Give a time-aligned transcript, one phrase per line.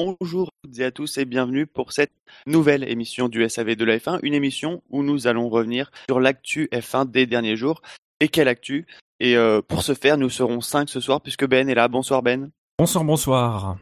[0.00, 2.12] Bonjour à toutes et à tous et bienvenue pour cette
[2.46, 6.68] nouvelle émission du SAV de la F1, une émission où nous allons revenir sur l'actu
[6.70, 7.80] F1 des derniers jours.
[8.20, 8.86] Et quelle actu
[9.20, 11.88] Et euh, pour ce faire, nous serons cinq ce soir puisque Ben est là.
[11.88, 12.50] Bonsoir Ben.
[12.78, 13.78] Bonsoir, bonsoir.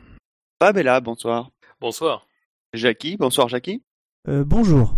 [0.62, 1.00] Fab est là.
[1.00, 1.50] Bonsoir.
[1.80, 2.28] Bonsoir.
[2.74, 3.16] Jackie.
[3.16, 3.82] Bonsoir Jackie.
[4.28, 4.96] Euh, bonjour.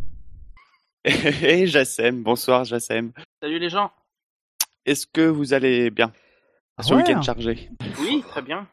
[1.07, 2.23] Et Jassem.
[2.25, 3.13] Bonsoir Jassem.
[3.43, 3.91] Salut les gens.
[4.85, 6.13] Est-ce que vous allez bien?
[6.83, 7.01] Ce Ouais.
[7.03, 7.71] week-end chargé.
[8.01, 8.69] Oui, très bien.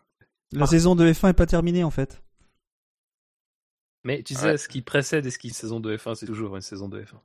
[0.52, 2.20] La saison de F1 est pas terminée en fait.
[4.03, 4.57] Mais tu sais, Ouais.
[4.57, 6.89] ce qui précède et ce qui est une saison de F1, c'est toujours une saison
[6.89, 7.19] de F1.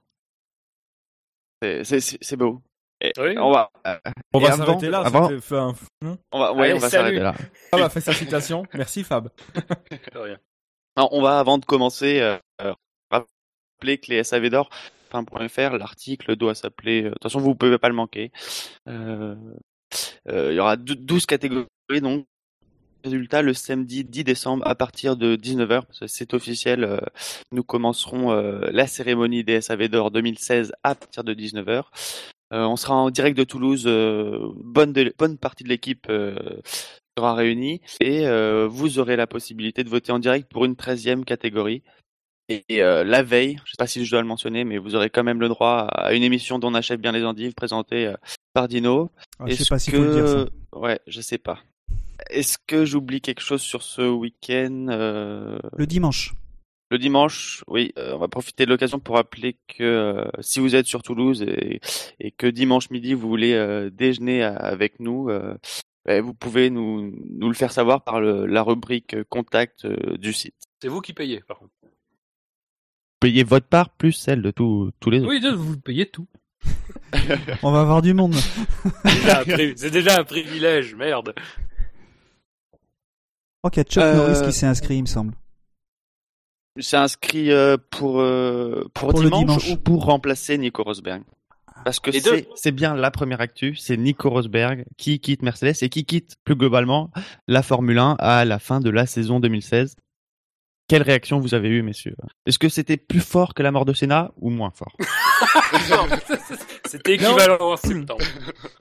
[1.85, 2.63] C'est- beau.
[3.01, 3.37] Et Oui.
[3.39, 3.97] On va, euh,
[4.33, 5.01] On va s'arrêter là.
[5.01, 5.73] avant- enfin,
[6.03, 7.33] non on va, ouais, Allez, on va s'arrêter là.
[7.71, 8.65] Fab a fait sa citation.
[8.75, 9.29] Merci Fab.
[10.15, 10.39] De rien.
[10.97, 12.75] Non, on va avant de commencer euh, euh,
[13.11, 14.69] rappeler que les SAV d'or
[15.11, 17.03] .fr, l'article doit s'appeler.
[17.03, 18.33] euh, De toute façon, vous pouvez pas le manquer.
[18.89, 19.37] Euh,
[20.29, 21.67] euh, il y aura dou- 12 catégories
[22.03, 22.27] donc.
[23.05, 26.99] Résultat le samedi 10 décembre à partir de 19h, c'est officiel, euh,
[27.53, 31.85] nous commencerons euh, la cérémonie des SAV d'or 2016 à partir de 19h.
[32.53, 36.07] Euh, on sera en direct de Toulouse, euh, bonne, de- bonne partie de l'équipe
[37.17, 38.25] sera réunie et
[38.69, 41.83] vous aurez la possibilité de voter en direct pour une 13e catégorie.
[42.51, 45.11] Et, euh, la veille, je sais pas si je dois le mentionner, mais vous aurez
[45.11, 48.15] quand même le droit à une émission dont on achève bien les endives présentée euh,
[48.55, 49.11] par Dino.
[49.39, 50.79] Ah, je sais pas s'il faut le dire ça.
[50.79, 51.59] Ouais, je sais pas.
[52.31, 56.35] Est-ce que j'oublie quelque chose sur ce week-end euh, Le dimanche.
[56.91, 60.75] Le dimanche, oui, euh, on va profiter de l'occasion pour rappeler que euh, si vous
[60.75, 61.81] êtes sur Toulouse et,
[62.19, 65.55] et que dimanche midi vous voulez euh, déjeuner à- avec nous, euh,
[66.07, 70.33] ben, vous pouvez nous, nous le faire savoir par le- la rubrique contact euh, du
[70.33, 70.55] site.
[70.81, 71.73] C'est vous qui payez, par contre.
[73.21, 75.29] Payez votre part plus celle de tous tous les autres.
[75.31, 76.27] Oui, vous payez tout.
[77.63, 78.35] On va avoir du monde.
[79.77, 81.35] C'est déjà un privilège, merde.
[83.65, 85.35] Qu'il y a Chuck Euh, Norris qui s'est inscrit, il me semble.
[86.81, 89.71] C'est inscrit euh, pour euh, pour, Pour le dimanche, dimanche.
[89.71, 91.23] ou pour remplacer Nico Rosberg.
[91.85, 92.11] Parce que
[92.57, 96.57] c'est bien la première actu, c'est Nico Rosberg qui quitte Mercedes et qui quitte plus
[96.57, 97.11] globalement
[97.47, 99.95] la Formule 1 à la fin de la saison 2016.
[100.89, 102.17] Quelle réaction vous avez eue, messieurs?
[102.47, 104.97] Est-ce que c'était plus fort que la mort de Senna ou moins fort?
[106.87, 108.25] C'était équivalent en septembre.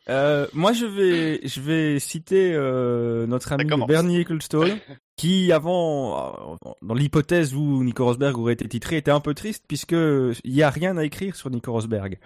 [0.08, 3.66] Euh, moi, je vais, je vais citer euh, notre ami.
[3.86, 4.80] Bernie Ecclestone,
[5.18, 9.66] qui avant, euh, dans l'hypothèse où Nico Rosberg aurait été titré, était un peu triste
[9.68, 12.18] puisque il y a rien à écrire sur Nico Rosberg.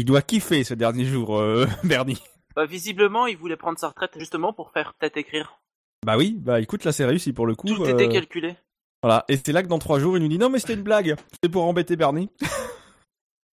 [0.00, 2.22] Il doit kiffer ce dernier jour, euh, Bernie.
[2.54, 5.60] Bah, visiblement, il voulait prendre sa retraite justement pour faire peut-être écrire.
[6.06, 7.66] Bah oui, bah écoute, là c'est réussi pour le coup.
[7.66, 8.56] Tout euh, était calculé.
[9.02, 10.82] Voilà, et c'est là que dans trois jours, il nous dit non mais c'était une
[10.82, 12.30] blague, c'était pour embêter Bernie.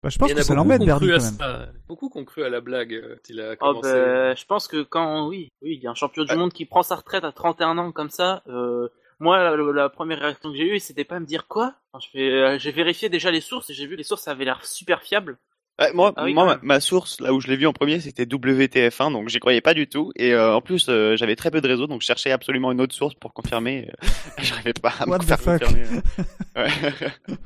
[0.02, 1.34] Bah, je pense que a ça l'embête, Bernie, cru à quand même.
[1.34, 1.68] ça.
[1.88, 3.90] Beaucoup ont cru à la blague euh, qu'il a Oh, commencé.
[3.92, 6.64] bah, je pense que quand, oui, oui, il y a un champion du monde qui
[6.64, 10.56] prend sa retraite à 31 ans comme ça, euh, moi, la, la première réaction que
[10.58, 11.74] j'ai eue, c'était pas me dire quoi?
[12.14, 15.38] Euh, j'ai vérifié déjà les sources et j'ai vu les sources avaient l'air super fiables.
[15.78, 18.00] Ouais, Moi, Ah oui, moi quand ma, source, là où je l'ai vu en premier,
[18.00, 20.10] c'était WTF1, donc j'y croyais pas du tout.
[20.16, 22.80] Et euh, en plus, euh, j'avais très peu de réseau, donc je cherchais absolument une
[22.80, 23.90] autre source pour confirmer.
[24.02, 24.06] euh,
[24.38, 25.62] J'arrivais pas à What me the faire fuck?
[25.62, 25.84] confirmer.
[26.56, 26.70] Ouais.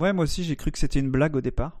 [0.00, 1.80] Ouais, moi aussi, j'ai cru que c'était une blague au départ.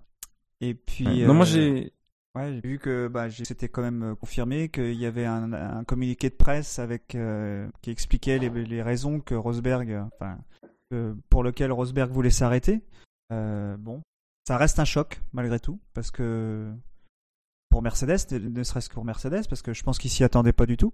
[0.60, 1.24] Et puis.
[1.24, 1.92] Non, moi j'ai,
[2.36, 6.30] Ouais, j'ai vu que bah, c'était quand même confirmé qu'il y avait un, un communiqué
[6.30, 10.38] de presse avec euh, qui expliquait les, les raisons que Rosberg, enfin,
[11.28, 12.82] pour lequel Rosberg voulait s'arrêter.
[13.32, 14.00] Euh, bon,
[14.46, 16.72] ça reste un choc malgré tout parce que
[17.70, 20.66] pour Mercedes, ne serait-ce que pour Mercedes, parce que je pense qu'ils s'y attendaient pas
[20.66, 20.92] du tout.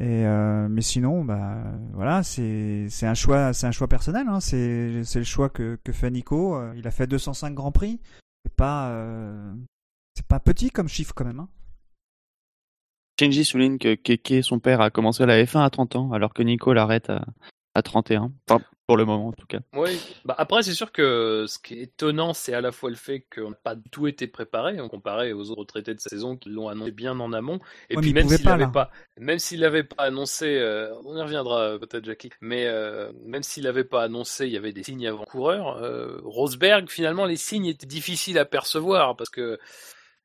[0.00, 1.56] Euh, mais sinon, bah
[1.94, 4.26] voilà, c'est un choix, c'est un choix personnel.
[4.28, 6.60] Hein, c'est le choix que fait Nico.
[6.74, 7.98] Il a fait 205 grands prix.
[8.44, 9.54] C'est pas euh,
[10.14, 11.40] c'est pas petit comme chiffre quand même.
[11.40, 11.48] Hein.
[13.18, 16.72] Shinji souligne que son père, a commencé la F1 à 30 ans, alors que Nico
[16.72, 17.24] l'arrête à,
[17.74, 18.32] à 31.
[18.48, 19.58] Enfin, pour le moment, en tout cas.
[19.74, 20.00] Oui.
[20.24, 23.20] Bah après, c'est sûr que ce qui est étonnant, c'est à la fois le fait
[23.34, 26.48] qu'on n'a pas du tout été préparé, hein, comparé aux autres retraités de saison qui
[26.48, 27.60] l'ont annoncé bien en amont.
[27.90, 28.66] Et Ouais, puis même pouvait s'il là.
[28.66, 29.60] pas, même s'il
[29.94, 32.30] pas annoncé, euh, on y reviendra euh, peut-être, Jackie.
[32.40, 35.76] Mais euh, même s'il l'avait pas annoncé, il y avait des signes avant-coureurs.
[35.82, 39.58] Euh, Rosberg, finalement, les signes étaient difficiles à percevoir parce que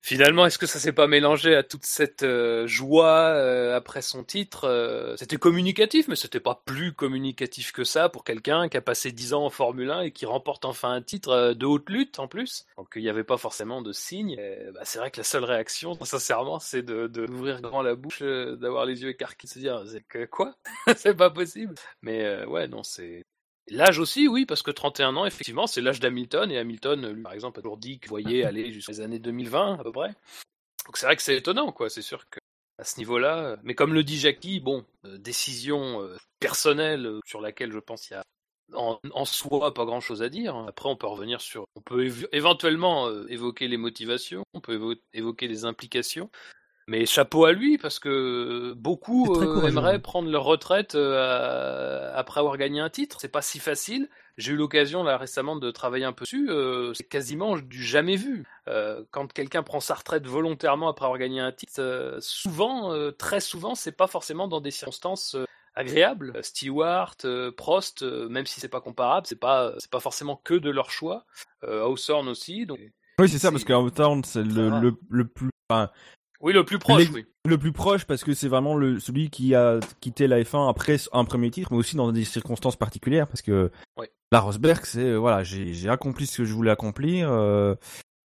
[0.06, 4.26] Finalement, est-ce que ça s'est pas mélangé à toute cette euh, joie euh, après son
[4.26, 8.82] titre euh, C'était communicatif, mais c'était pas plus communicatif que ça pour quelqu'un qui a
[8.82, 12.20] passé 10 ans en Formule 1 et qui remporte enfin un titre de haute lutte
[12.20, 12.66] en plus.
[12.76, 14.38] Donc il n'y avait pas forcément de signe.
[14.74, 17.26] Bah, c'est vrai que la seule réaction, sincèrement, c'est de, de
[17.62, 20.54] grand la bouche, d'avoir les yeux écarqués, de se dire que quoi?
[20.98, 21.76] C'est pas possible.
[22.02, 23.24] Mais ouais, non, c'est
[23.70, 27.34] L'âge aussi, oui, parce que 31 ans, effectivement, c'est l'âge d'Hamilton, et Hamilton, lui, par
[27.34, 30.14] exemple, a toujours dit qu'il voyait aller jusqu'aux les années 2020, à peu près.
[30.86, 32.40] Donc c'est vrai que c'est étonnant, quoi, c'est sûr que
[32.78, 33.58] à ce niveau-là.
[33.64, 38.10] Mais comme le dit Jackie, bon, euh, décision euh, personnelle euh, sur laquelle je pense
[38.10, 38.24] il y a
[38.74, 40.56] en, en, soi pas grand-chose à dire.
[40.68, 45.66] Après, on peut revenir sur, on peut éventuellement évoquer les motivations, on peut évoquer les
[45.66, 46.32] implications.
[46.88, 52.58] Mais chapeau à lui parce que beaucoup euh, aimeraient prendre leur retraite euh, après avoir
[52.58, 53.18] gagné un titre.
[53.22, 54.10] C'est pas si facile.
[54.38, 56.50] J'ai eu l'occasion là récemment de travailler un peu dessus.
[56.50, 58.46] Euh, c'est quasiment du jamais vu.
[59.12, 63.92] quand quelqu'un prend sa retraite volontairement après avoir gagné un titre, souvent, très souvent, c'est
[63.92, 65.38] pas forcément dans des circonstances
[65.76, 66.44] agréables.
[66.44, 67.16] Stewart,
[67.56, 71.26] Prost, même si c'est pas comparable, c'est pas c'est pas forcément que de leur choix.
[71.62, 72.66] Hawthorne aussi.
[72.66, 72.80] Donc
[73.20, 75.50] oui, c'est ça parce que Hawthorne c'est le, le, le, plus.
[75.70, 75.92] Enfin,
[76.44, 77.26] oui, le plus proche, oui.
[77.46, 80.98] Le plus proche parce que c'est vraiment le, celui qui a quitté la F1 après
[81.14, 83.72] un premier titre, mais aussi dans des circonstances particulières parce que
[84.34, 87.32] la Rosberg, c'est euh, voilà, j'ai accompli ce que je voulais accomplir.
[87.32, 87.76] Euh,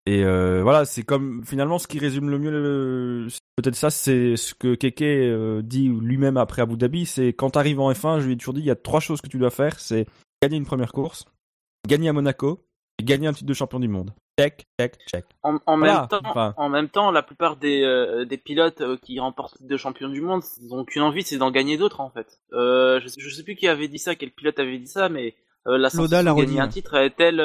[0.06, 3.26] et euh, voilà, c'est comme finalement ce qui résume le mieux,
[3.56, 7.80] peut-être ça, c'est ce que Keke dit lui-même après Abu Dhabi, c'est quand tu arrives
[7.80, 9.50] en F1, je lui ai toujours dit, il y a trois choses que tu dois
[9.50, 10.06] faire, c'est
[10.40, 11.24] gagner une première course,
[11.88, 12.64] gagner à Monaco
[13.00, 14.12] et gagner un titre de champion du monde.
[14.38, 15.24] Check, check, check.
[15.44, 19.62] En, même, temps, en même temps, la plupart des, euh, des pilotes euh, qui remportent
[19.62, 22.40] de champion du monde, ils ont qu'une envie, c'est d'en gagner d'autres en fait.
[22.52, 25.08] Euh, je, sais, je sais plus qui avait dit ça, quel pilote avait dit ça,
[25.08, 25.36] mais
[25.66, 27.38] la sensation de gagner un titre est telle,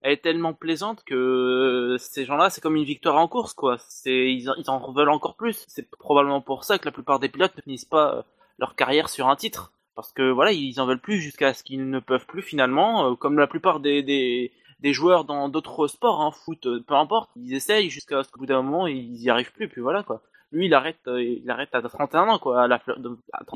[0.00, 3.76] elle est tellement plaisante que ces gens-là, c'est comme une victoire en course, quoi.
[3.88, 5.64] C'est, ils, ils en veulent encore plus.
[5.68, 8.26] C'est probablement pour ça que la plupart des pilotes ne finissent pas
[8.58, 11.88] leur carrière sur un titre, parce que voilà, ils en veulent plus jusqu'à ce qu'ils
[11.88, 14.50] ne peuvent plus finalement, comme la plupart des, des
[14.82, 18.40] des joueurs dans d'autres sports, hein, foot, euh, peu importe, ils essayent jusqu'à ce qu'au
[18.40, 20.22] bout d'un moment ils y arrivent plus, puis voilà quoi.
[20.50, 22.80] Lui il arrête, euh, il arrête à 31 ans quoi, à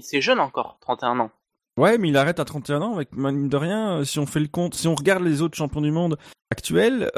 [0.00, 1.31] c'est jeune encore, 31 ans.
[1.76, 3.99] Ouais, mais il arrête à 31 ans avec mine de rien.
[3.99, 6.17] Euh, si on fait le compte, si on regarde les autres champions du monde
[6.50, 7.11] actuels,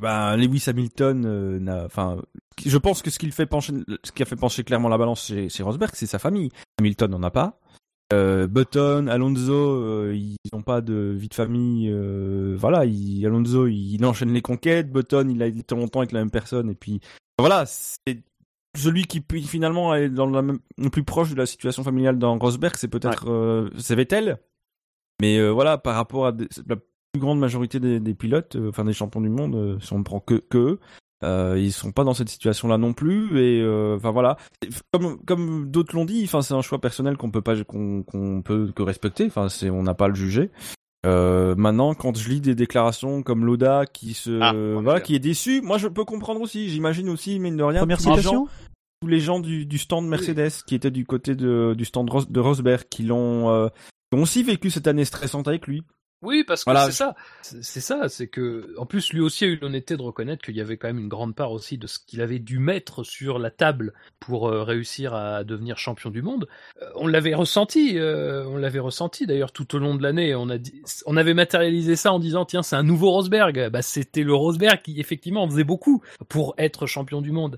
[0.00, 2.18] bah, Lewis Hamilton enfin,
[2.64, 5.92] je pense que ce fait ce qui a fait pencher clairement la balance chez, Rosberg,
[5.94, 6.50] c'est sa famille.
[6.78, 7.58] Hamilton n'en a pas.
[8.12, 11.88] Euh, Button, Alonso, euh, ils n'ont pas de vie de famille.
[11.90, 14.90] Euh, voilà, il, Alonso, il, enchaîne les conquêtes.
[14.90, 16.70] Button, il a été longtemps avec la même personne.
[16.70, 17.00] Et puis,
[17.38, 18.22] voilà, c'est
[18.76, 22.38] celui qui finalement est dans la même, le plus proche de la situation familiale dans
[22.38, 24.38] Rosberg, c'est peut-être c'est Vettel.
[25.20, 26.32] Mais voilà, par rapport à
[26.66, 30.04] la plus grande majorité des, des pilotes, enfin des champions du monde, si on ne
[30.04, 30.80] prend que, que eux,
[31.22, 34.36] euh, ils sont pas dans cette situation-là non plus et euh, enfin voilà.
[34.92, 38.42] Comme comme d'autres l'ont dit enfin c'est un choix personnel qu'on peut pas qu'on qu'on
[38.42, 40.50] peut que respecter enfin c'est on n'a pas à le juger.
[41.06, 44.52] Euh, maintenant quand je lis des déclarations comme Loda qui se ah,
[44.82, 46.68] voilà qui est déçu moi je peux comprendre aussi.
[46.70, 48.46] J'imagine aussi mine de rien première tous les gens
[49.00, 52.40] tous les gens du, du stand Mercedes qui étaient du côté de, du stand de
[52.40, 53.68] Rosberg qui l'ont euh,
[54.12, 55.84] ont aussi vécu cette année stressante avec lui
[56.22, 57.14] oui, parce que c'est ça.
[57.40, 60.60] C'est ça, c'est que, en plus, lui aussi a eu l'honnêteté de reconnaître qu'il y
[60.60, 63.50] avait quand même une grande part aussi de ce qu'il avait dû mettre sur la
[63.50, 66.46] table pour euh, réussir à devenir champion du monde.
[66.82, 70.34] Euh, on l'avait ressenti, euh, on l'avait ressenti d'ailleurs tout au long de l'année.
[70.34, 73.70] On a dit, on avait matérialisé ça en disant tiens, c'est un nouveau Rosberg.
[73.70, 77.56] Bah, c'était le Rosberg qui effectivement en faisait beaucoup pour être champion du monde.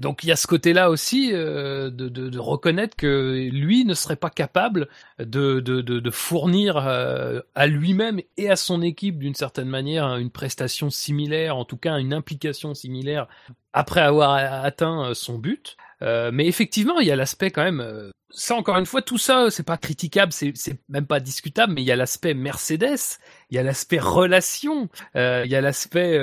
[0.00, 4.30] Donc il y a ce côté-là aussi euh, de, reconnaître que lui ne serait pas
[4.30, 10.88] capable de, fournir euh, à lui-même et à son équipe d'une certaine manière une prestation
[10.88, 13.28] similaire, en tout cas une implication similaire
[13.74, 14.32] après avoir
[14.64, 15.76] atteint son but.
[16.02, 17.80] Euh, mais effectivement, il y a l'aspect quand même.
[17.80, 20.54] Euh, ça, encore une fois, tout ça, c'est pas critiquable, c'est
[20.88, 23.18] même pas discutable, mais il y a l'aspect Mercedes,
[23.50, 26.18] il y a l'aspect relation, euh, il y a l'aspect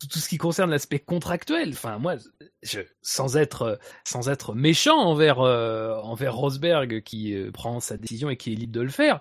[0.00, 1.68] tout, tout, ce qui concerne l'aspect contractuel.
[1.72, 2.14] Enfin, moi,
[2.62, 8.54] je, sans être sans être méchant envers envers Rosberg qui prend sa décision et qui
[8.54, 9.20] est libre de le faire,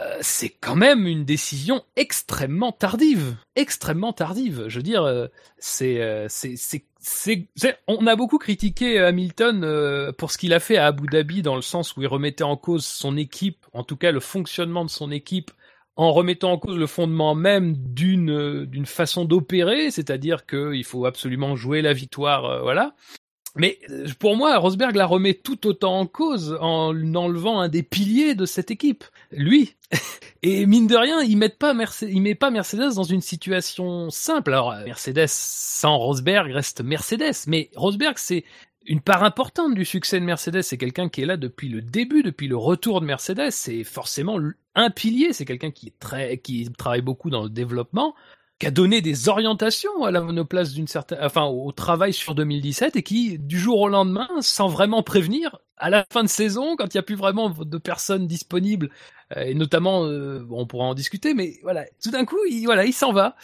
[0.00, 4.64] euh, c'est quand même une décision extrêmement tardive, extrêmement tardive.
[4.68, 5.26] Je veux dire, euh,
[5.58, 6.56] c'est, c'est,
[6.98, 7.48] c'est,
[7.86, 11.62] on a beaucoup critiqué Hamilton pour ce qu'il a fait à Abu Dhabi dans le
[11.62, 15.10] sens où il remettait en cause son équipe, en tout cas le fonctionnement de son
[15.10, 15.50] équipe,
[15.94, 21.56] en remettant en cause le fondement même d'une d'une façon d'opérer, c'est-à-dire qu'il faut absolument
[21.56, 22.94] jouer la victoire, voilà.
[23.56, 27.82] Mais euh, pour moi, Rosberg la remet tout autant en cause en enlevant un des
[27.82, 29.74] piliers de cette équipe, lui.
[30.42, 31.74] Et mine de rien, il met pas
[32.38, 34.52] pas Mercedes dans une situation simple.
[34.52, 38.44] Alors Mercedes sans Rosberg reste Mercedes, mais Rosberg c'est
[38.86, 40.62] une part importante du succès de Mercedes.
[40.62, 43.50] C'est quelqu'un qui est là depuis le début, depuis le retour de Mercedes.
[43.50, 44.38] C'est forcément
[44.74, 45.32] un pilier.
[45.32, 48.14] C'est quelqu'un qui est très, qui travaille beaucoup dans le développement
[48.58, 52.96] qui a donné des orientations à la monoplace d'une certaine, enfin au travail sur 2017
[52.96, 56.94] et qui du jour au lendemain, sans vraiment prévenir, à la fin de saison, quand
[56.94, 58.90] il n'y a plus vraiment de personnes disponibles,
[59.36, 62.84] euh, et notamment, euh, on pourra en discuter, mais voilà, tout d'un coup, il, voilà,
[62.84, 63.36] il s'en va.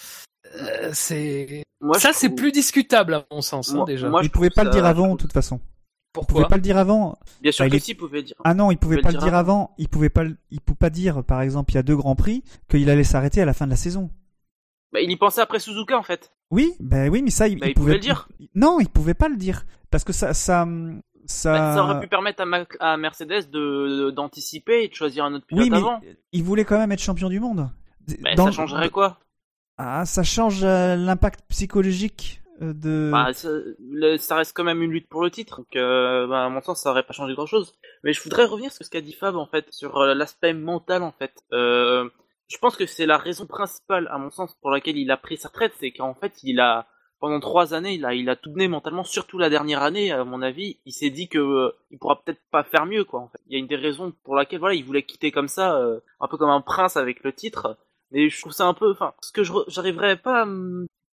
[0.57, 1.62] Euh, c'est
[1.95, 4.09] ça, c'est plus discutable à mon sens hein, déjà.
[4.09, 5.61] Moi, il pouvait pas le dire avant, de toute façon.
[6.12, 7.19] Pourquoi il pouvait pas le dire avant.
[7.40, 8.37] Bien sûr bah, que si, il pouvait dire.
[8.45, 9.75] Ah non, il pouvait, pas le dire avant.
[9.78, 12.45] Il pouvait pas, il pouvait pas dire, par exemple, il y a deux grands prix,
[12.69, 14.11] qu'il allait s'arrêter à la fin de la saison.
[14.92, 16.32] Bah, il y pensait après Suzuka en fait.
[16.50, 18.28] Oui, ben oui, mais ça, il, bah, il, pouvait, le dire.
[18.54, 20.66] Non, il pouvait pas le dire parce que ça, ça,
[21.25, 21.52] ça.
[21.52, 22.42] Bah, ça aurait pu permettre
[22.80, 26.00] à, Mercedes de d'anticiper et de choisir un autre pilote oui, mais avant.
[26.32, 27.70] Il voulait quand même être champion du monde.
[28.20, 29.18] Mais ça changerait quoi?
[29.78, 33.11] Ah, ça change euh, l'impact psychologique euh, de.
[33.11, 36.61] Bah, ça, reste quand même une lutte pour le titre, donc euh, bah, à mon
[36.61, 37.75] sens ça aurait pas changé grand chose.
[38.04, 41.12] Mais je voudrais revenir sur ce qu'a dit Fab en fait, sur l'aspect mental en
[41.12, 41.32] fait.
[41.52, 42.08] Euh,
[42.52, 45.38] je pense que c'est la raison principale, à mon sens, pour laquelle il a pris
[45.38, 46.87] sa retraite, c'est qu'en fait, il a
[47.18, 50.25] pendant trois années, il a, il a tout donné mentalement, surtout la dernière année, à
[50.25, 53.30] mon avis, il s'est dit que euh, il pourra peut-être pas faire mieux, quoi.
[53.47, 56.00] Il y a une des raisons pour laquelle, voilà, il voulait quitter comme ça, euh,
[56.21, 57.78] un peu comme un prince avec le titre.
[58.11, 60.44] Mais je trouve ça un peu, enfin, ce que je j'arriverais pas,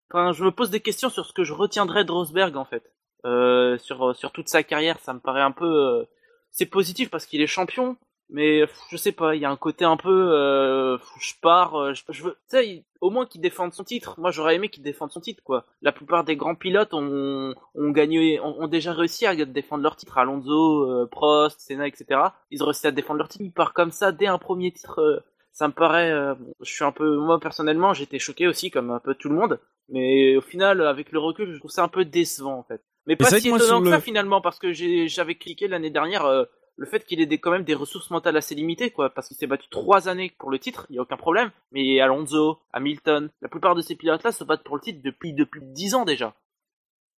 [0.10, 2.84] enfin, je me pose des questions sur ce que je retiendrais de Rosberg, en fait,
[3.25, 4.98] euh, sur sur toute sa carrière.
[5.01, 6.08] Ça me paraît un peu,
[6.51, 7.98] c'est positif parce qu'il est champion,
[8.29, 11.93] mais je sais pas, il y a un côté un peu, euh, je pars, euh,
[11.93, 14.19] je, veux, tu sais, au moins qu'il défende son titre.
[14.19, 15.65] Moi, j'aurais aimé qu'il défende son titre, quoi.
[15.81, 20.17] La plupart des grands pilotes ont, ont gagné, ont, déjà réussi à défendre leur titre.
[20.17, 22.19] Alonso, euh, Prost, Senna, etc.
[22.51, 23.46] Ils ont réussi à défendre leur titre.
[23.46, 25.00] Il part comme ça dès un premier titre.
[25.00, 25.19] Euh,
[25.53, 26.13] ça me paraît,
[26.62, 29.60] je suis un peu, moi personnellement, j'étais choqué aussi, comme un peu tout le monde.
[29.89, 32.79] Mais au final, avec le recul, je trouve ça un peu décevant, en fait.
[33.07, 36.46] Mais pas si étonnant que ça finalement, parce que j'avais cliqué l'année dernière
[36.77, 39.36] le fait qu'il ait des, quand même des ressources mentales assez limitées, quoi, parce qu'il
[39.36, 41.51] s'est battu trois années pour le titre, il y a aucun problème.
[41.72, 45.62] Mais Alonso, Hamilton, la plupart de ces pilotes-là se battent pour le titre depuis depuis
[45.63, 46.36] dix ans déjà.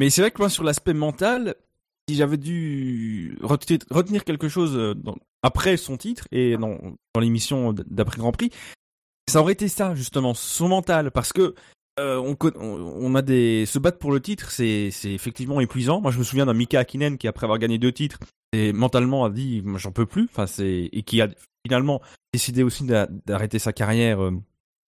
[0.01, 1.57] Mais c'est vrai que moi, sur l'aspect mental,
[2.09, 4.95] si j'avais dû retenir quelque chose euh,
[5.43, 6.79] après son titre et dans
[7.21, 8.51] l'émission d'après Grand Prix,
[9.29, 11.55] ça aurait été ça justement, son mental, parce que
[11.99, 16.01] euh, on, a des se battre pour le titre, c'est effectivement épuisant.
[16.01, 18.19] Moi, je me souviens d'un Mika Hakkinen qui, après avoir gagné deux titres,
[18.53, 20.29] et mentalement a dit j'en peux plus.
[20.31, 21.29] Enfin, c'est et qui a
[21.65, 22.01] finalement
[22.33, 22.85] décidé aussi
[23.27, 24.33] d'arrêter sa carrière euh,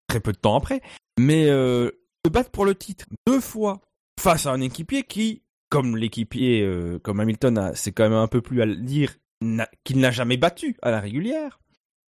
[0.08, 0.82] très peu de temps après.
[1.18, 1.90] Mais euh,
[2.25, 3.80] se battre pour le titre deux fois
[4.20, 6.68] face à un équipier qui, comme l'équipier,
[7.02, 9.14] comme Hamilton, c'est quand même un peu plus à dire,
[9.84, 11.60] qu'il n'a jamais battu à la régulière.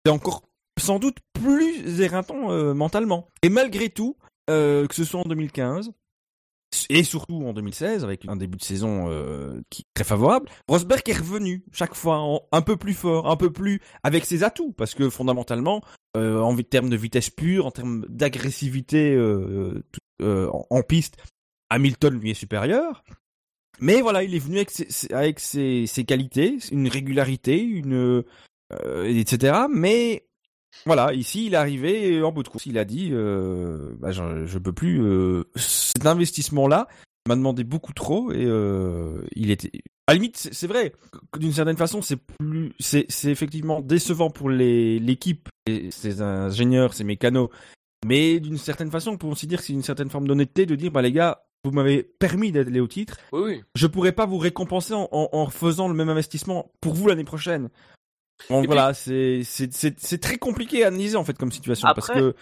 [0.04, 0.42] C'est encore
[0.80, 3.28] sans doute plus éreintant mentalement.
[3.42, 4.16] Et malgré tout,
[4.48, 5.92] que ce soit en 2015,
[6.90, 9.60] et surtout en 2016 avec un début de saison euh,
[9.94, 14.24] très favorable, Rosberg est revenu chaque fois un peu plus fort, un peu plus avec
[14.24, 15.82] ses atouts parce que fondamentalement
[16.16, 19.82] euh, en termes de vitesse pure, en termes d'agressivité euh,
[20.20, 21.16] en, piste,
[21.70, 23.02] Hamilton lui est supérieur.
[23.80, 24.58] Mais voilà, il est venu
[25.10, 27.82] avec ses, qualités, une régularité,
[28.72, 29.66] etc.
[29.70, 30.27] Mais
[30.86, 32.66] voilà, ici il est arrivé en bout de course.
[32.66, 35.02] Il a dit, euh, bah, je, je peux plus.
[35.02, 36.88] Euh, cet investissement-là
[37.26, 39.70] m'a demandé beaucoup trop et euh, il était.
[40.06, 40.94] À la limite, c'est vrai
[41.30, 45.50] que d'une certaine façon, c'est plus, c'est effectivement décevant pour l'équipe,
[45.90, 47.50] ses ingénieurs, ses mécanos.
[48.06, 50.76] Mais d'une certaine façon, on peut aussi dire que c'est une certaine forme d'honnêteté de
[50.76, 53.18] dire, bah les gars, vous m'avez permis d'aller au titre.
[53.32, 53.62] Oui, oui.
[53.74, 57.24] Je pourrais pas vous récompenser en, en, en faisant le même investissement pour vous l'année
[57.24, 57.68] prochaine.
[58.50, 62.34] Donc voilà, c'est c'est très compliqué à analyser en fait comme situation après, parce que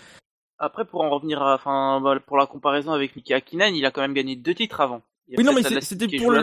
[0.59, 4.03] après pour en revenir à enfin pour la comparaison avec Miki Hakkinen, il a quand
[4.03, 5.03] même gagné deux titres avant.
[5.37, 6.43] Oui non mais c'était pour le,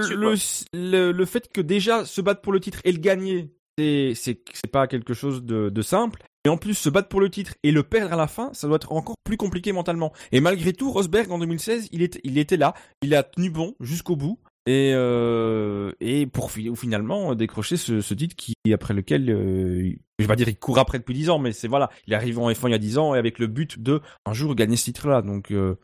[0.74, 4.72] le, le, fait que déjà se battre pour le titre et le gagner, c'est c'est
[4.72, 6.24] pas quelque chose de, de simple.
[6.46, 8.68] Et en plus, se battre pour le titre et le perdre à la fin, ça
[8.68, 10.12] doit être encore plus compliqué mentalement.
[10.34, 13.76] Et malgré tout, Rosberg en 2016, il, est, il était là, il a tenu bon
[13.80, 19.92] jusqu'au bout et euh, et pour finalement décrocher ce, ce, titre qui après lequel euh,
[20.18, 22.40] je vais pas dire il court après depuis 10 ans mais c'est voilà il arrive
[22.40, 24.78] en F1 il y a 10 ans et avec le but de un jour gagner
[24.78, 25.76] ce titre là donc euh...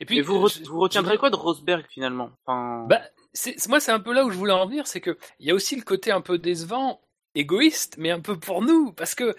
[0.00, 2.30] et puis vous, vous retiendrez quoi de Rosberg finalement?
[2.44, 2.86] Enfin...
[2.88, 3.02] bah
[3.68, 5.54] moi c'est un peu là où je voulais en venir c'est que il y a
[5.54, 7.00] aussi le côté un peu décevant
[7.36, 9.36] égoïste mais un peu pour nous parce que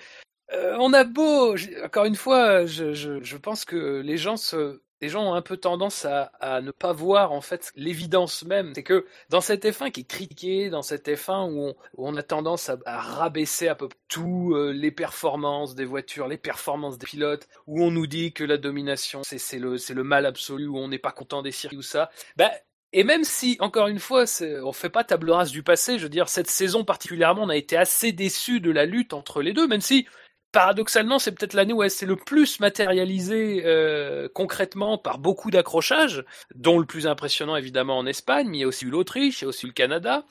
[0.53, 4.81] euh, on a beau encore une fois je, je, je pense que les gens se
[5.01, 8.73] les gens ont un peu tendance à, ne pas voir en fait l'évidence même.
[8.75, 12.69] C'est que dans cette F1 qui est critiquée, dans cette F1 où on, a tendance
[12.69, 17.83] à, rabaisser à peu tout euh, les performances des voitures, les performances des pilotes, où
[17.83, 21.11] on nous dit que la domination c'est le, le mal absolu, où on n'est pas
[21.11, 22.49] content des circuits ou ça, ben
[22.93, 24.23] et même si, encore une fois,
[24.63, 27.57] on fait pas table rase du passé, je veux dire, cette saison particulièrement, on a
[27.57, 30.07] été assez déçus de la lutte entre les deux, même si
[30.51, 36.23] paradoxalement, c'est peut-être l'année où elle s'est le plus matérialisée euh, concrètement par beaucoup d'accrochages,
[36.55, 39.43] dont le plus impressionnant évidemment en Espagne, mais il y a aussi eu l'Autriche, il
[39.43, 40.25] y a aussi le Canada,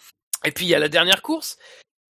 [0.44, 1.58] et puis il y a la dernière course.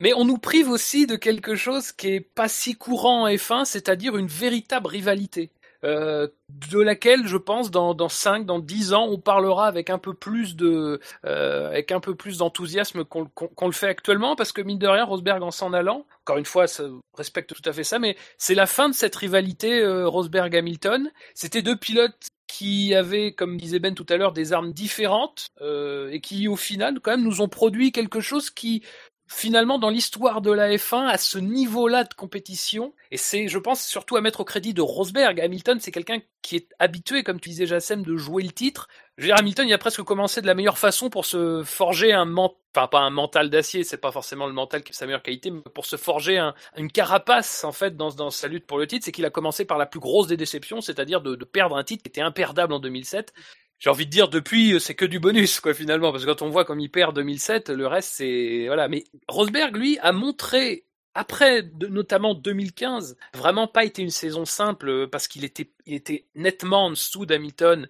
[0.01, 3.65] Mais on nous prive aussi de quelque chose qui est pas si courant en F1,
[3.65, 5.51] c'est-à-dire une véritable rivalité.
[5.87, 9.99] Euh, de laquelle je pense dans, dans 5, dans 10 ans, on parlera avec un
[9.99, 14.63] peu plus de euh, avec un peu plus d'enthousiasme qu'on le fait actuellement, parce que
[14.63, 16.85] mine de rien, Rosberg en s'en allant, encore une fois, ça
[17.17, 21.13] respecte tout à fait ça, mais c'est la fin de cette rivalité euh, Rosberg-Hamilton.
[21.35, 22.17] C'était deux pilotes
[22.49, 27.01] qui avaient, comme disait Ben tout à l'heure, des armes différentes et qui, au final,
[27.01, 28.83] quand même, nous ont produit quelque chose qui
[29.29, 32.95] finalement dans l'histoire de la F1 à ce niveau-là de compétition.
[33.11, 35.41] Et c'est, je pense, surtout à mettre au crédit de Rosberg.
[35.41, 38.89] Hamilton, c'est quelqu'un qui est habitué, comme tu disais, Jassem, de jouer le titre.
[39.17, 42.13] Je veux dire, Hamilton, il a presque commencé de la meilleure façon pour se forger
[42.13, 45.07] un mental, enfin pas un mental d'acier, c'est pas forcément le mental qui est sa
[45.07, 48.67] meilleure qualité, mais pour se forger un, une carapace en fait dans, dans sa lutte
[48.67, 51.37] pour le titre, c'est qu'il a commencé par la plus grosse des déceptions, c'est-à-dire de,
[51.37, 53.33] de perdre un titre qui était imperdable en 2007
[53.79, 56.43] j'ai envie de dire depuis euh, c'est que du bonus quoi finalement parce que quand
[56.43, 58.89] on voit comme il perd 2007 le reste c'est voilà.
[58.89, 65.07] Mais Rosberg lui a montré après notamment 2015 vraiment pas été une saison simple euh,
[65.07, 67.89] parce qu'il était il était nettement en dessous d'Hamilton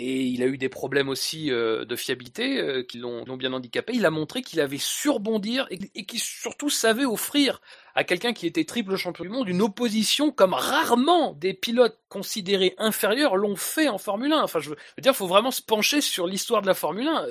[0.00, 3.92] et il a eu des problèmes aussi euh, de fiabilité euh, qui l'ont bien handicapé.
[3.94, 7.60] Il a montré qu'il avait surbondir et, et qu'il surtout savait offrir
[7.94, 12.74] à quelqu'un qui était triple champion du monde une opposition comme rarement des pilotes considérés
[12.78, 14.42] inférieurs l'ont fait en Formule 1.
[14.42, 17.26] Enfin, je veux dire, il faut vraiment se pencher sur l'histoire de la Formule 1.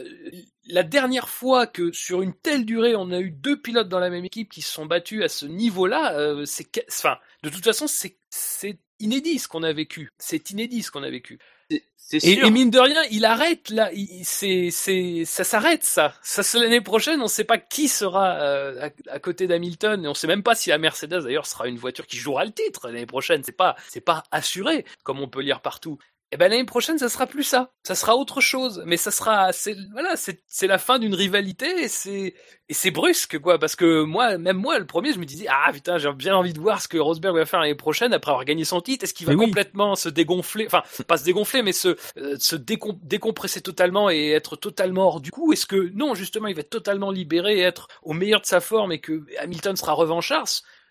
[0.68, 4.12] La dernière fois que sur une telle durée on a eu deux pilotes dans la
[4.12, 7.88] même équipe qui se sont battus à ce niveau-là, euh, c'est, enfin, de toute façon,
[7.88, 10.12] c'est inédit ce qu'on a vécu.
[10.20, 11.40] C'est inédit ce qu'on a vécu.
[11.70, 13.92] Et, et, mine de rien, il arrête là.
[14.24, 16.14] C'est, c'est, ça s'arrête ça.
[16.24, 17.20] Ça c'est l'année prochaine.
[17.20, 20.42] On ne sait pas qui sera euh, à, côté d'Hamilton et on ne sait même
[20.42, 23.44] pas si la Mercedes d'ailleurs sera une voiture qui jouera le titre l'année prochaine.
[23.44, 26.00] C'est pas, c'est pas assuré comme on peut lire partout.
[26.32, 27.72] Et eh ben l'année prochaine, ça sera plus ça.
[27.82, 28.84] Ça sera autre chose.
[28.86, 32.36] Mais ça sera, c'est voilà, c'est la fin d'une rivalité et c'est
[32.70, 33.58] et c'est brusque quoi.
[33.58, 36.54] Parce que moi, même moi, le premier, je me disais ah putain, j'ai bien envie
[36.54, 39.06] de voir ce que Rosberg va faire l'année prochaine après avoir gagné son titre.
[39.06, 43.62] Est-ce qu'il va complètement se dégonfler, enfin pas se dégonfler, mais se euh, se décompresser
[43.62, 45.52] totalement et être totalement hors du coup?
[45.52, 48.60] Est-ce que non, justement, il va être totalement libéré et être au meilleur de sa
[48.60, 50.46] forme et que Hamilton sera revanchard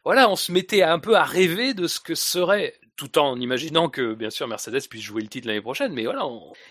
[0.04, 3.88] voilà, on se mettait un peu à rêver de ce que serait tout en imaginant
[3.88, 6.22] que bien sûr Mercedes puisse jouer le titre l'année prochaine, mais voilà,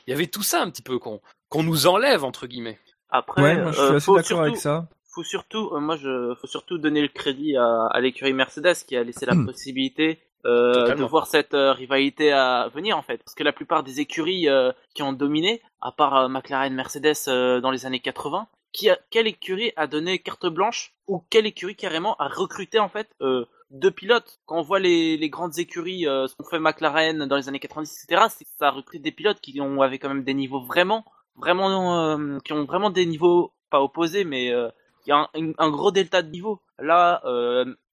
[0.06, 2.80] il y avait tout ça un petit peu qu'on qu'on nous enlève entre guillemets.
[3.10, 4.88] Après, ouais, moi, je suis euh, assez d'accord avec ça.
[5.13, 8.96] Faut surtout, euh, moi je, faut surtout donner le crédit à, à l'écurie Mercedes qui
[8.98, 13.34] a laissé la possibilité euh, de voir cette euh, rivalité à venir en fait, parce
[13.34, 14.48] que la plupart des écuries
[14.94, 17.16] qui ont dominé, à part McLaren, Mercedes
[17.62, 22.27] dans les années 80, quelle écurie a donné carte blanche ou quelle écurie carrément a
[22.27, 24.39] recruté en fait euh, deux pilotes.
[24.45, 28.03] Quand on voit les, grandes écuries, euh, ce qu'on fait McLaren dans les années 90,
[28.03, 31.06] etc., c'est que ça recrute des pilotes qui ont avaient quand même des niveaux vraiment,
[31.36, 35.91] vraiment, euh, qui ont vraiment des niveaux pas opposés, mais il y a un, gros
[35.91, 36.62] delta de niveau.
[36.80, 37.21] Là,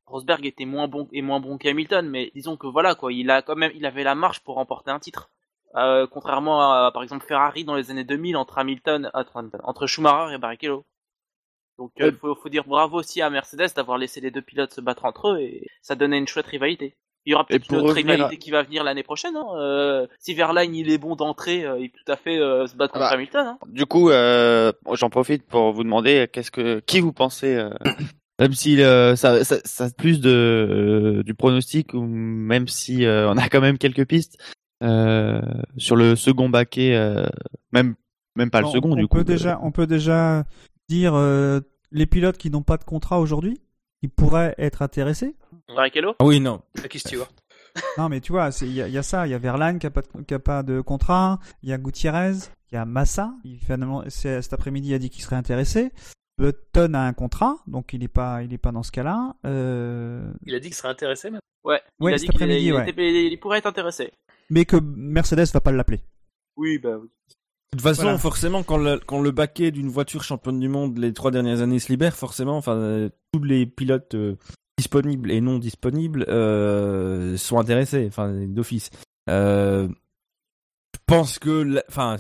[0.07, 3.43] Rosberg était moins bon et moins bon qu'Hamilton, mais disons que voilà quoi, il a
[3.43, 5.31] quand même, il avait la marge pour remporter un titre.
[5.77, 10.39] Euh, contrairement à par exemple Ferrari dans les années 2000 entre Hamilton, entre, Schumacher et
[10.39, 10.85] Barrichello.
[11.79, 14.73] Donc il euh, faut, faut, dire bravo aussi à Mercedes d'avoir laissé les deux pilotes
[14.73, 16.97] se battre entre eux et ça donnait une chouette rivalité.
[17.27, 19.35] Il y aura peut-être une autre rivalité qui va venir l'année prochaine.
[19.37, 19.47] Hein.
[19.57, 22.77] Euh, si Verlaine il est bon d'entrée, euh, il peut tout à fait euh, se
[22.77, 23.47] battre contre bah, Hamilton.
[23.47, 23.59] Hein.
[23.67, 27.67] Du coup, euh, j'en profite pour vous demander qu'est-ce que qui vous pensez,
[28.39, 33.63] même si ça, ça, ça plus de du pronostic ou même si on a quand
[33.63, 34.39] même quelques pistes
[35.77, 36.97] sur le second baquet,
[37.73, 37.95] même
[38.37, 39.25] même pas le second on du peut coup.
[39.25, 40.45] Déjà, on peut déjà
[40.89, 41.61] dire euh,
[41.93, 43.61] les pilotes qui n'ont pas de contrat aujourd'hui,
[44.01, 45.35] qui pourraient être intéressés
[45.69, 46.61] Barrichello Ah oui, non.
[46.75, 47.31] Jackie Stewart.
[47.99, 49.27] non, mais tu vois, il y, y, a ça.
[49.27, 51.41] Il y a Verlaine qui n'a pas, de, pas de contrat.
[51.63, 52.35] Il y a Gutiérrez.
[52.71, 53.35] Il y a Massa.
[53.45, 55.93] Il, finalement, cet après-midi, il a dit qu'il serait intéressé.
[56.37, 59.37] Button a un contrat, donc il n'est pas, il est pas dans ce cas-là.
[59.47, 60.33] Euh...
[60.45, 61.41] Il a dit qu'il serait intéressé même.
[61.63, 61.81] Ouais.
[62.01, 62.93] Il ouais, a cet après-midi, ouais.
[62.97, 64.13] il pourrait être intéressé.
[64.51, 66.01] Mais que Mercedes va pas l'appeler.
[66.57, 67.09] Oui, bah oui.
[67.73, 68.19] De toute façon, voilà.
[68.19, 71.81] forcément, quand le, quand le baquet d'une voiture championne du monde les trois dernières années
[71.81, 74.37] se libère, forcément, enfin, euh, tous les pilotes euh,
[74.79, 78.91] disponibles et non disponibles euh, sont intéressés, enfin, d'office.
[79.29, 79.89] Euh,
[81.07, 82.17] pense que, enfin,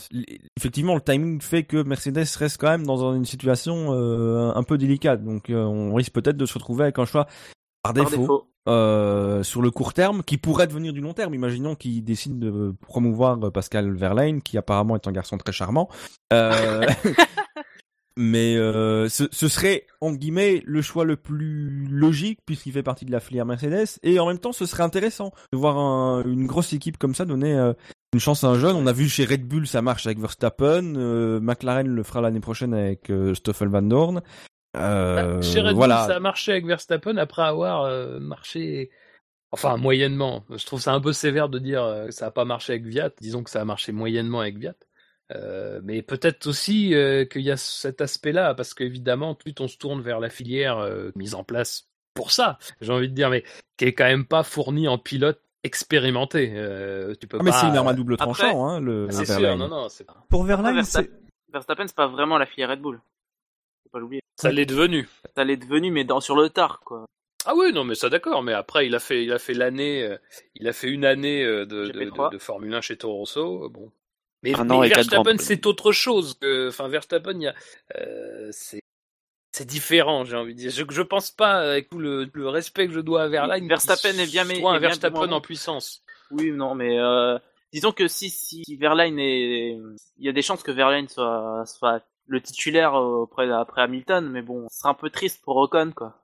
[0.56, 4.78] effectivement, le timing fait que Mercedes reste quand même dans une situation euh, un peu
[4.78, 5.24] délicate.
[5.24, 7.24] Donc, euh, on risque peut-être de se retrouver avec un choix
[7.82, 8.50] par Par défaut, défaut.
[8.68, 11.34] Euh, sur le court terme, qui pourrait devenir du long terme.
[11.34, 15.88] Imaginons qu'il décide de promouvoir Pascal Verlaine, qui apparemment est un garçon très charmant.
[16.32, 16.86] Euh,
[18.16, 23.04] mais euh, ce, ce serait, entre guillemets, le choix le plus logique, puisqu'il fait partie
[23.04, 23.98] de la filière Mercedes.
[24.04, 27.24] Et en même temps, ce serait intéressant de voir un- une grosse équipe comme ça
[27.24, 27.72] donner euh,
[28.12, 28.76] une chance à un jeune.
[28.76, 30.94] On a vu chez Red Bull, ça marche avec Verstappen.
[30.94, 34.22] euh, McLaren le fera l'année prochaine avec euh, Stoffel Van Dorn.
[34.76, 36.06] Euh, Bah, Chez Red Bull, voilà.
[36.06, 38.90] ça a marché avec Verstappen après avoir euh, marché,
[39.52, 40.44] enfin moyennement.
[40.50, 42.84] Je trouve ça un peu sévère de dire euh, que ça n'a pas marché avec
[42.84, 43.10] Viat.
[43.20, 44.74] Disons que ça a marché moyennement avec Viat.
[45.34, 49.78] Euh, mais peut-être aussi euh, qu'il y a cet aspect-là, parce qu'évidemment, plus on se
[49.78, 53.42] tourne vers la filière euh, mise en place pour ça, j'ai envie de dire, mais
[53.76, 56.52] qui est quand même pas fournie en pilote expérimenté.
[56.54, 59.24] Euh, tu peux Ah, mais c'est une arme à double Après, tranchant, hein, le C'est
[59.24, 59.58] sûr, Verlaine.
[59.58, 60.24] non, non, c'est pas.
[60.28, 60.74] Pour Ah, Verlaine,
[61.52, 63.00] Verstappen, c'est pas vraiment la filière Red Bull.
[63.94, 64.20] Faut pas l'oublier.
[64.36, 65.08] Ça l'est devenu.
[65.36, 67.06] Ça l'est devenu, mais dans, sur le tard, quoi.
[67.46, 68.42] Ah oui, non, mais ça d'accord.
[68.42, 70.16] Mais après, il a fait, il a fait l'année, euh,
[70.56, 72.30] il a fait une année euh, de, de, GP3.
[72.30, 73.64] de- de Formule 1 chez Toro Rosso.
[73.64, 73.92] euh, Bon.
[74.42, 76.34] Mais, quatre Verstappen, c'est autre chose.
[76.40, 77.54] que- Enfin, Verstappen, il y a,
[77.98, 78.80] euh, c'est,
[79.52, 80.70] c'est différent, j'ai envie de dire.
[80.70, 84.18] Je, je pense pas, avec tout le, le respect que je dois à Verlaine, Verstappen
[84.18, 86.02] est bien, mais- soit un Verstappen en puissance.
[86.30, 87.38] Oui, non, mais euh,
[87.72, 89.72] disons que si, si Verlaine est,
[90.18, 94.42] il y a des chances que Verlaine soit, soit le titulaire auprès après Hamilton, mais
[94.42, 96.20] bon, ce sera un peu triste pour Ocon, quoi.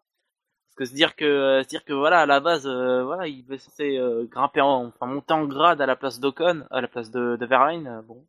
[0.69, 3.45] Parce que se dire que, se dire que voilà, à la base, euh, voilà, il
[3.45, 6.89] veut censé euh, grimper en, enfin monter en grade à la place d'Ocon, à la
[6.89, 8.25] place de, de Verlaine, euh, bon.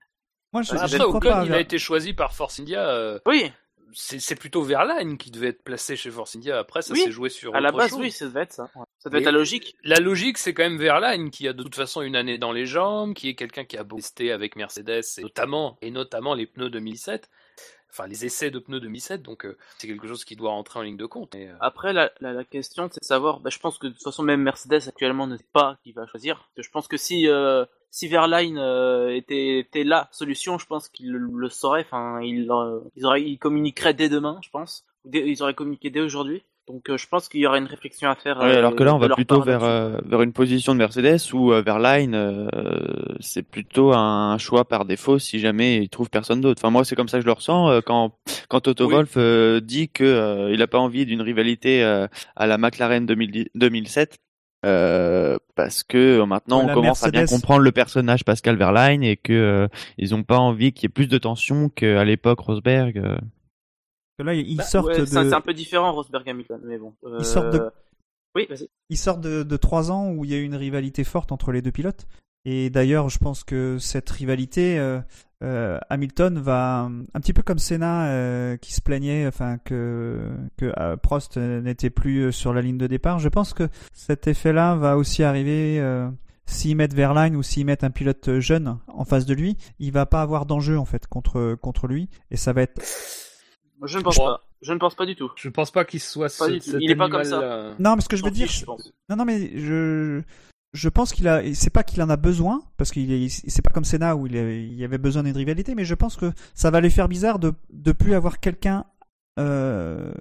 [0.51, 1.45] moi je, Après, je Après, Ocon, pas.
[1.45, 2.89] il a été choisi par Force India.
[2.89, 3.51] euh, Oui,
[3.93, 6.57] c'est, plutôt Verlaine qui devait être placé chez Force India.
[6.59, 7.99] Après, ça Oui, s'est joué sur à la base, chose.
[7.99, 8.63] oui, ça devait être ça.
[8.75, 8.83] ouais.
[8.99, 9.75] Ça devait Mais- être la logique.
[9.83, 12.65] La logique, c'est quand même Verlaine qui a de toute façon une année dans les
[12.65, 16.45] jambes, qui est quelqu'un qui a beau testé avec Mercedes et notamment et notamment les
[16.47, 17.29] pneus 2007,
[17.91, 19.21] enfin les essais de pneus 2007.
[19.21, 21.35] Donc euh, c'est quelque chose qui doit rentrer en ligne de compte.
[21.35, 23.39] Et, euh, Après, la, la, question, c'est de savoir.
[23.39, 26.05] Bah, je pense que de toute façon, même Mercedes actuellement ne sait pas qui va
[26.07, 26.49] choisir.
[26.57, 28.57] Je pense que si euh, si Verline
[29.09, 31.81] était était la solution, je pense qu'il le, le saurait.
[31.81, 32.49] Enfin, il
[32.95, 34.85] ils auraient ils communiqueraient dès demain, je pense.
[35.05, 36.43] Ou ils auraient communiqué dès aujourd'hui.
[36.67, 38.37] Donc, euh, je pense qu'il y aurait une réflexion à faire.
[38.39, 40.77] Ouais, euh, alors que là, on de va plutôt vers, euh, vers une position de
[40.77, 42.47] Mercedes où euh, Verline, euh,
[43.19, 46.61] c'est plutôt un choix par défaut si jamais il trouve personne d'autre.
[46.63, 48.13] Enfin, moi, c'est comme ça que je le ressens euh, quand
[48.47, 48.93] quand Toto Oui.
[48.93, 53.05] Wolff euh, dit que euh, il a pas envie d'une rivalité euh, à la McLaren
[53.05, 54.17] 2010 2007.
[54.63, 59.03] euh, parce que euh, maintenant Ouais, on commence à bien comprendre le personnage Pascal Verlaine
[59.03, 62.39] et que euh, ils ont pas envie qu'il y ait plus de tension qu'à l'époque
[62.39, 62.97] Rosberg.
[62.99, 63.17] euh.
[64.21, 66.93] Que Là, ils Bah, sortent ouais, de, c'est un peu différent, Rosberg Hamilton, mais bon.
[67.05, 67.69] Euh, Ils sortent de-
[68.35, 68.69] Oui, vas-y.
[68.89, 71.51] ils sortent de, de trois ans où il y a eu une rivalité forte entre
[71.51, 72.07] les deux pilotes.
[72.45, 74.99] Et d'ailleurs, je pense que cette rivalité, euh,
[75.43, 80.73] euh, Hamilton va un petit peu comme Senna euh, qui se plaignait, enfin que que
[80.79, 83.19] euh, Prost euh, n'était plus euh, sur la ligne de départ.
[83.19, 85.79] Je pense que cet effet-là va aussi arriver.
[85.79, 86.09] Euh,
[86.47, 90.05] S'ils mettent Verline ou s'ils mettent un pilote jeune en face de lui, il va
[90.05, 92.81] pas avoir d'enjeu en fait contre contre lui et ça va être
[93.85, 94.41] Je ne pense pas.
[94.61, 95.31] Je ne pense pas du tout.
[95.35, 97.73] je pense pas qu'il soit Pas ce- cet Il est pas comme ça.
[97.79, 98.91] non mais ce que je veux dire fiche, je pense.
[99.09, 100.21] Non, non, mais je,
[100.73, 103.71] je pense qu'il a, c'est pas qu'il en a besoin, parce qu'il est, c'est pas
[103.73, 106.79] comme Senna où il, y avait besoin d'une rivalité, mais je pense que ça va
[106.79, 108.85] lui faire bizarre de, de plus avoir quelqu'un,
[109.39, 110.11] euh,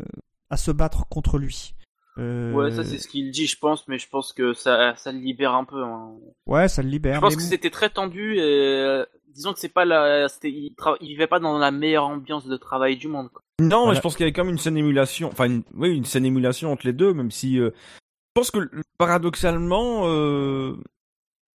[0.49, 1.75] à se battre contre lui.
[2.19, 5.13] Euh, Ouais, ça c'est ce qu'il dit, je pense, mais je pense que ça, ça
[5.13, 5.83] le libère un peu.
[5.85, 6.13] hein.
[6.47, 7.17] Ouais, ça le libère.
[7.17, 7.49] Je pense mais que bon.
[7.51, 8.37] c'était très tendu.
[8.37, 11.71] Et, euh, disons que c'est pas la, c'était, il, tra- il vivait pas dans la
[11.71, 13.29] meilleure ambiance de travail du monde.
[13.31, 13.43] Quoi.
[13.61, 15.97] Non, mais je pense qu'il y avait quand même une scène émulation, enfin, une- oui,
[15.97, 20.77] une scène émulation entre les deux, même si, euh, je pense que paradoxalement, euh,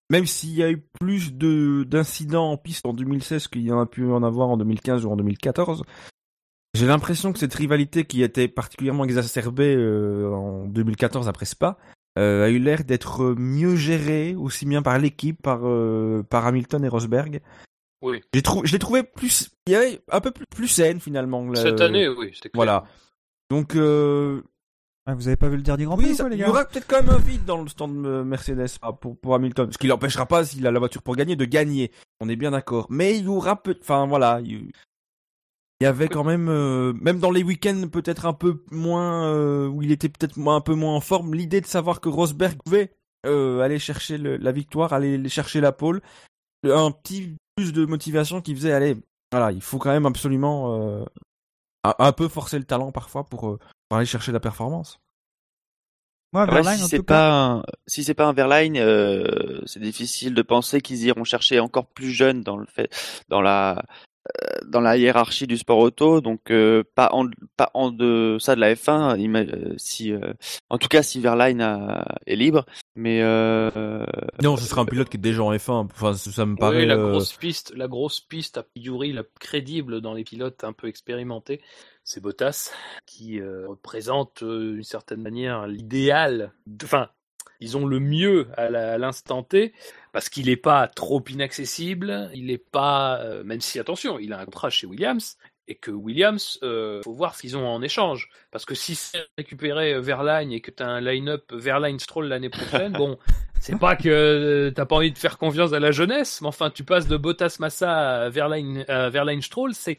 [0.09, 3.79] même s'il y a eu plus de d'incidents en piste en 2016 qu'il y en
[3.79, 5.83] a pu en avoir en 2015 ou en 2014,
[6.73, 11.77] j'ai l'impression que cette rivalité qui était particulièrement exacerbée euh, en 2014 après Spa
[12.17, 15.61] euh, a eu l'air d'être mieux gérée, aussi bien par l'équipe, par
[16.29, 17.41] par Hamilton et Rosberg.
[18.03, 18.21] Oui.
[18.33, 21.43] J'ai trouvé, je l'ai trouvé plus, il y avait un peu plus, plus saine finalement.
[21.45, 22.55] le- Cette année, oui, c'était clair.
[22.55, 22.83] Voilà.
[23.49, 24.41] Donc, euh,
[25.05, 26.39] Ah, vous avez pas vu le dernier Grand Prix oui, ou ça- quoi, les il
[26.39, 26.47] gars?
[26.47, 27.93] y aura peut-être quand même un vide dans le stand
[28.25, 29.69] Mercedes ah, pour, pour Hamilton.
[29.71, 31.91] Ce qui l'empêchera pas, s'il a la voiture pour gagner, de gagner.
[32.21, 32.87] On est bien d'accord.
[32.89, 34.39] Mais il y aura peut Enfin, voilà.
[34.43, 34.71] Il
[35.81, 39.67] il y avait quand même, euh, même dans les week-ends peut-être un peu moins, euh,
[39.67, 42.93] où il était peut-être un peu moins en forme, l'idée de savoir que Rosberg pouvait
[43.25, 46.01] euh, aller chercher le- la victoire, aller chercher la pole,
[46.63, 48.97] un petit plus de motivation qui faisait, allez,
[49.31, 51.05] voilà, il faut quand même absolument euh,
[51.83, 54.99] un, un peu forcer le talent parfois pour, euh, pour aller chercher la performance.
[56.33, 60.33] Moi, Après, Verlaine, si c'est pas un, si c'est pas un Verline, euh, c'est difficile
[60.33, 62.89] de penser qu'ils iront chercher encore plus jeune dans le fait,
[63.29, 63.83] dans la,
[64.67, 66.21] dans la hiérarchie du sport auto.
[66.21, 69.17] Donc euh, pas en, pas en deçà de la F1.
[69.19, 70.33] ima- euh, si, euh,
[70.69, 74.05] en tout cas, si Verline a- est libre, mais euh,
[74.41, 75.86] Non, ce sera un pilote qui est déjà en F1.
[75.86, 76.77] Enfin, ça me paraît.
[76.79, 80.63] Oui, la euh, grosse piste, la grosse piste a priori la crédible dans les pilotes
[80.63, 81.62] un peu expérimentés,
[82.03, 82.71] c'est Bottas
[83.05, 86.53] qui euh, représente euh, d'une certaine manière l'idéal.
[86.83, 87.09] Enfin,
[87.63, 89.73] ils ont le mieux à l'instant T
[90.12, 94.39] parce qu'il n'est pas trop inaccessible, il n'est pas, euh, même si attention, il a
[94.39, 95.38] un contrat chez Williams.
[95.69, 98.28] Et que Williams, euh, faut voir ce qu'ils ont en échange.
[98.52, 102.91] Parce que si c'est récupéré Verlaine et que tu as un line-up Verlaine-Stroll l'année prochaine,
[102.97, 103.17] bon,
[103.62, 106.69] c'est pas que euh, t'as pas envie de faire confiance à la jeunesse, mais enfin,
[106.69, 109.97] tu passes de Bottas Massa à Verlaine, à Verlaine Stroll, c'est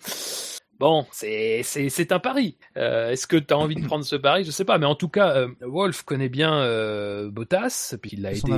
[0.79, 2.57] bon, c'est un pari.
[2.77, 4.45] Euh, Est-ce que t'as envie de prendre ce pari?
[4.45, 8.23] Je sais pas, mais en tout cas, euh, Wolf connaît bien euh, Bottas, puis il
[8.23, 8.57] l'a aidé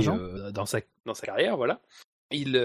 [0.53, 1.79] dans sa dans sa carrière, voilà.
[2.31, 2.55] Ils,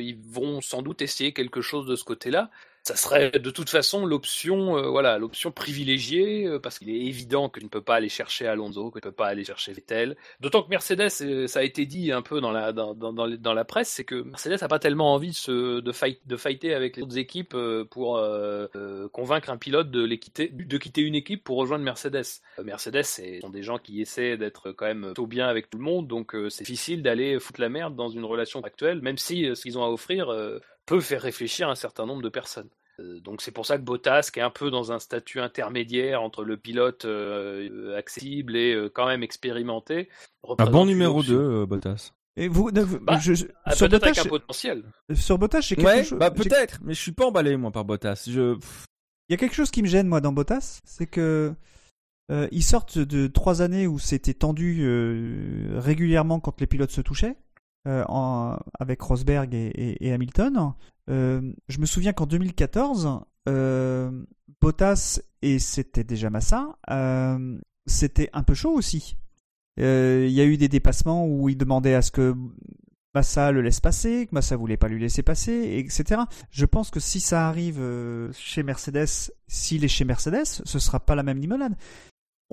[0.00, 2.50] ils vont sans doute essayer quelque chose de ce côté-là.
[2.84, 7.48] Ça serait de toute façon l'option, euh, voilà, l'option privilégiée, euh, parce qu'il est évident
[7.48, 9.72] que tu ne peux pas aller chercher Alonso, que tu ne peux pas aller chercher
[9.72, 10.16] Vettel.
[10.40, 13.54] D'autant que Mercedes, euh, ça a été dit un peu dans la dans, dans, dans,
[13.54, 16.74] la presse, c'est que Mercedes n'a pas tellement envie de se de fight de fighter
[16.74, 17.56] avec les autres équipes
[17.90, 18.20] pour
[19.12, 22.40] convaincre un pilote de les quitter de quitter une équipe pour rejoindre Mercedes.
[22.64, 25.84] Mercedes, c'est- sont des gens qui essaient d'être quand même tout bien avec tout le
[25.84, 29.62] monde, donc c'est difficile d'aller foutre la merde dans une relation actuelle, même si ce
[29.62, 30.32] qu'ils ont à offrir
[30.86, 32.68] peut faire réfléchir un certain nombre de personnes.
[33.00, 36.22] Euh, Donc c'est pour ça que Bottas, qui est un peu dans un statut intermédiaire
[36.22, 40.08] entre le pilote euh, accessible et euh, quand même expérimenté,
[40.58, 41.34] Un bon numéro option.
[41.34, 42.12] 2, Bottas.
[42.36, 44.84] et vous, Bah, je- je- Ah, sur Peut-être avec Bottas, un potentiel.
[45.14, 46.18] sur Bottas, j'ai quelque Ouais, chose.
[46.18, 48.24] bah peut-être, mais je suis pas emballé moi par Bottas.
[48.28, 48.56] Je...
[49.28, 51.54] Il y a quelque chose qui me gêne moi dans Bottas, c'est que
[52.30, 57.00] euh, ils sortent de trois années où c'était tendu euh, régulièrement quand les pilotes se
[57.00, 57.36] touchaient,
[57.88, 58.04] euh,
[58.78, 60.72] avec Rosberg et, Hamilton.
[61.10, 64.24] Euh, je me souviens qu'en 2014, euh,
[64.60, 66.76] Bottas et c'était déjà Massa,
[67.86, 69.16] c'était un peu chaud aussi.
[69.78, 72.36] Il y a eu des dépassements où il demandait à ce que
[73.14, 76.22] Massa le laisse passer, que Massa voulait pas lui laisser passer, etc.
[76.50, 77.82] Je pense que si ça arrive
[78.32, 81.74] chez Mercedes, s'il est chez Mercedes, ce sera pas la même limonade.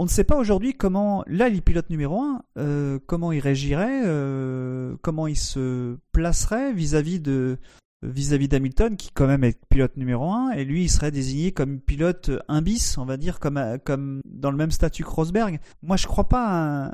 [0.02, 2.22] On ne sait pas aujourd'hui comment, là, les pilotes numéro
[2.56, 7.58] 1, comment il réagirait, euh, comment il se placerait vis-à-vis de
[8.02, 11.82] vis-à-vis d'Hamilton, qui quand même est pilote numéro 1, et lui, il serait désigné comme
[11.82, 15.60] pilote 1 bis, on va dire, comme, comme dans le même statut que Rosberg.
[15.84, 16.94] Moi, je crois pas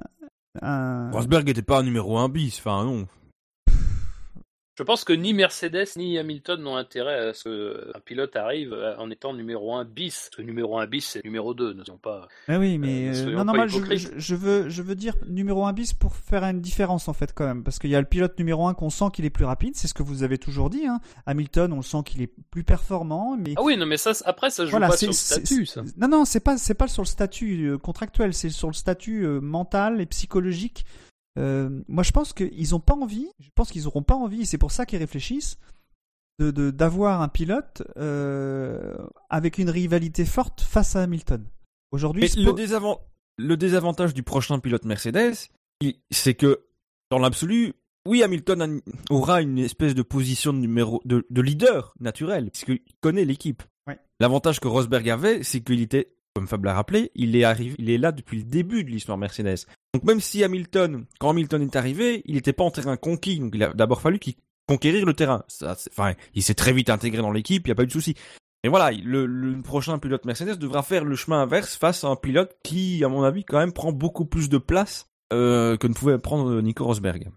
[0.63, 3.07] à Rosberg était pas un numéro 1 bis, enfin non.
[4.77, 9.09] Je pense que ni Mercedes ni Hamilton n'ont intérêt à ce qu'un pilote arrive en
[9.09, 10.27] étant numéro 1 bis.
[10.29, 12.27] Parce que numéro 1 bis, c'est numéro 2, ne sont pas.
[12.49, 15.65] Ah oui, mais Euh, euh, soyons non, non, moi, je, veux, je veux dire numéro
[15.65, 18.05] 1 bis pour faire une différence en fait quand même, parce qu'il y a le
[18.05, 20.69] pilote numéro 1 qu'on sent qu'il est plus rapide, c'est ce que vous avez toujours
[20.69, 20.85] dit.
[20.85, 20.99] Hein.
[21.25, 24.49] Hamilton, on le sent qu'il est plus performant, mais Ah oui, non, mais ça, après,
[24.49, 25.83] ça joue Voilà, pas sur le statut, ça.
[25.97, 29.25] non, non, c'est pas, c'est pas sur le statut euh, contractuel, c'est sur le statut
[29.25, 30.85] euh, mental et psychologique.
[31.37, 34.45] Euh, moi, je pense qu'ils ont pas envie, je pense qu'ils auront pas envie, et
[34.45, 35.57] c'est pour ça qu'ils réfléchissent,
[36.39, 38.93] de, d'avoir un pilote euh,
[39.29, 41.45] avec une rivalité forte face à Hamilton.
[41.91, 42.51] Aujourd'hui, le,
[43.37, 45.35] le désavantage du prochain pilote Mercedes,
[46.11, 46.65] c'est que
[47.09, 47.73] dans l'absolu,
[48.07, 53.25] oui, Hamilton aura une espèce de position de, numéro, de, de leader naturel, puisqu'il connaît
[53.25, 53.63] l'équipe.
[53.87, 53.99] Ouais.
[54.19, 57.89] L'avantage que Rosberg avait, c'est qu'il était, comme Fab l'a rappelé, il est, arrivé, il
[57.89, 59.65] est là depuis le début de l'histoire Mercedes.
[59.93, 63.53] Donc même si Hamilton, quand Hamilton est arrivé, il n'était pas en terrain conquis, donc
[63.55, 64.33] il a d'abord fallu qu'il
[64.67, 65.43] conquérir le terrain.
[65.47, 67.91] Ça, enfin, il s'est très vite intégré dans l'équipe, il n'y a pas eu de
[67.91, 68.15] souci.
[68.63, 72.15] Et voilà, le, le prochain pilote Mercedes devra faire le chemin inverse face à un
[72.17, 75.93] pilote qui, à mon avis, quand même prend beaucoup plus de place euh, que ne
[75.93, 77.29] pouvait prendre Nico Rosberg.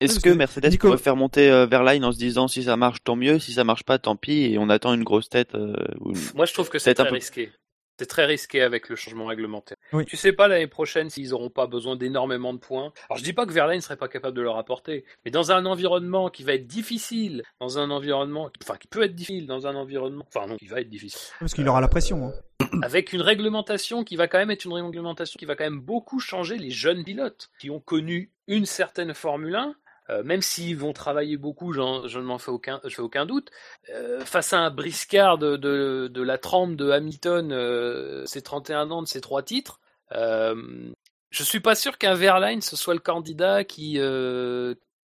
[0.00, 2.76] Est-ce que que Mercedes Nico- pourrait faire monter euh, Verline en se disant si ça
[2.76, 5.54] marche tant mieux, si ça marche pas tant pis et on attend une grosse tête
[5.54, 5.74] euh,
[6.06, 7.50] une- Moi, je trouve que c'est un peu- risqué.
[7.98, 9.76] C'est très risqué avec le changement réglementaire.
[9.92, 10.04] Oui.
[10.04, 12.92] Tu sais pas l'année prochaine s'ils auront pas besoin d'énormément de points.
[13.10, 15.66] Alors je dis pas que Verlaine serait pas capable de leur apporter, mais dans un
[15.66, 19.74] environnement qui va être difficile, dans un environnement, enfin qui peut être difficile dans un
[19.74, 22.26] environnement, enfin non, qui va être difficile, parce qu'il aura la pression.
[22.28, 22.32] hein.
[22.82, 26.20] avec une réglementation qui va quand même être une réglementation qui va quand même beaucoup
[26.20, 29.74] changer les jeunes pilotes qui ont connu une certaine Formule 1.
[30.10, 31.80] Euh, même s'ils vont travailler beaucoup, je
[32.18, 33.50] ne m'en fais aucun, je fais aucun doute.
[33.90, 39.08] euh, face à un briscard de, la trempe de Hamilton, euh, ses 31 ans de
[39.08, 39.80] ses trois titres,
[40.12, 40.90] euh,
[41.30, 43.98] je suis pas sûr qu'un Verline ce soit le candidat qui,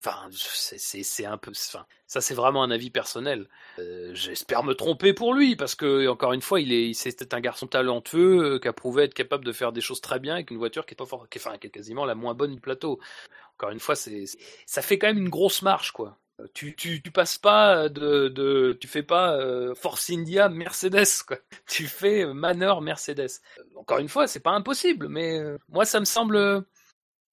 [0.04, 1.52] Enfin, c'est un peu.
[1.52, 3.48] Enfin, ça, c'est vraiment un avis personnel.
[3.78, 7.40] Euh, j'espère me tromper pour lui, parce que encore une fois, il est, c'était un
[7.40, 10.58] garçon talentueux qui a prouvé être capable de faire des choses très bien avec une
[10.58, 13.00] voiture qui est pas fort, enfin, qui est quasiment la moins bonne du plateau.
[13.56, 14.26] Encore une fois, c'est,
[14.66, 16.18] ça fait quand même une grosse marche, quoi.
[16.56, 21.38] Tu, tu, tu passes pas de, de tu fais pas euh, Force India Mercedes quoi.
[21.68, 23.30] Tu fais Manor Mercedes.
[23.76, 26.66] Encore une fois, c'est pas impossible, mais euh, moi ça me semble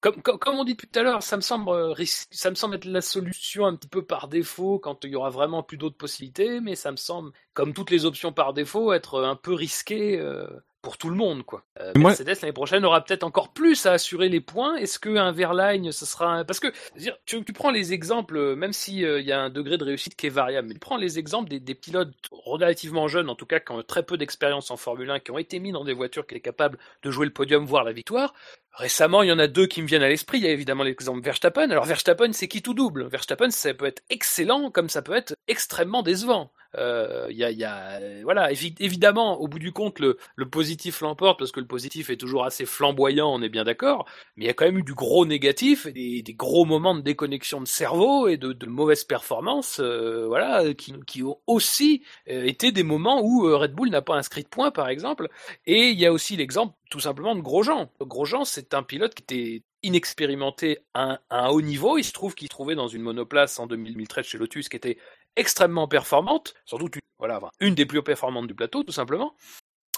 [0.01, 1.93] comme, on dit tout à l'heure, ça me semble
[2.31, 5.29] ça me semble être la solution un petit peu par défaut quand il y aura
[5.29, 9.21] vraiment plus d'autres possibilités, mais ça me semble, comme toutes les options par défaut, être
[9.23, 10.47] un peu risqué euh,
[10.81, 11.63] pour tout le monde, quoi.
[11.79, 14.75] Euh, Mercedes l'année prochaine aura peut-être encore plus à assurer les points.
[14.75, 18.73] Est-ce qu'un Verlaine, ce sera parce que dire, tu, tu, prends les exemples, euh, même
[18.73, 21.19] si euh, y a un degré de réussite qui est variable, mais tu prends les
[21.19, 24.77] exemples des, des pilotes relativement jeunes, en tout cas qui ont très peu d'expérience en
[24.77, 27.33] Formule 1, qui ont été mis dans des voitures qui étaient capables de jouer le
[27.33, 28.33] podium, voire la victoire.
[28.73, 30.37] Récemment, il y en a deux qui me viennent à l'esprit.
[30.37, 31.69] Il y a évidemment l'exemple Verstappen.
[31.69, 33.07] Alors Verstappen, c'est qui tout double?
[33.07, 36.51] Verstappen, ça peut être excellent comme ça peut être extrêmement décevant.
[36.77, 40.17] Euh, y a, y a, voilà, évidemment, au bout du compte, le,
[40.49, 44.05] positif l'emporte parce que le positif est toujours assez flamboyant, on est bien d'accord.
[44.35, 47.01] Mais il y a quand même eu du gros négatif, et des, gros moments de
[47.01, 52.71] déconnexion de cerveau et de, de mauvaises performances, euh, voilà, qui, ont aussi euh, été
[52.71, 55.29] des moments où euh, Red Bull n'a pas inscrit de points, par exemple.
[55.65, 57.89] Et il y a aussi l'exemple, tout simplement, de Grosjean.
[58.01, 61.97] Grosjean, c'est un pilote qui était inexpérimenté à un, haut niveau.
[61.97, 64.97] Il se trouve qu'il trouvait dans une monoplace en 2013 chez Lotus qui était
[65.35, 69.35] extrêmement performante, sans doute une, voilà, une des plus performantes du plateau, tout simplement.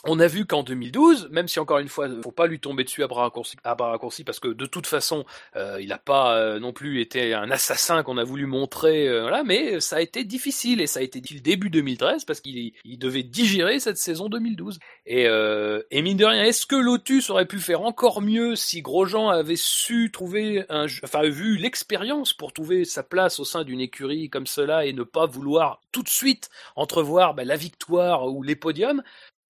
[0.03, 3.03] On a vu qu'en 2012, même si encore une fois, faut pas lui tomber dessus
[3.03, 7.01] à bras raccourcis, parce que de toute façon, euh, il n'a pas euh, non plus
[7.01, 11.01] été un assassin qu'on a voulu montrer, euh, mais ça a été difficile et ça
[11.01, 14.79] a été le début 2013 parce qu'il il devait digérer cette saison 2012.
[15.05, 19.29] Et, et mine de rien, est-ce que Lotus aurait pu faire encore mieux si Grosjean
[19.29, 24.29] avait su trouver un, enfin vu l'expérience pour trouver sa place au sein d'une écurie
[24.29, 28.55] comme cela et ne pas vouloir tout de suite entrevoir bah, la victoire ou les
[28.55, 29.03] podiums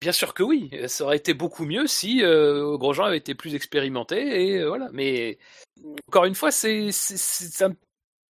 [0.06, 3.56] Bien sûr que oui, ça aurait été beaucoup mieux si euh, Grosjean avait été plus
[3.56, 4.88] expérimenté et euh, voilà.
[4.92, 5.36] Mais
[6.06, 6.92] encore une fois, c'est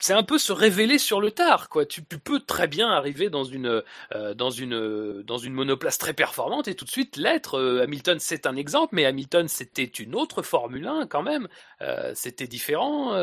[0.09, 1.85] un peu se révéler sur le tard, quoi.
[1.85, 3.83] Tu, peux très bien arriver dans une
[4.13, 7.59] euh, dans une monoplace très performante et tout de suite l'être.
[7.83, 11.49] Hamilton, c'est un exemple, mais Hamilton, c'était une autre Formule 1 quand même.
[12.13, 13.17] C'était différent,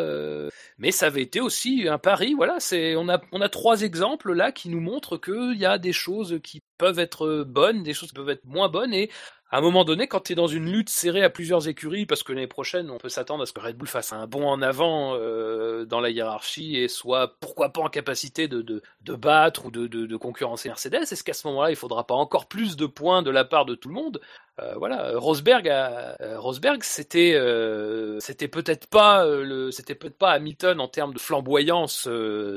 [0.77, 2.35] mais ça avait été aussi un pari.
[2.35, 2.59] Voilà,
[2.99, 6.39] on a on a trois exemples là qui nous montrent qu'il y a des choses
[6.45, 9.09] qui peuvent être bonnes, des choses peuvent être moins bonnes, et
[9.53, 12.25] à un moment donné, quand tu es dans une lutte serrée à plusieurs écuries, parce
[12.25, 14.61] que l'année prochaine, on peut s'attendre à ce que Red Bull fasse un bond en
[14.63, 20.17] avant euh, dans la hiérarchie et soit, pourquoi pas, en capacité de, battre ou de,
[20.17, 23.45] concurrencer Mercedes, est-ce qu'à ce, moment-là, il faudra pas encore plus de points de la
[23.45, 24.21] part de tout le monde?
[24.61, 30.19] Euh, Voilà, Rosberg, a, euh, Rosberg, c'était, euh, c'était peut-être pas euh, le, c'était peut-être
[30.19, 32.09] pas Hamilton en termes de flamboyance,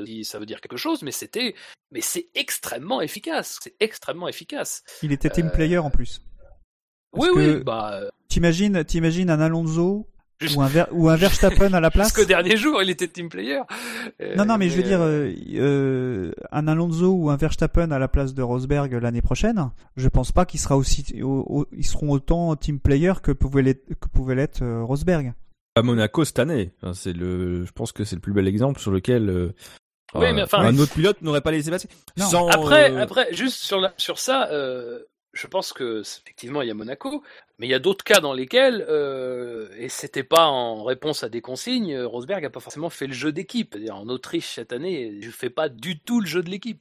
[0.04, 1.54] si ça veut dire quelque chose, mais c'était,
[1.90, 4.82] mais c'est extrêmement efficace, c'est extrêmement efficace.
[5.02, 6.20] Il était team player en plus
[7.16, 7.90] oui, oui, bah.
[7.94, 10.08] Euh, t'imagines, t'imagines un Alonso
[10.54, 13.08] ou un, Ver, ou un Verstappen à la place Parce qu'au dernier jour, il était
[13.08, 13.60] team player.
[14.36, 18.08] non, non, mais, je veux dire, euh, euh, un Alonso ou un Verstappen à la
[18.08, 21.04] place de Rosberg l'année prochaine, je pense pas qu'ils sera aussi,
[21.72, 25.34] ils seront autant team player que pouvait l'être, Rosberg.
[25.74, 28.90] À Monaco cette année, c'est le, je pense que c'est le plus bel exemple sur
[28.90, 29.52] lequel.
[30.14, 31.88] oui, mais enfin, un autre pilote n'aurait pas laissé passer.
[32.16, 34.48] Sans, après, après, juste sur la, sur ça,
[35.36, 37.22] je pense que effectivement il y a Monaco,
[37.58, 41.28] mais il y a d'autres cas dans lesquels euh, et c'était pas en réponse à
[41.28, 43.76] des consignes, Rosberg a pas forcément fait le jeu d'équipe.
[43.90, 46.80] En Autriche cette année, je fais pas du tout le jeu de l'équipe.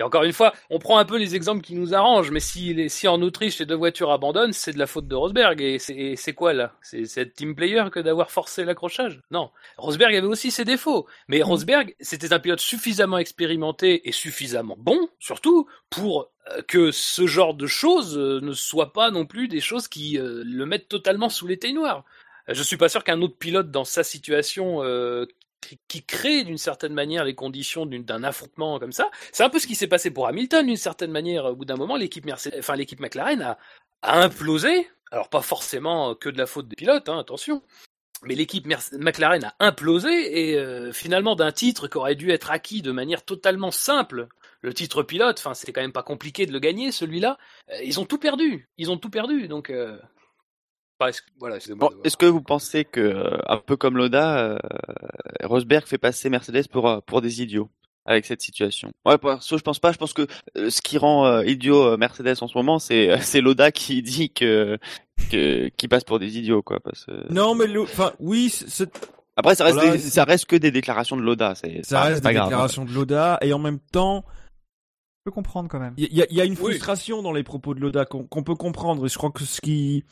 [0.00, 2.72] Et encore une fois, on prend un peu les exemples qui nous arrangent, mais si,
[2.74, 5.60] les, si en Autriche les deux voitures abandonnent, c'est de la faute de Rosberg.
[5.60, 6.72] Et c'est quoi là?
[6.80, 9.20] C'est être team player que d'avoir forcé l'accrochage?
[9.30, 9.50] Non.
[9.76, 15.08] Rosberg avait aussi ses défauts, mais Rosberg, c'était un pilote suffisamment expérimenté et suffisamment bon,
[15.18, 19.60] surtout, pour euh, que ce genre de choses euh, ne soient pas non plus des
[19.60, 22.04] choses qui euh, le mettent totalement sous l'été noir.
[22.48, 24.82] Je suis pas sûr qu'un autre pilote dans sa situation
[25.88, 29.10] qui crée d'une certaine manière les conditions d'un affrontement comme ça.
[29.32, 31.44] C'est un peu ce qui s'est passé pour Hamilton d'une certaine manière.
[31.44, 32.26] Au bout d'un moment, l'équipe
[32.58, 33.58] enfin l'équipe McLaren a,
[34.02, 34.88] a, implosé.
[35.10, 37.62] Alors pas forcément que de la faute des pilotes, hein, attention.
[38.22, 42.82] Mais l'équipe McLaren a implosé et euh, finalement d'un titre qui aurait dû être acquis
[42.82, 44.28] de manière totalement simple,
[44.60, 47.38] le titre pilote, enfin c'était quand même pas compliqué de le gagner celui-là,
[47.70, 49.98] euh, ils ont tout perdu, ils ont tout perdu donc euh,
[51.08, 54.58] est-ce que vous pensez que, euh, un peu comme Loda, euh,
[55.42, 57.70] Rosberg fait passer Mercedes pour, euh, pour des idiots
[58.04, 58.90] avec cette situation?
[59.04, 59.92] Ouais, perso, je pense pas.
[59.92, 64.02] Je pense que ce qui rend idiot Mercedes en ce moment, c'est c'est Loda qui
[64.02, 64.78] dit que,
[65.30, 66.80] que qui passe pour des idiots, quoi.
[66.80, 68.90] Parce Non, mais enfin, oui, c'est
[69.36, 71.54] Après, ça reste, Voilà, des- c'est- ça reste que des déclarations de Loda.
[71.54, 72.48] C'est Ça pas- reste pas des grave.
[72.48, 75.94] déclarations de Loda et en même temps, Je peux comprendre quand même.
[75.96, 76.56] il y, a- il y a une Oui.
[76.58, 79.04] frustration dans les propos de Loda qu'on qu'on peut comprendre.
[79.06, 80.04] Et je crois que ce qui,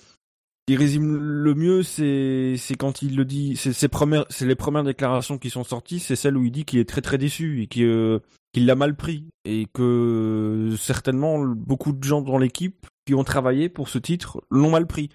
[0.69, 3.57] qui résume le mieux, c'est quand il le dit.
[3.57, 5.99] C'est les premières déclarations qui sont sorties.
[5.99, 8.21] C'est celle où il dit qu'il est très très déçu et qu'il
[8.55, 13.89] l'a mal pris et que certainement beaucoup de gens dans l'équipe qui ont travaillé pour
[13.89, 15.09] ce titre l'ont mal pris.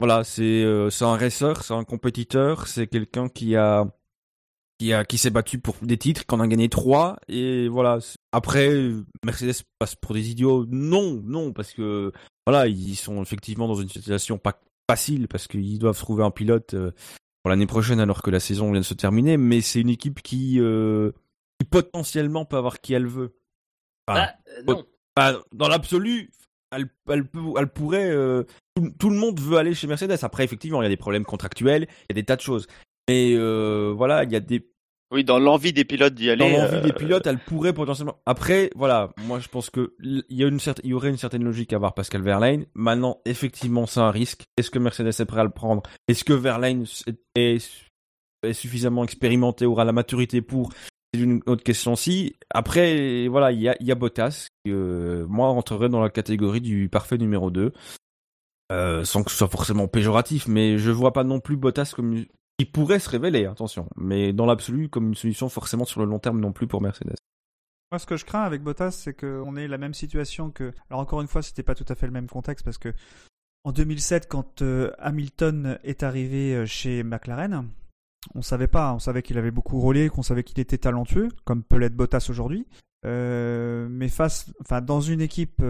[0.00, 3.86] Voilà, c'est euh, un racer, c'est un compétiteur, c'est quelqu'un qui a
[4.80, 8.00] qui a qui s'est battu pour des titres, qui en a gagné trois et voilà.
[8.32, 8.90] Après,
[9.24, 10.66] Mercedes passe pour des idiots.
[10.68, 12.10] Non, non, parce que
[12.44, 14.58] voilà, ils sont effectivement dans une situation pas
[14.90, 16.92] facile parce qu'ils doivent trouver un pilote euh,
[17.42, 19.36] pour l'année prochaine alors que la saison vient de se terminer.
[19.36, 21.12] Mais c'est une équipe qui euh,
[21.58, 23.34] qui potentiellement peut avoir qui elle veut.
[24.08, 24.84] Enfin, Ah, euh, non.
[25.16, 26.30] bah, dans l'absolu,
[26.72, 28.10] elle, elle, peut, elle pourrait.
[28.10, 30.18] euh, tout, tout le monde veut aller chez Mercedes.
[30.22, 32.66] Après, effectivement, il y a des problèmes contractuels, il y a des tas de choses.
[33.08, 34.69] Mais euh, voilà, il y a des.
[35.12, 36.38] Oui, dans l'envie des pilotes d'y aller.
[36.38, 38.20] Dans l'envie euh, des pilotes, elle pourrait potentiellement.
[38.26, 41.16] Après, voilà, moi je pense que il y a une certaine, il y aurait une
[41.16, 42.66] certaine logique à voir Pascal Verlaine.
[42.74, 44.44] Maintenant, effectivement, c'est un risque.
[44.56, 45.82] Est-ce que Mercedes est prêt à le prendre?
[46.06, 46.84] Est-ce que Verlaine
[47.34, 47.60] est,
[48.44, 50.70] est suffisamment expérimenté, aura la maturité pour?
[51.12, 52.36] C'est une autre question aussi.
[52.50, 56.08] Après, voilà, il y a, il y a Bottas, qui, euh, moi, rentrerait dans la
[56.08, 57.72] catégorie du parfait numéro 2.
[58.70, 62.24] Euh, sans que ce soit forcément péjoratif, mais je vois pas non plus Bottas comme
[62.60, 66.18] qui pourrait se révéler, attention, mais dans l'absolu comme une solution forcément sur le long
[66.18, 67.16] terme non plus pour Mercedes.
[67.90, 70.72] Moi, ce que je crains avec Bottas, c'est qu'on ait la même situation que.
[70.90, 72.92] Alors, encore une fois, c'était pas tout à fait le même contexte parce que
[73.64, 77.66] en 2007, quand euh, Hamilton est arrivé euh, chez McLaren,
[78.34, 78.92] on savait pas.
[78.92, 82.26] On savait qu'il avait beaucoup roulé, qu'on savait qu'il était talentueux, comme peut l'être Bottas
[82.28, 82.66] aujourd'hui.
[83.06, 85.62] Euh, mais face, enfin, dans une équipe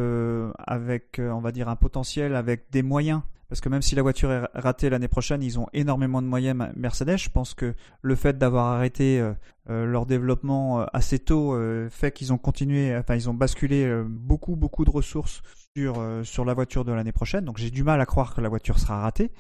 [0.58, 3.22] avec, on va dire, un potentiel, avec des moyens.
[3.50, 6.56] Parce que même si la voiture est ratée l'année prochaine, ils ont énormément de moyens
[6.76, 7.18] Mercedes.
[7.18, 9.32] Je pense que le fait d'avoir arrêté euh,
[9.68, 11.58] euh, leur développement euh, assez tôt
[11.90, 15.42] fait qu'ils ont continué, enfin ils ont basculé beaucoup beaucoup de ressources
[15.76, 17.44] sur sur la voiture de l'année prochaine.
[17.44, 19.32] Donc j'ai du mal à croire que la voiture sera ratée.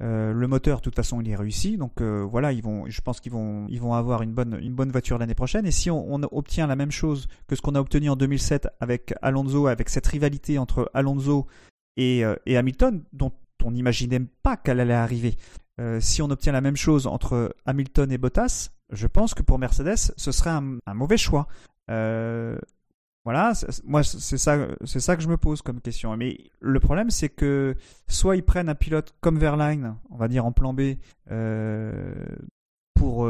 [0.00, 1.78] Le moteur, de toute façon, il est réussi.
[1.78, 4.90] Donc voilà, ils vont, je pense qu'ils vont, ils vont avoir une bonne, une bonne
[4.90, 5.64] voiture l'année prochaine.
[5.64, 9.14] Et si on, obtient la même chose que ce qu'on a obtenu en 2007 avec
[9.22, 11.46] Alonso, avec cette rivalité entre Alonso
[11.96, 13.32] et, et Hamilton, dont
[13.64, 15.36] on n'imaginait pas qu'elle allait arriver.
[15.80, 19.58] Euh, si on obtient la même chose entre Hamilton et Bottas, je pense que pour
[19.58, 21.48] Mercedes, ce serait un, mauvais choix.
[21.90, 22.56] Euh,
[23.24, 23.52] voilà,
[23.84, 26.16] moi c'est ça, c'est ça que je me pose comme question.
[26.16, 27.74] Mais le problème, c'est que
[28.06, 30.96] soit ils prennent un pilote comme Verline, on va dire en plan B,
[31.30, 32.14] euh,
[32.94, 33.28] pour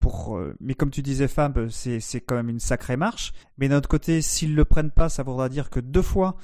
[0.00, 3.32] pour, mais comme tu disais, Fab, c'est c'est quand même une sacrée marche.
[3.56, 6.36] Mais d'un autre côté, s'ils le prennent pas, ça voudra dire que deux fois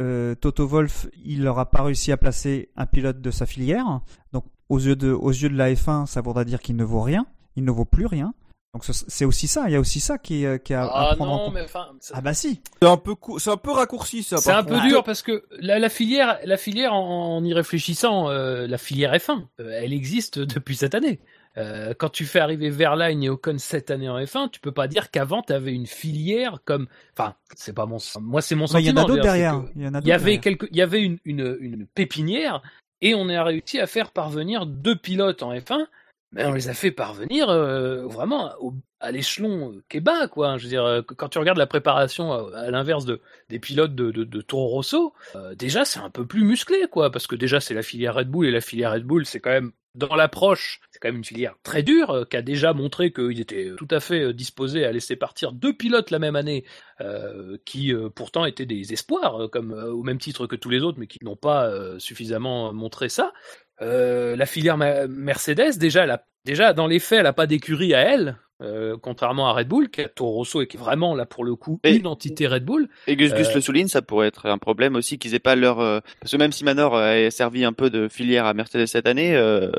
[0.00, 4.00] euh, Toto Wolf, il n'aura pas réussi à placer un pilote de sa filière.
[4.32, 7.02] Donc, aux yeux de, aux yeux de la F1, ça voudra dire qu'il ne vaut
[7.02, 7.26] rien.
[7.56, 8.32] Il ne vaut plus rien.
[8.74, 9.64] Donc, ce- c'est aussi ça.
[9.68, 11.54] Il y a aussi ça qui, est- qui est à, à Ah prendre en compte.
[11.54, 12.62] mais enfin, ça- Ah bah si.
[12.80, 14.38] C'est un peu c'est un peu raccourci ça.
[14.38, 18.30] c'est un peu dur parce que la, la filière, la filière en, en y réfléchissant,
[18.30, 21.20] euh, la filière F1, euh, elle existe depuis cette année.
[21.58, 24.88] Euh, quand tu fais arriver Verline et Ocon cette année en F1, tu peux pas
[24.88, 26.86] dire qu'avant tu avais une filière comme,
[27.16, 29.04] enfin, c'est pas mon, moi c'est mon Ouais, Il y en sentiment.
[29.04, 29.62] a d'autres derrière.
[29.76, 30.40] Il y en a Il y avait derrière.
[30.40, 32.62] quelque, il y avait une, une, une pépinière
[33.02, 35.86] et on a réussi à faire parvenir deux pilotes en F1,
[36.32, 40.56] mais on les a fait parvenir euh, vraiment au- à l'échelon qui est bas, quoi.
[40.56, 43.94] Je veux dire, euh, quand tu regardes la préparation à, à l'inverse de, des pilotes
[43.96, 47.34] de, de, de Toro Rosso, euh, déjà c'est un peu plus musclé, quoi, parce que
[47.36, 50.14] déjà c'est la filière Red Bull et la filière Red Bull c'est quand même dans
[50.14, 53.88] l'approche, quand même une filière très dure, euh, qui a déjà montré qu'ils étaient tout
[53.90, 56.64] à fait euh, disposés à laisser partir deux pilotes la même année,
[57.00, 60.70] euh, qui euh, pourtant étaient des espoirs, euh, comme euh, au même titre que tous
[60.70, 63.32] les autres, mais qui n'ont pas euh, suffisamment montré ça.
[63.80, 67.94] Euh, la filière Mercedes, déjà, elle a, déjà dans les faits, elle n'a pas d'écurie
[67.94, 71.26] à elle, euh, contrairement à Red Bull, qui Toro Rosso et qui est vraiment là
[71.26, 72.88] pour le coup Et- une entité Red Bull.
[73.08, 75.56] Et Gus Gus Euh, le souligne, ça pourrait être un problème aussi qu'ils aient pas
[75.56, 78.54] leur euh, parce que même si Manor euh, a servi un peu de filière à
[78.54, 79.72] Mercedes cette année, euh,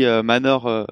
[0.00, 0.84] euh, Manor euh,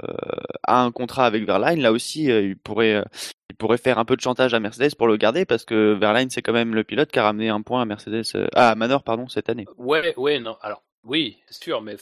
[0.62, 3.02] a un contrat avec Verline, là aussi euh, il pourrait
[3.48, 6.30] il pourrait faire un peu de chantage à Mercedes pour le garder parce que Verline
[6.30, 8.24] c'est quand même le pilote qui a ramené un point à Mercedes
[8.54, 9.66] à Manor pardon cette année.
[9.76, 10.14] Ouais,
[11.04, 11.96] oui, c'est sûr, mais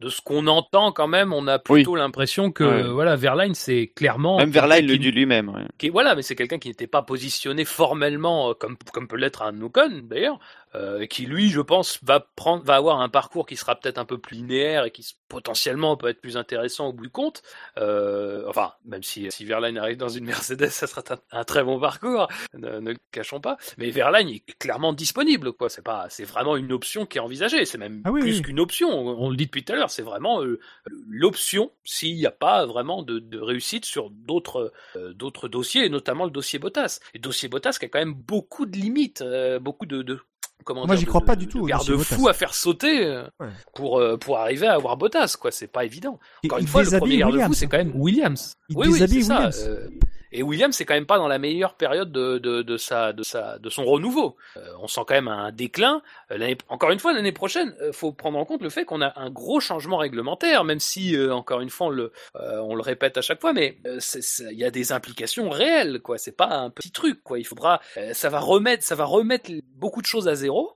[0.00, 2.82] de ce qu'on entend quand même, on a plutôt l'impression que Ouais.
[2.82, 5.48] voilà, Verline, c'est clairement Même Verline le dit lui-même.
[5.48, 5.62] ouais.
[5.78, 9.42] qui voilà, mais c'est quelqu'un qui n'était pas positionné formellement euh, comme comme peut l'être
[9.42, 10.38] un Ocon d'ailleurs,
[10.74, 13.96] euh, et qui lui, je pense, va prendre, va avoir un parcours qui sera peut-être
[13.98, 17.42] un peu plus linéaire et qui potentiellement peut être plus intéressant au bout du compte.
[17.78, 21.64] Euh, enfin, même si si Verlaine arrive dans une Mercedes, ça sera un, un très
[21.64, 23.56] bon parcours, ne, ne le cachons pas.
[23.78, 25.68] Mais Verlaine est clairement disponible, quoi.
[25.70, 27.64] C'est pas, c'est vraiment une option qui est envisagée.
[27.64, 28.42] C'est même Ah oui, plus oui.
[28.42, 28.88] qu'une option.
[28.90, 29.85] On, on le dit depuis tout à l'heure.
[29.88, 30.58] C'est vraiment euh,
[31.08, 35.88] l'option s'il n'y a pas vraiment de, de réussite sur d'autres euh, d'autres dossiers, et
[35.88, 37.00] notamment le dossier Bottas.
[37.14, 40.18] Et le dossier Bottas qui a quand même beaucoup de limites, euh, beaucoup de, de
[40.64, 42.22] comment Moi, dire, j'y de- crois pas de- du tout de au garde dossier fou
[42.22, 42.30] Bottas.
[42.30, 43.06] à faire sauter
[43.40, 43.48] Ouais.
[43.74, 45.50] pour pour arriver à avoir Bottas, quoi.
[45.50, 46.18] C'est pas évident.
[46.44, 48.54] Encore Il une fois, le premier garde-fou, c'est quand même Williams.
[48.68, 49.04] Il oui, ça.
[49.04, 49.68] Williams.
[50.36, 53.58] Et Williams, c'est quand même pas dans la meilleure période de, de, sa, de sa,
[53.58, 54.36] de son renouveau.
[54.58, 56.02] Euh, on sent quand même un déclin.
[56.30, 59.18] Euh, encore une fois, l'année prochaine, euh, faut prendre en compte le fait qu'on a
[59.18, 63.54] un gros changement réglementaire, même si, encore une fois, on le, répète à chaque fois,
[63.54, 66.18] mais il y a des implications réelles, quoi.
[66.18, 67.38] C'est pas un petit truc, quoi.
[67.38, 67.80] Il faudra,
[68.12, 70.75] ça va remettre, ça va remettre beaucoup de choses à zéro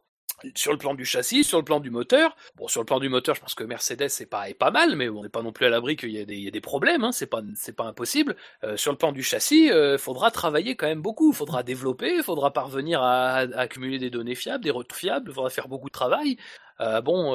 [0.55, 2.37] sur le plan du châssis, sur le plan du moteur.
[2.57, 4.97] Bon, sur le plan du moteur, je pense que Mercedes est pas est pas mal,
[4.97, 6.51] mais on n'est pas non plus à l'abri qu'il y ait des, il y ait
[6.51, 7.05] des problèmes.
[7.05, 7.43] Hein, c'est pas
[7.77, 8.37] pas impossible.
[8.65, 11.33] Euh, sur le plan du châssis, il faudra travailler quand même beaucoup.
[11.33, 15.33] Faudra développer, faudra parvenir à, à accumuler des données fiables, des retours fiables.
[15.33, 16.37] Faudra faire beaucoup de travail.
[16.81, 17.35] Euh, bon.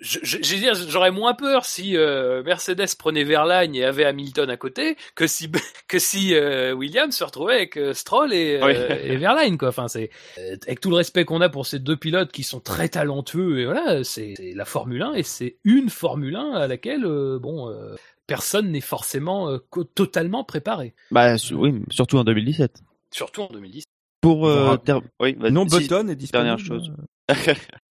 [0.00, 4.04] Je, je, je veux dire, j'aurais moins peur si euh, Mercedes prenait Verlaine et avait
[4.04, 5.50] Hamilton à côté que si
[5.88, 8.74] que si euh, Williams se retrouvait avec euh, Stroll et, euh, Oui.
[9.02, 9.70] et Verlaine quoi.
[9.70, 12.60] Enfin c'est euh, avec tout le respect qu'on a pour ces deux pilotes qui sont
[12.60, 17.04] très talentueux et voilà c'est la Formule 1 et c'est une Formule 1 à laquelle
[17.04, 17.96] euh, bon euh,
[18.28, 19.58] personne n'est forcément euh,
[19.96, 20.94] totalement préparé.
[21.10, 22.82] Bah oui, surtout en 2017.
[23.10, 23.82] Surtout en 2010.
[24.20, 24.76] Pour euh,
[25.18, 26.46] oui, Non, si- Button est disponible.
[26.46, 26.92] dernière chose.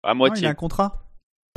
[0.03, 0.47] à il moitié.
[0.47, 1.03] a un contrat.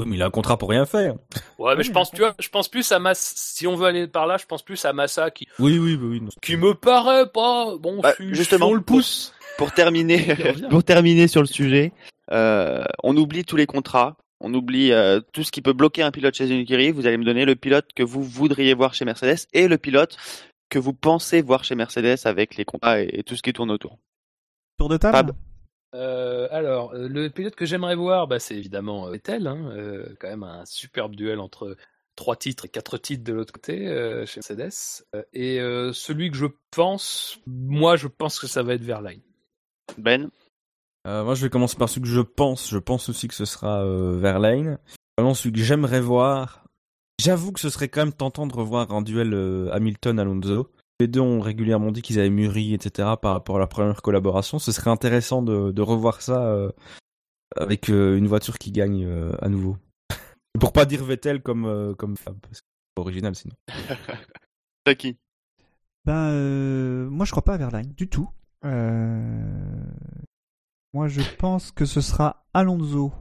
[0.01, 1.14] Oui, mais il a un contrat pour rien faire.
[1.59, 2.28] Ouais, mais Oui, je pense, d'accord.
[2.30, 3.32] tu vois, je pense plus à Massa.
[3.36, 6.07] Si on veut aller par là, je pense plus à Massa qui, Oui, oui, oui.
[6.09, 6.30] oui, non.
[6.42, 8.01] qui me paraît pas bon.
[8.01, 9.32] Bah, si- justement, si on le pousse.
[9.57, 10.66] Pour terminer, revient.
[10.70, 11.92] pour terminer sur le sujet,
[12.32, 16.11] euh, on oublie tous les contrats, on oublie euh, tout ce qui peut bloquer un
[16.11, 16.90] pilote chez une écurie.
[16.90, 20.16] Vous allez me donner le pilote que vous voudriez voir chez Mercedes et le pilote
[20.70, 23.70] que vous pensez voir chez Mercedes avec les contrats et, et tout ce qui tourne
[23.70, 23.97] autour.
[24.76, 25.16] Tour de table.
[25.16, 25.32] Fab.
[25.95, 30.14] Euh, alors, euh, le pilote que j'aimerais voir, bah, c'est évidemment euh, Vettel, hein, euh,
[30.18, 31.76] quand même un superbe duel entre
[32.16, 35.05] trois titres et quatre titres de l'autre côté euh, chez Mercedes.
[35.32, 39.20] Et euh, celui que je pense, moi, je pense que ça va être Verlaine.
[39.99, 40.30] Ben,
[41.07, 42.70] Euh, moi, je vais commencer par celui que je pense.
[42.70, 44.78] Je pense aussi que ce sera euh, Verlaine.
[45.18, 46.64] Vraiment, celui que j'aimerais voir.
[47.20, 50.70] J'avoue que ce serait quand même tentant de revoir un duel euh, Hamilton-Alonso.
[51.01, 53.14] Les deux ont régulièrement dit qu'ils avaient mûri, etc.
[53.20, 54.59] par rapport à leur première collaboration.
[54.59, 56.70] Ce serait intéressant de, de revoir ça euh,
[57.57, 59.76] avec euh, une voiture qui gagne euh, à nouveau.
[60.61, 63.55] Pour pas dire Vettel comme, euh, comme Fab, parce que c'est pas original sinon.
[64.84, 65.16] t'as qui?
[66.05, 68.28] Ben, euh, moi, je crois pas à Verlaine du tout.
[68.64, 69.84] Euh,
[70.92, 73.12] Moi, je pense que ce sera Alonso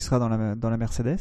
[0.00, 1.18] qui sera dans la, dans la Mercedes.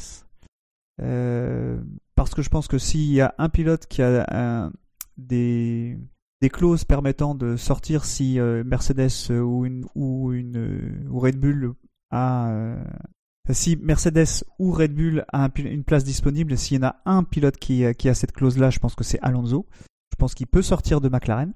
[1.02, 1.80] Euh,
[2.16, 4.72] parce que je pense que s'il y a un pilote qui a un-
[5.18, 5.98] des,
[6.52, 11.74] clauses permettant de sortir si euh, Mercedes euh, ou, une, euh, ou Red Bull
[12.12, 12.78] a.
[13.52, 17.58] si Mercedes ou Red Bull a une place disponible, s'il y en a un pilote
[17.58, 19.68] qui, qui a cette clause-là, je pense que c'est Alonso.
[20.12, 21.54] Je pense qu'il peut sortir de McLaren.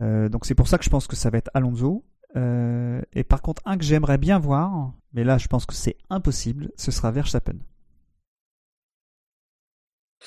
[0.00, 2.04] Donc c'est pour ça que je pense que ça va être Alonso.
[2.34, 6.72] Et par contre, un que j'aimerais bien voir, mais là je pense que c'est impossible,
[6.76, 7.58] ce sera Verstappen.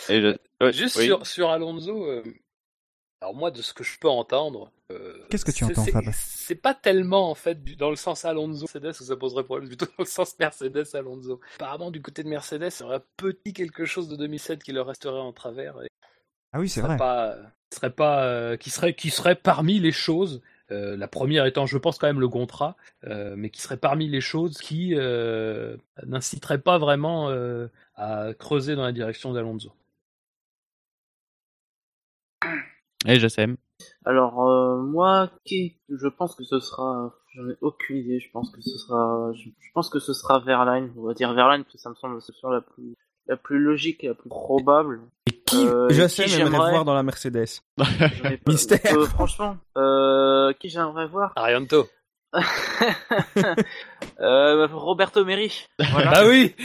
[0.09, 1.05] Et je- ouais, Juste oui.
[1.05, 2.23] sur, sur Alonso, euh,
[3.21, 4.71] alors moi, de ce que je peux entendre.
[4.91, 6.03] euh, Qu'est-ce que tu c'est- entends, Fab?
[6.13, 9.67] C'est pas tellement, en fait, du- dans le sens Alonso Mercedes où ça poserait problème,
[9.67, 11.39] plutôt dans le sens Mercedes Alonso.
[11.55, 14.71] Apparemment, du côté de Mercedes, il y aurait un petit quelque chose de 2007 qui
[14.73, 15.81] leur resterait en travers.
[15.81, 15.87] Et
[16.53, 16.97] Ah oui, c'est vrai.
[16.97, 17.35] pas,
[17.73, 20.41] serait pas, euh, qui serait, qui serait parmi les choses.
[20.71, 24.07] euh, la première étant, je pense, quand même le contrat, euh, mais qui serait parmi
[24.07, 25.77] les choses qui euh,
[26.07, 29.71] n'inciteraient pas vraiment euh, à creuser dans la direction d'Alonso.
[33.07, 33.47] Et je sais.
[34.05, 38.19] Alors euh, moi, qui, je pense que ce sera, j'en ai aucune idée.
[38.19, 40.91] Je pense que ce sera, je, je pense que ce sera Verlaine.
[40.97, 42.95] On va dire Verlaine parce que ça me semble l'option la plus,
[43.27, 45.01] la plus logique et la plus probable.
[45.27, 47.61] Et qui, Euh, Jacem qui aimerait j'aimerais- voir dans la Mercedes
[48.47, 48.79] Mystère.
[48.97, 51.33] Euh, franchement, euh, qui j'aimerais voir?
[51.35, 51.87] Arianto.
[54.19, 55.67] euh, Roberto Meri.
[55.91, 56.55] Voilà, Ah oui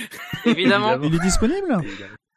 [0.46, 0.98] évidemment.
[1.02, 1.78] Il est disponible?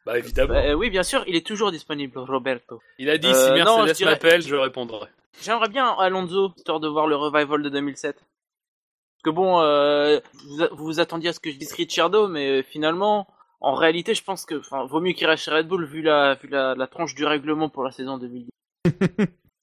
[0.06, 0.54] Bah évidemment.
[0.54, 2.80] Euh, oui, bien sûr, il est toujours disponible, Roberto.
[2.98, 5.08] Il a dit Euh, si non, je Mercedes dirais- m'appelle, je répondrai.
[5.42, 8.16] J'aimerais bien Alonso, histoire de voir le revival de 2007.
[8.16, 13.26] Parce que bon, euh, vous, vous attendiez à ce que je dise Ricciardo, mais finalement,
[13.60, 14.54] en réalité, je pense que,
[14.86, 17.68] vaut mieux qu'il reste chez Red Bull vu la, vu la, la tranche du règlement
[17.70, 18.50] pour la saison 2010.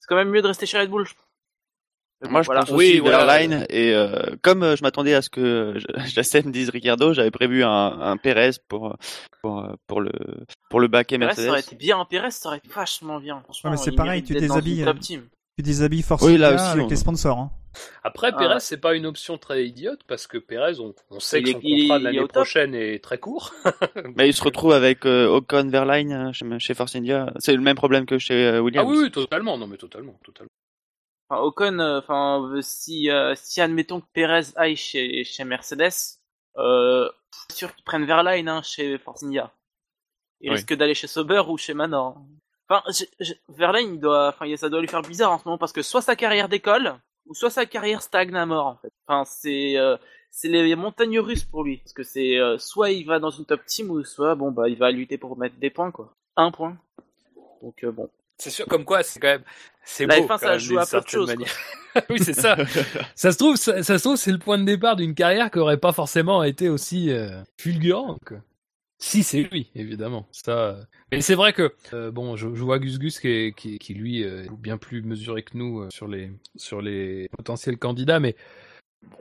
[0.02, 1.06] C'est quand même mieux de rester chez Red Bull.
[1.06, 1.22] je- Mais
[2.26, 2.60] bon, Moi, je voilà.
[2.62, 3.18] pense Oui, aussi voilà.
[3.18, 3.66] Verlaine.
[3.70, 5.74] Et euh, comme euh, je m'attendais à ce que
[6.06, 7.68] Jacem dise Ricardo, j'avais prévu un,
[8.00, 8.96] un Perez pour,
[9.42, 10.12] pour, euh, pour, le,
[10.70, 11.72] pour le baquet Perez, ça aurait Mercedes.
[11.74, 13.40] été bien, Perez, ça aurait été vachement bien.
[13.44, 15.22] Franchement, Ouais, mais c'est il pareil, tu déshabilles, une euh, top team.
[15.58, 17.38] Tu déshabilles Force Oui, là India aussi, avec on- les sponsors.
[17.38, 17.50] hein.
[18.04, 18.38] Après, Ah.
[18.38, 21.48] Perez, c'est pas une option très idiote parce que Perez, on, on sait Il que
[21.50, 23.54] est- son il contrat de l'année prochaine est très court.
[24.16, 27.32] Mais il se retrouve avec euh, Ocon Verline euh, chez, chez Force India.
[27.38, 28.90] C'est le même problème que chez euh, Ah Williams.
[28.90, 30.50] oui, oui, totalement, non mais totalement, totalement.
[31.32, 36.18] Enfin, Ocon, euh, enfin, euh, si, euh, si admettons que Perez aille chez, chez Mercedes,
[36.58, 37.08] euh,
[37.48, 39.50] c'est sûr qu'ils prennent Verline hein, chez Force India.
[40.42, 40.56] Il Oui.
[40.56, 42.18] risque d'aller chez Sauber ou chez Manor.
[42.68, 45.44] Enfin, je- je- Verlaine, il doit, enfin, il- ça doit lui faire bizarre en ce
[45.46, 48.76] moment parce que soit sa carrière décolle, ou soit sa carrière stagne à mort en
[48.76, 48.92] fait.
[49.06, 49.96] Enfin, c'est, euh,
[50.30, 53.46] c'est les montagnes russes pour lui parce que c'est euh, soit il va dans une
[53.46, 56.12] top team ou soit bon bah il va lutter pour mettre des points quoi.
[56.36, 56.76] Un point.
[57.62, 58.10] Donc euh, bon.
[58.38, 59.44] C'est sûr, comme quoi, c'est quand même,
[59.84, 60.24] c'est La beau.
[60.24, 61.52] F1, quand ça même, joue à peu de choses, manière.
[62.10, 62.56] oui, c'est ça.
[63.14, 65.58] ça se trouve, ça, ça se trouve, c'est le point de départ d'une carrière qui
[65.58, 68.18] aurait pas forcément été aussi euh, fulgurante.
[68.98, 70.28] Si c'est lui, évidemment.
[70.30, 70.52] Ça.
[70.52, 70.82] euh.
[71.10, 73.94] Mais c'est vrai que euh, bon, je, je vois Gus Gus qui, est- qui, qui,
[73.94, 78.20] lui euh, est bien plus mesuré que nous euh, sur les sur les potentiels candidats,
[78.20, 78.36] mais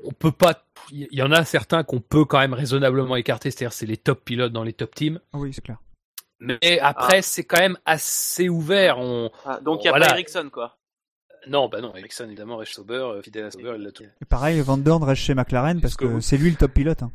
[0.03, 0.63] on peut pas.
[0.91, 4.23] Il y en a certains qu'on peut quand même raisonnablement écarter, c'est-à-dire c'est les top
[4.23, 5.19] pilotes dans les top teams.
[5.33, 5.79] Ah oui, c'est clair.
[6.41, 8.97] Mais après, c'est quand même assez ouvert.
[8.99, 10.07] On Ah, donc il y a Voilà.
[10.07, 10.77] pas Ericsson quoi.
[11.47, 14.03] non, bah non, Ericsson évidemment reste Sauber, euh, fidèle à Sauber, il l'a tout.
[14.03, 17.03] Et pareil, Van Dorn reste chez McLaren parce que c'est lui le top pilote.
[17.03, 17.11] hein.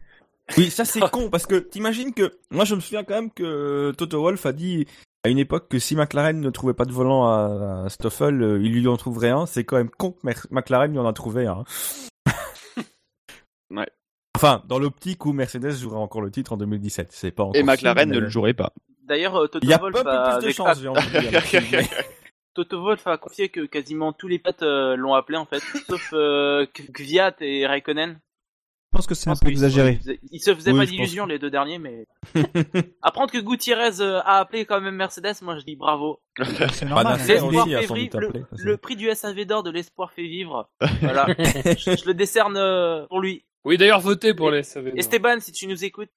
[0.56, 3.92] Oui, ça c'est con parce que t'imagines que moi je me souviens quand même que
[3.98, 4.86] Toto Wolff a dit
[5.24, 8.60] à une époque que si McLaren ne trouvait pas de volant à, à Stoffel, euh,
[8.62, 9.46] il lui en trouverait un.
[9.46, 10.18] C'est quand même con que
[10.52, 11.64] McLaren lui en a trouvé un.
[13.70, 13.88] Ouais.
[14.36, 17.62] Enfin, dans l'optique où Mercedes jouera encore le titre en 2017, c'est pas encore Et
[17.64, 18.72] McLaren mais- ne le jouerait pas.
[19.06, 20.82] D'ailleurs, euh, Toto y a avec- chance.
[22.54, 27.36] Toto confié que quasiment tous les potes euh, l'ont appelé en fait, sauf euh, Kvyat
[27.40, 28.18] et Raikkonen.
[28.92, 30.00] Je pense que c'est un peu exagéré.
[30.06, 32.06] Ils, ils se faisaient Oui, pas d'illusions les deux derniers, mais
[33.02, 36.20] apprendre que Gutiérrez euh, a appelé quand même Mercedes, moi je dis bravo.
[36.72, 37.18] C'est normal.
[37.20, 37.26] Hein.
[37.28, 40.70] L'espoir fait vivre, le, le prix du SAV d'or de l'espoir fait vivre.
[41.02, 43.44] Voilà, je, je le décerne pour lui.
[43.64, 44.92] Oui, d'ailleurs, votez pour les SAV.
[44.96, 46.08] Esteban, si tu nous écoutes,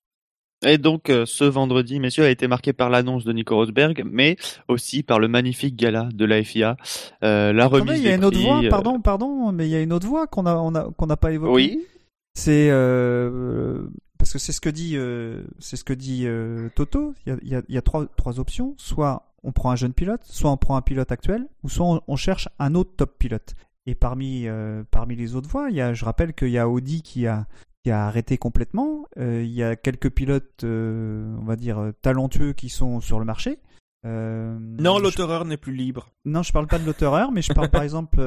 [0.66, 4.36] Et donc, euh, ce vendredi, messieurs, a été marqué par l'annonce de Nico Rosberg, mais
[4.68, 6.76] aussi par le magnifique gala de la FIA,
[7.24, 9.76] euh, la remise il y a une autre voix, euh, pardon, pardon, mais il y
[9.76, 11.54] a une autre voix qu'on a, on a, qu'on n'a pas évoquée.
[11.54, 11.86] Oui.
[12.34, 13.88] C'est euh,
[14.18, 16.28] parce que c'est ce que dit, euh, c'est ce que dit
[16.76, 17.14] Toto.
[17.26, 18.76] Il y a, il y a, il y a trois, trois options.
[18.78, 22.02] Soit on prend un jeune pilote, soit on prend un pilote actuel, ou soit on,
[22.08, 23.56] on cherche un autre top pilote.
[23.86, 26.70] Et parmi, euh, parmi les autres voies, il y a, je rappelle qu'il y a
[26.70, 27.48] Audi qui a,
[27.90, 29.08] qui a arrêté complètement.
[29.18, 33.18] Euh, il y a quelques pilotes, euh, on va dire euh, talentueux, qui sont sur
[33.18, 33.58] le marché.
[34.06, 36.08] Euh, Non, je- l'autoreur n'est plus libre.
[36.24, 38.20] non, je parle pas de l'auteur, mais je parle par exemple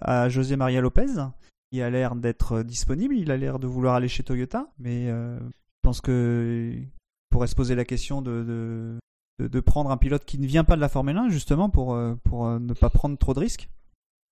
[0.00, 1.04] à José Maria Lopez,
[1.70, 3.14] qui a l'air d'être disponible.
[3.14, 5.38] Il a l'air de vouloir aller chez Toyota, mais je
[5.82, 6.88] pense que il
[7.30, 8.98] pourrait se poser la question de, de,
[9.38, 11.94] de, de prendre un pilote qui ne vient pas de la Formule 1, justement, pour,
[12.24, 13.68] pour ne pas prendre trop de risques.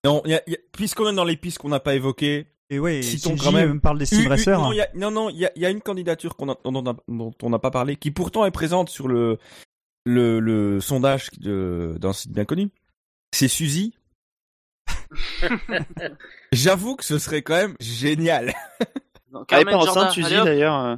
[0.03, 1.93] Non, il y a- il y a- puisqu'on est dans les pistes qu'on n'a pas
[1.93, 4.59] évoquées, Et ouais, si quand même- me parle des racers.
[4.59, 6.49] non, il y a- non, non, il y a, il y a une candidature qu'on
[6.51, 9.39] a- dont, on a- dont on n'a pas parlé, qui pourtant est présente sur le,
[10.05, 12.69] le, le sondage d'un site bien connu.
[13.33, 13.95] C'est Suzy.
[16.51, 18.53] J'avoue que ce serait quand même génial.
[19.31, 20.75] non, Elle est pas enceinte, Suzy, d'ailleurs.
[20.79, 20.95] euh.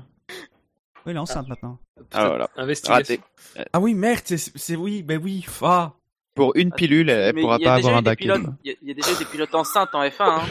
[1.05, 1.79] Oui, elle est enceinte maintenant.
[2.13, 2.49] Ah, voilà.
[2.57, 3.15] Investigation.
[3.55, 3.65] Raté.
[3.73, 5.93] Ah oui, merde, c'est, oui, ben oui, ah.
[6.33, 9.13] Pour une pilule, elle Mais pourra pas avoir un pilotes- Il y, y a déjà
[9.15, 10.13] des pilotes enceintes en F1.
[10.21, 10.41] Hein.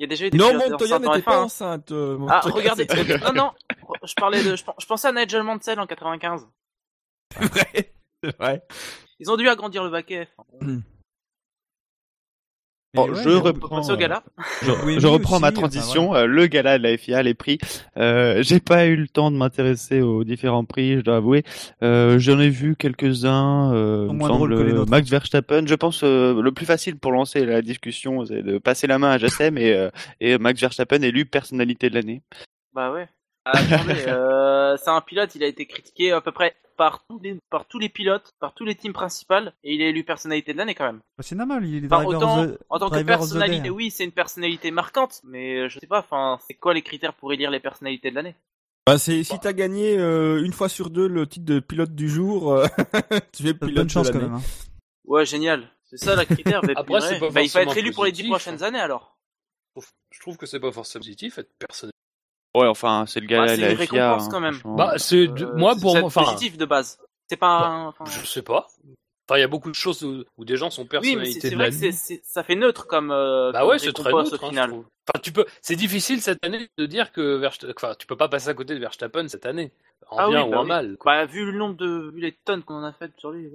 [0.00, 1.22] Il y a déjà eu des Non, Montoya n'était F1.
[1.22, 1.42] pas hein.
[1.42, 1.92] enceinte.
[1.92, 2.86] euh, Ah, regardez.
[2.88, 3.50] c'était non, non.
[4.02, 4.56] Je parlais de.
[4.56, 6.48] Je, je pensais à Nigel Mansell en 95.
[7.38, 7.92] vrai.
[8.24, 8.62] C'est vrai.
[9.18, 10.26] Ils ont dû agrandir le baquet.
[12.92, 13.94] Bon, ouais, je reprends.
[13.96, 14.22] gala.
[14.62, 16.14] Je, Oui, je oui, reprends aussi, ma enfin, transition.
[16.14, 17.58] euh, le gala de la FIA, les prix.
[17.96, 21.44] Euh, J'ai pas eu le temps de m'intéresser aux différents prix, je dois avouer.
[21.82, 23.72] Euh, J'en ai vu quelques-uns.
[23.74, 24.90] Euh, moins semble, que les euh, nôtres.
[24.90, 25.66] Max Verstappen.
[25.66, 29.10] Je pense euh, le plus facile pour lancer la discussion, c'est de passer la main
[29.12, 32.22] à Jassem et, euh, et Max Verstappen élu personnalité de l'année.
[32.74, 33.06] Bah ouais.
[33.44, 37.18] Ah, attendez, euh, c'est un pilote, il a été critiqué à peu près par tous
[37.20, 39.34] les, par tous les pilotes, par tous les teams principaux,
[39.64, 41.00] et il est élu personnalité de l'année quand même.
[41.18, 43.72] Bah, c'est normal, il est Enfin, driver autant, the- en tant que personnalité, hein.
[43.72, 47.32] oui, c'est une personnalité marquante, mais je sais pas, enfin, c'est quoi les critères pour
[47.32, 48.34] élire les personnalités de l'année?
[48.86, 52.08] Bah, c'est, si t'as gagné euh, une fois sur deux le titre de pilote du
[52.08, 52.66] jour, euh,
[53.32, 54.34] tu es pilote Bonne de chance quand même.
[54.34, 54.42] hein.
[55.04, 55.68] Ouais, génial.
[55.84, 56.62] C'est ça le critère.
[56.62, 58.68] bah, Après, pas Bah, il faut être élu pour les dix prochaines hein.
[58.68, 59.16] années alors.
[60.10, 61.92] Je trouve que c'est pas forcément positif, être personnel.
[62.54, 64.14] Ouais, enfin, c'est le gala Bah, la une FIA.
[64.14, 64.60] récompense, hein, quand même.
[64.64, 66.98] Bah, c'est Euh, moi pour c'est moi, enfin, positif de base.
[67.28, 67.68] C'est pas.
[67.86, 68.66] enfin, je sais pas.
[69.28, 71.32] Enfin, il y a beaucoup de choses où, où des gens sont Oui, mais personnalités
[71.34, 71.92] c'est c'est de vrai que l'année.
[71.92, 73.12] c'est- c'est- ça fait neutre comme.
[73.12, 74.70] euh, Bah comme ouais, c'est très récompense neutre, au hein, final.
[74.72, 78.28] Enfin, tu peux, c'est difficile cette année de dire que Verstappen, enfin, tu peux pas
[78.28, 79.70] passer à côté de Verstappen cette année,
[80.08, 80.68] en Ah bien oui, ou bah en oui.
[80.68, 80.96] mal.
[80.98, 81.12] quoi.
[81.12, 82.10] Bah, vu le nombre de.
[82.12, 83.48] vu les tonnes qu'on en a faites sur lui.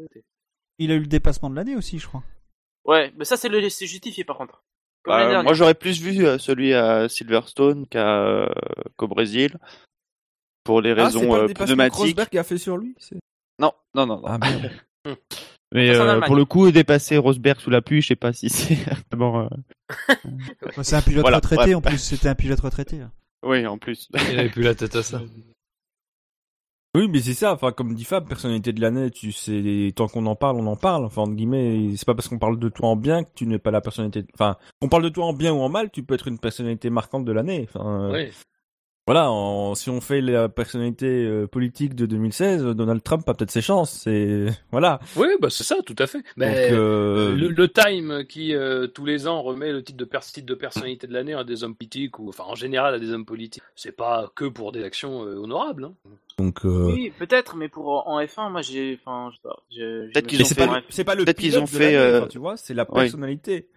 [0.80, 2.24] Il a eu le dépassement de l'année aussi, je crois.
[2.86, 4.64] Ouais, mais ça, c'est le- c'est justifié par contre.
[5.06, 8.48] Bah, moi, j'aurais plus vu euh, celui à Silverstone qu'à, euh,
[8.98, 9.58] qu'au Brésil.
[10.64, 12.00] Pour les Ah, c'est raisons pas le euh, pneumatiques.
[12.00, 13.20] Rosberg a fait sur lui c'est-
[13.60, 14.28] Non, non, non, non.
[14.28, 14.40] Ah.
[15.74, 18.50] Mais c'est euh, pour le coup, dépasser Rosberg sous la pluie, je sais pas si
[18.50, 18.78] c'est
[19.12, 19.42] vraiment.
[19.42, 19.48] euh,
[20.76, 23.02] Bah, C'est un pilote Voilà, retraité en plus, c'était un pilote retraité.
[23.02, 23.12] hein.
[23.44, 24.10] Oui, en plus.
[24.32, 25.22] Il avait plus la tête à ça.
[26.96, 27.52] Oui, mais c'est ça.
[27.54, 30.78] Enfin, comme dit Fab, personnalité de l'année, tu sais, tant qu'on en parle, on en
[30.78, 31.04] parle.
[31.04, 33.60] Enfin, entre guillemets, c'est pas parce qu'on parle de toi en bien que tu n'es
[33.60, 34.26] pas la personnalité.
[34.34, 36.90] Enfin, on parle de toi en bien ou en mal, tu peux être une personnalité
[36.90, 37.68] marquante de l'année.
[37.76, 38.30] Euh.
[39.08, 39.30] Voilà.
[39.30, 43.62] en- si on fait la personnalité euh, politique de 2016, Donald Trump a peut-être ses
[43.62, 43.92] chances.
[43.92, 45.00] C'est voilà.
[45.16, 46.24] Oui, bah c'est ça, tout à fait.
[46.38, 50.06] Mais Donc, euh, le, le Time qui euh, tous les ans remet le titre de,
[50.06, 53.00] pers- titre de personnalité de l'année à des hommes politiques ou enfin en général à
[53.00, 55.86] des hommes politiques, c'est pas que pour des actions euh, honorables.
[55.86, 55.94] Hein.
[56.38, 56.66] donc.
[56.66, 59.56] euh, Oui, peut-être, mais pour en F1, moi j'ai, enfin, je sais pas.
[60.14, 62.28] Peut-être qu'ils ont c'est pas, le- c'est pas le peut-être qu'ils ont fait, euh, enfin,
[62.28, 63.68] tu vois, c'est la personnalité.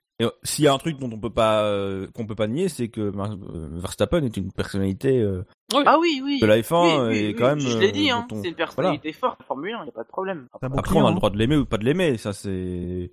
[0.43, 2.89] S'il y a un truc dont on peut pas euh, qu'on peut pas nier, c'est
[2.89, 5.45] que euh, Verstappen est une personnalité euh,
[5.87, 6.41] Ah oui, oui.
[6.41, 6.75] de la F1
[7.07, 7.61] Oui, oui, et oui, quand même.
[7.61, 8.27] Je l'ai dit, euh, hein.
[8.33, 10.49] on- C'est une personnalité forte, Formule 1, y a pas de problème.
[10.61, 11.14] Bon Après, on a le hein.
[11.14, 13.12] droit de l'aimer ou pas de l'aimer, ça c'est.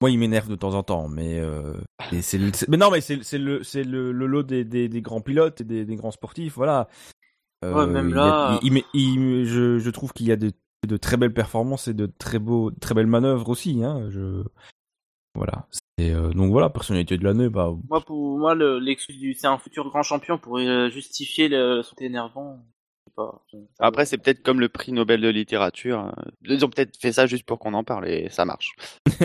[0.00, 1.74] Moi, il m'énerve de temps en temps, mais euh...
[2.22, 5.20] c'est le- mais non, mais c'est le c'est le, le lot des, des des grands
[5.20, 6.88] pilotes et des, des grands sportifs, voilà.
[7.64, 10.26] Euh, Ouais, même il y a- là- il- il met- il- je je trouve qu'il
[10.26, 10.52] y a de,
[10.88, 14.06] de très belles performances et de très beaux très belles manœuvres aussi, hein.
[14.10, 14.42] Je
[15.34, 15.66] voilà.
[16.00, 19.58] Euh, donc voilà, personnalité de l'année, bah Moi, pour moi, le- l'excuse du c'est un
[19.58, 22.58] futur grand champion pour euh, justifier le son énervant.
[23.14, 23.42] Pas.
[23.78, 26.06] Après, c'est peut-être comme le prix Nobel de littérature.
[26.06, 28.74] euh, Ils ont peut-être fait ça juste pour qu'on en parle et ça marche.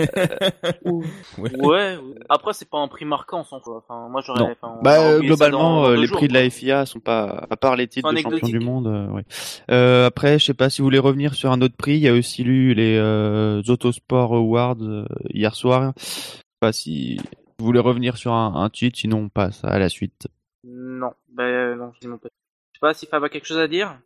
[0.85, 1.01] ouais.
[1.37, 1.51] Ouais,
[1.97, 1.97] ouais.
[2.29, 3.77] Après, c'est pas un prix marquant, sans quoi.
[3.77, 4.43] Enfin, moi, j'aurais.
[4.61, 7.55] Enfin, Bah, globalement, dans- dans euh, les jours, prix de la FIA sont pas, à
[7.57, 9.23] part les titres de champion du monde, euh, ouais.
[9.71, 11.93] Euh, après, je sais pas si vous voulez revenir sur un autre prix.
[11.95, 15.93] Il y a aussi eu les euh, Autosport Awards euh, hier soir.
[15.97, 17.17] Je sais pas si
[17.59, 20.27] vous voulez revenir sur un, un titre, sinon on passe à la suite.
[20.63, 22.31] Non, bah, non, je dis mon pote.
[22.75, 23.97] Je sais pas si Fab a quelque chose à dire.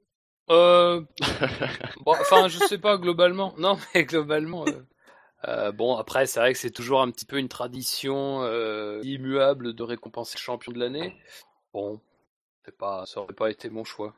[0.51, 1.01] Euh...
[2.05, 3.55] bon, enfin, je sais pas globalement.
[3.57, 4.63] Non, mais globalement.
[4.67, 4.85] euh,
[5.47, 9.73] euh, bon, après, c'est vrai que c'est toujours un petit peu une tradition euh, immuable
[9.73, 11.17] de récompenser le champion de l'année.
[11.73, 11.99] Bon,
[12.63, 14.13] c'est pas, ça aurait pas été mon choix.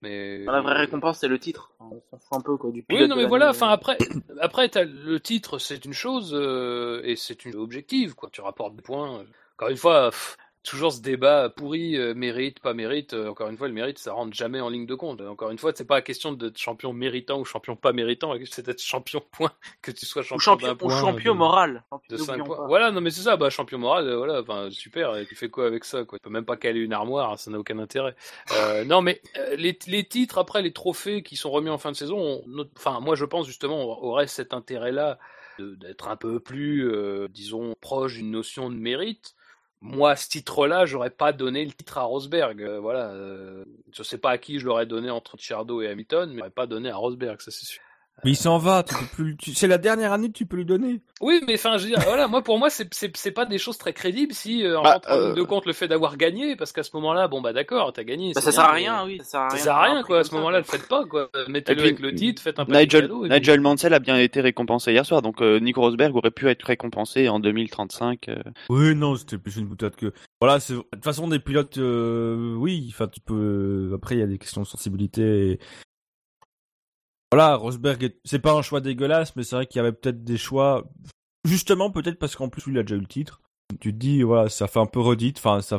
[0.00, 1.72] Mais La vraie récompense, c'est le titre.
[1.78, 3.50] On s'en fout un peu, quoi, du Oui, non, mais voilà.
[3.50, 3.98] Enfin, après,
[4.40, 8.30] après, t'as le titre, c'est une chose euh, et c'est une objective, quoi.
[8.32, 9.26] Tu rapportes des points.
[9.56, 13.14] Encore une fois, pff, toujours ce débat pourri, euh, mérite, pas mérite.
[13.14, 15.20] euh, encore une fois, le mérite, ça rentre jamais en ligne de compte.
[15.20, 18.34] Encore une fois, c'est pas la question d'être champion méritant ou champion pas méritant.
[18.50, 19.50] C'est d'être champion point,
[19.82, 21.84] que tu sois champion Ou champion, ou champion de- moral.
[22.08, 22.66] de N'oublions 5 points.
[22.66, 25.48] Voilà, non mais c'est ça, bah champion moral, euh, voilà, enfin super, et tu fais
[25.48, 26.18] quoi avec ça quoi?
[26.18, 28.14] Tu peux même pas caler une armoire, ça n'a aucun intérêt.
[28.52, 31.90] Euh, non mais euh, les, les titres après les trophées qui sont remis en fin
[31.90, 32.42] de saison,
[32.76, 35.18] enfin moi je pense justement aurait cet intérêt là
[35.58, 39.34] d'être un peu plus euh, disons proche d'une notion de mérite.
[39.82, 42.62] Moi, ce titre-là, j'aurais pas donné le titre à Rosberg.
[42.62, 46.30] Euh, voilà, euh, je sais pas à qui je l'aurais donné entre Ricciardo et Hamilton,
[46.30, 47.82] mais j'aurais pas donné à Rosberg, ça c'est sûr.
[48.24, 49.36] Mais il s'en va, tu peux plus.
[49.36, 51.00] tu- C'est la dernière année que tu peux lui donner.
[51.20, 53.58] Oui, mais enfin, je veux dire, voilà, moi pour moi c'est c'est c'est pas des
[53.58, 55.88] choses très crédibles si euh, on Bah, rentre en ligne euh, de compte le fait
[55.88, 58.32] d'avoir gagné, parce qu'à ce moment-là, bon bah d'accord, t'as gagné.
[58.34, 59.18] Bah, c'est ça sert à rien, mais- oui.
[59.18, 59.62] Ça sert à Ça rien.
[59.64, 60.18] sert à de faire rien quoi.
[60.20, 61.30] À ce moment-là, ça, le faites pas quoi.
[61.48, 63.24] Mettez-le puis, avec le titre, faites un petit Nigel, cadeau.
[63.24, 66.30] et puis- Nigel Mansell a bien été récompensé hier soir, donc euh, Nico Rosberg aurait
[66.30, 68.28] pu être récompensé en 2035.
[68.28, 68.36] euh.
[68.68, 70.12] Oui, non, c'était plus une boutade que.
[70.40, 72.86] Voilà, c'est de toute façon des pilotes, euh, oui.
[72.90, 73.90] Enfin, tu peux.
[73.94, 75.50] Après, il y a des questions de sensibilité.
[75.52, 75.58] et-
[77.32, 80.22] Voilà, Rosberg, est- c'est pas un choix dégueulasse, mais c'est vrai qu'il y avait peut-être
[80.22, 80.84] des choix.
[81.46, 83.40] Justement, peut-être parce qu'en plus, lui, il a déjà eu le titre.
[83.80, 85.38] Tu te dis, voilà, ça fait un peu redite.
[85.38, 85.78] Enfin, ça.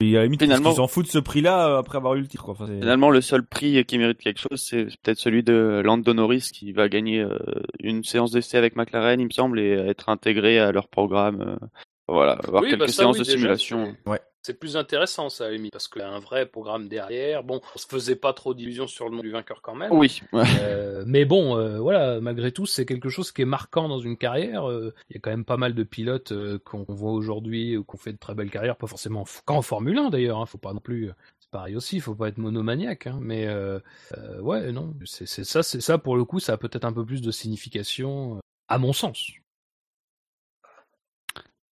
[0.00, 2.20] Et à la limite, Finalement- ils s'en foutent de ce prix-là euh, après avoir eu
[2.20, 2.44] le titre.
[2.44, 2.52] Quoi.
[2.52, 6.12] Enfin, c'est- Finalement, le seul prix qui mérite quelque chose, c'est peut-être celui de Lando
[6.12, 7.38] Norris qui va gagner euh,
[7.80, 11.40] une séance d'essai avec McLaren, il me semble, et être intégré à leur programme.
[11.40, 11.66] euh,
[12.08, 13.94] voilà, avoir Oui, quelques bah, ça, séances oui, de déjà, simulation.
[14.06, 14.10] c'est-
[14.46, 17.42] C'est plus intéressant ça, à la limite, parce qu'il y a un vrai programme derrière.
[17.42, 19.90] Bon, on se faisait pas trop d'illusions sur le nom du vainqueur quand même.
[19.90, 20.44] Oui, ouais.
[20.60, 24.18] Euh, mais bon, euh, voilà, malgré tout, c'est quelque chose qui est marquant dans une
[24.18, 24.68] carrière.
[24.68, 27.84] Euh, Il y a quand même pas mal de pilotes euh, qu'on voit aujourd'hui ou
[27.84, 30.38] qu'on fait de très belles carrières, pas forcément en- qu'en Formule 1 d'ailleurs.
[30.40, 31.10] Hein, faut pas non plus.
[31.40, 33.06] C'est pareil aussi, faut pas être monomaniaque.
[33.06, 33.78] Hein, mais euh,
[34.18, 36.92] euh, ouais, non, c'est c'est ça, c'est ça pour le coup, ça a peut-être un
[36.92, 39.30] peu plus de signification, euh, à mon sens.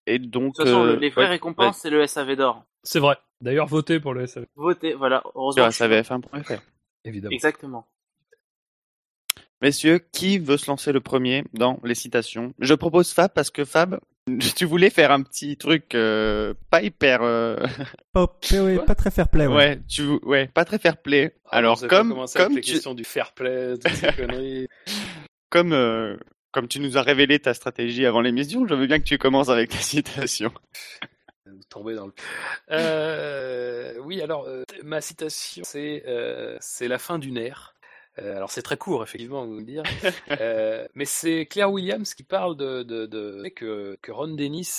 [0.06, 2.64] Et De donc, toute façon, euh, le- les vraies ouais, récompenses, c'est le SAV d'or.
[2.82, 3.16] C'est vrai.
[3.40, 4.46] D'ailleurs, votez pour le SAV.
[4.56, 5.20] Votez, voilà.
[5.22, 5.64] sur Heureusement.
[5.64, 5.70] là.
[5.70, 6.60] savf1.fr.
[7.04, 7.32] Évidemment.
[7.32, 7.86] Exactement.
[9.62, 12.54] Messieurs, qui veut se lancer le premier dans les citations?
[12.60, 14.00] Je propose Fab parce que Fab,
[14.56, 17.56] tu voulais faire un petit truc euh, pas hyper, euh,
[18.12, 19.46] Pas, ouais, pas très fair play.
[19.46, 19.54] ouais.
[19.54, 19.80] Ouais.
[19.86, 21.34] tu, ouais, pas très fair play.
[21.46, 24.66] Ah, Alors comme avec comme les tu, questions du fair play, toutes ces conneries.
[25.50, 26.16] comme euh,
[26.52, 29.48] comme tu nous as révélé ta stratégie avant l'émission, je veux bien que tu commences
[29.48, 30.52] avec ta citation.
[31.46, 32.12] Vous tombez dans le.
[32.70, 34.48] Euh, oui, alors
[34.84, 36.04] ma citation, c'est
[36.60, 37.74] c'est la fin d'une ère.
[38.16, 39.82] alors c'est très court, effectivement, vous le dire.
[40.94, 44.76] mais c'est Claire Williams qui parle de, de, de que, que Ron Dennis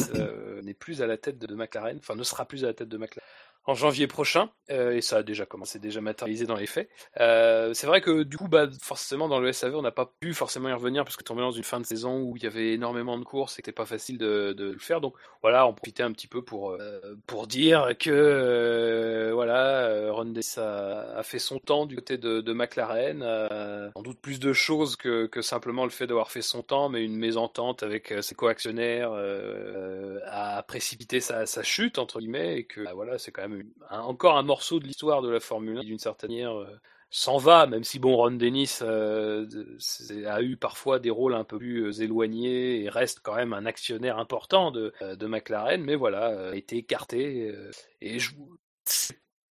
[0.64, 2.98] n'est plus à la tête de McLaren, enfin ne sera plus à la tête de
[2.98, 3.28] McLaren
[3.66, 6.90] en janvier prochain, euh, et ça a déjà commencé, déjà matérialisé dans les faits.
[7.20, 10.34] Euh, c'est vrai que du coup, bah, forcément dans le SAV, on n'a pas pu
[10.34, 12.74] forcément y revenir parce que tombé dans une fin de saison où il y avait
[12.74, 15.00] énormément de courses et que c'était pas facile de, le faire.
[15.00, 21.18] Donc voilà, on profitait un petit peu pour euh, pour dire que voilà, Ron a,
[21.18, 23.22] a, fait son temps du côté de, McLaren,
[23.94, 27.16] sans doute plus de choses que, simplement le fait d'avoir fait son temps, mais une
[27.16, 29.12] mésentente avec ses coactionnaires
[30.26, 33.51] a précipité sa, sa, chute entre guillemets et que bah, voilà, c'est quand même
[33.90, 36.80] encore un morceau de l'histoire de la Formule 1 d'une certaine manière euh,
[37.10, 39.46] s'en va, même si bon Ron Dennis euh,
[40.28, 43.66] a eu parfois des rôles un peu plus euh, éloignés et reste quand même un
[43.66, 47.54] actionnaire important de, de McLaren, mais voilà, a été écarté
[48.02, 48.32] et je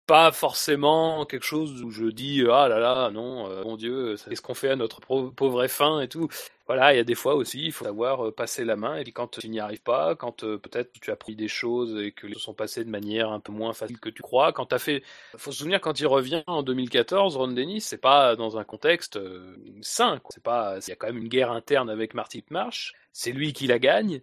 [0.06, 4.54] pas forcément quelque chose où je dis ah là là non mon dieu qu'est-ce qu'on
[4.54, 6.28] fait à notre pauvre F1 et tout
[6.66, 8.96] voilà, il y a des fois aussi, il faut savoir euh, passer la main.
[8.96, 11.96] Et puis quand tu n'y arrives pas, quand euh, peut-être tu as pris des choses
[12.02, 14.52] et que les choses sont passées de manière un peu moins facile que tu crois,
[14.52, 15.02] quand tu as fait,
[15.36, 19.16] faut se souvenir quand il revient en 2014, Ron Dennis, c'est pas dans un contexte
[19.16, 20.20] euh, sain.
[20.30, 22.94] C'est pas, il y a quand même une guerre interne avec Marty Marsh.
[23.12, 24.20] C'est lui qui la gagne.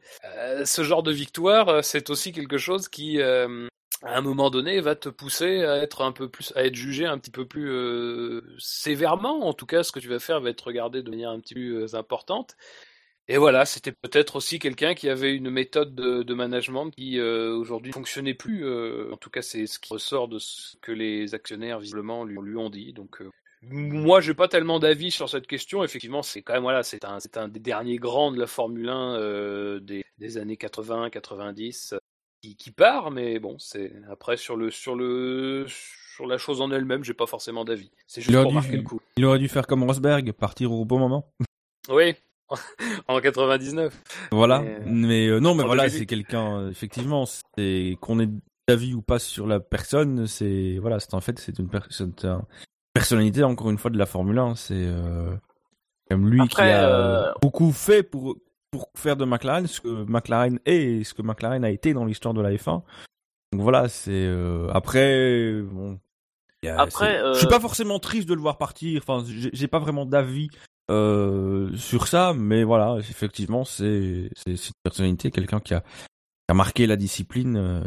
[0.65, 3.19] ce genre de victoire, c'est aussi quelque chose qui
[4.03, 7.05] à un moment donné, va te pousser à être un peu plus, à être jugé
[7.05, 9.47] un petit peu plus euh, sévèrement.
[9.47, 11.53] En tout cas, ce que tu vas faire va être regardé de manière un petit
[11.53, 12.55] peu plus euh, importante.
[13.29, 17.93] Et voilà, c'était peut-être aussi quelqu'un qui avait une méthode de, management qui euh, aujourd'hui
[17.93, 18.67] fonctionnait plus.
[19.13, 22.69] en tout cas, c'est ce qui ressort de ce que les actionnaires visiblement lui, ont
[22.69, 22.91] dit.
[22.91, 23.23] Donc
[23.61, 25.85] moi, j'ai pas tellement d'avis sur cette question.
[25.85, 28.89] Effectivement, c'est quand même voilà, c'est un, c'est un des derniers grands de la Formule
[28.89, 31.95] 1 des, années 80-90
[32.43, 37.03] qui, part, mais bon, c'est après sur le sur le sur la chose en elle-même,
[37.03, 37.91] j'ai pas forcément d'avis.
[38.05, 38.99] C'est juste pour marquer le coup.
[39.17, 41.31] Il aurait dû faire comme Rosberg, partir au bon moment.
[41.89, 42.15] Oui,
[43.09, 43.93] en 99.
[44.31, 48.29] Voilà, mais, euh, non, mais voilà, c'est quelqu'un euh, effectivement, c'est qu'on ait
[48.69, 51.67] d'avis ou pas sur la personne, c'est voilà, c'est en fait c'est une,
[52.93, 55.35] personnalité encore une fois de la Formule 1, c'est euh,
[56.09, 58.37] comme lui qui a beaucoup fait pour
[58.73, 62.05] pour faire de McLaren ce que McLaren est et ce que McLaren a été dans
[62.05, 62.81] l'histoire de la F1.
[63.51, 65.99] Donc voilà, c'est euh, après bon.
[66.67, 68.99] après, je suis pas forcément triste de le voir partir.
[68.99, 70.49] Enfin, j'ai pas vraiment d'avis
[70.89, 75.83] euh, sur ça, mais voilà, effectivement, c'est c'est une personnalité, quelqu'un qui a,
[76.49, 77.83] a marqué la discipline euh,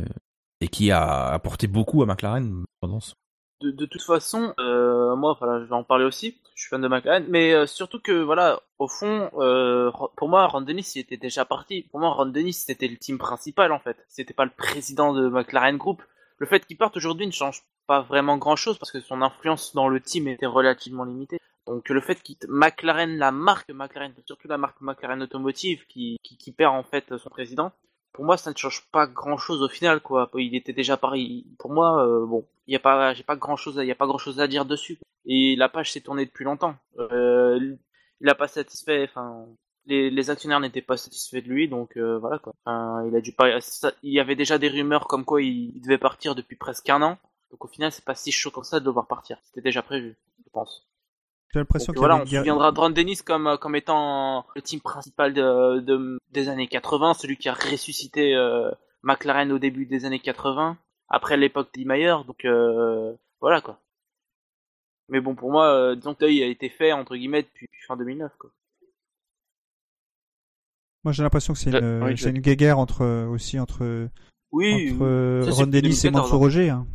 [0.61, 3.15] et qui a apporté beaucoup à McLaren pendant ce
[3.63, 6.39] de, de, toute façon, euh, moi, voilà, je vais en parler aussi.
[6.57, 10.47] Je suis fan de McLaren, mais euh, surtout que voilà, au fond, euh, pour moi,
[10.47, 11.83] Ron Dennis, il était déjà parti.
[11.91, 13.99] Pour moi, Ron Dennis, c'était le team principal en fait.
[14.09, 16.03] C'était pas le président de McLaren Group.
[16.39, 19.75] Le fait qu'il parte aujourd'hui ne change pas vraiment grand chose parce que son influence
[19.75, 21.41] dans le team était relativement limitée.
[21.67, 26.53] Donc le fait qu'il McLaren, la marque McLaren, surtout la marque McLaren Automotive, qui, qui,
[26.53, 27.71] perd en fait son président,
[28.15, 31.45] pour moi ça ne change pas grand chose au final quoi il était déjà pareil
[31.59, 33.97] pour moi euh, bon il y a pas j'ai pas grand chose il y a
[33.97, 34.99] pas grand chose à dire dessus.
[35.27, 36.77] Et la page s'est tournée depuis longtemps.
[36.99, 37.77] Euh,
[38.21, 39.47] il a pas satisfait enfin
[39.87, 42.53] les, les actionnaires n'étaient pas satisfaits de lui donc euh, voilà quoi.
[42.65, 43.59] Enfin, il a dû pas
[44.03, 47.19] il y avait déjà des rumeurs comme quoi il, devait partir depuis presque un an.
[47.51, 49.39] Donc au final c'est pas si chaud comme ça de le voir partir.
[49.45, 50.87] C'était déjà prévu je pense.
[51.53, 54.63] J'ai l'impression que voilà, on se souviendra de Ron Dennis comme euh, comme étant le
[54.63, 58.71] team principal de, de des années 80, celui qui a ressuscité euh,
[59.03, 60.77] McLaren au début des années 80,
[61.09, 63.81] après l'époque d'Imayer, donc euh, voilà quoi.
[65.09, 68.33] Mais bon, pour moi, euh, disons que a été fait entre guillemets depuis, fin 2009
[68.39, 68.51] quoi.
[71.05, 74.09] Moi, j'ai l'impression que c'est une, oui, une guéguerre entre aussi entre
[74.51, 76.71] oui, entre Ron Dennis et Mansour Roger.
[76.71, 76.87] Hein.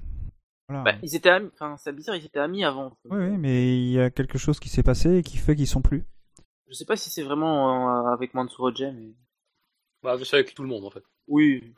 [0.72, 2.97] Bah, ils étaient amis, enfin, c'est bizarre, ils étaient amis avant.
[3.09, 5.82] Oui, mais il y a quelque chose qui s'est passé et qui fait qu'ils sont
[5.82, 6.05] plus.
[6.68, 9.14] Je sais pas si c'est vraiment euh, avec Mansour mais.
[10.03, 11.03] Bah, c'est avec tout le monde en fait.
[11.28, 11.74] Oui.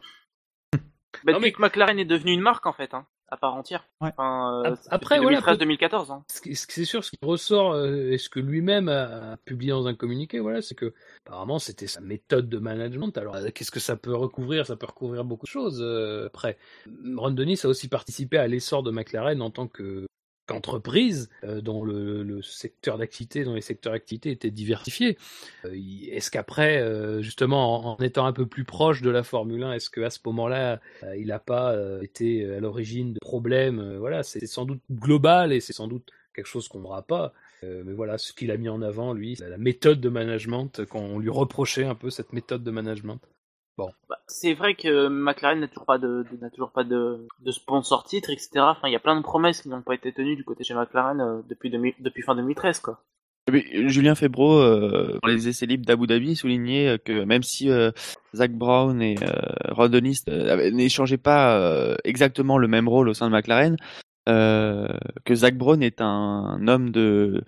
[1.23, 3.87] Bah, depuis que McLaren est devenu une marque en fait, hein à part entière.
[3.99, 6.11] Enfin, euh, Après, 2013-2014.
[6.11, 6.23] Hein.
[6.27, 10.39] C'est sûr, ce qui ressort euh, et ce que lui-même a, publié dans un communiqué,
[10.39, 10.93] voilà, c'est que
[11.25, 13.17] apparemment c'était sa méthode de management.
[13.17, 14.67] Alors, euh, qu'est-ce que ça peut recouvrir?
[14.67, 15.81] Ça peut recouvrir beaucoup de choses.
[16.27, 16.57] après,
[17.15, 20.05] Ron Dennis a aussi participé à l'essor de McLaren en tant que
[20.45, 25.17] qu'entreprise euh, dont le, secteur d'activité, dont les secteurs d'activité étaient diversifiés.
[25.65, 25.75] Euh,
[26.09, 29.89] est-ce qu'après, euh, justement, en, étant un peu plus proche de la Formule 1, est-ce
[29.89, 30.79] qu'à ce, moment-là,
[31.17, 35.73] il n'a pas été à l'origine de problèmes Voilà, c'est sans doute global et c'est
[35.73, 37.33] sans doute quelque chose qu'on n'aura pas.
[37.63, 41.19] Euh, mais voilà, ce qu'il a mis en avant, lui, la méthode de management, qu'on
[41.19, 43.19] lui reprochait un peu cette méthode de management.
[43.77, 43.91] Bon.
[44.07, 48.03] Bah, c'est vrai que McLaren n'a toujours pas de, n'a toujours pas de, de sponsor
[48.03, 48.49] titre, etc.
[48.59, 50.75] Enfin, il y a plein de promesses qui n'ont pas été tenues du côté chez
[50.75, 52.99] McLaren euh, depuis, depuis fin 2013, quoi.
[53.51, 57.91] Julien Febro, euh, pour les essais libres d'Abu Dhabi, soulignait que même si euh,
[58.33, 63.33] Zach Brown et euh, Ron Dennis n'échangeaient pas exactement le même rôle au sein de
[63.35, 63.75] McLaren,
[64.25, 67.43] que Zach Brown est un homme de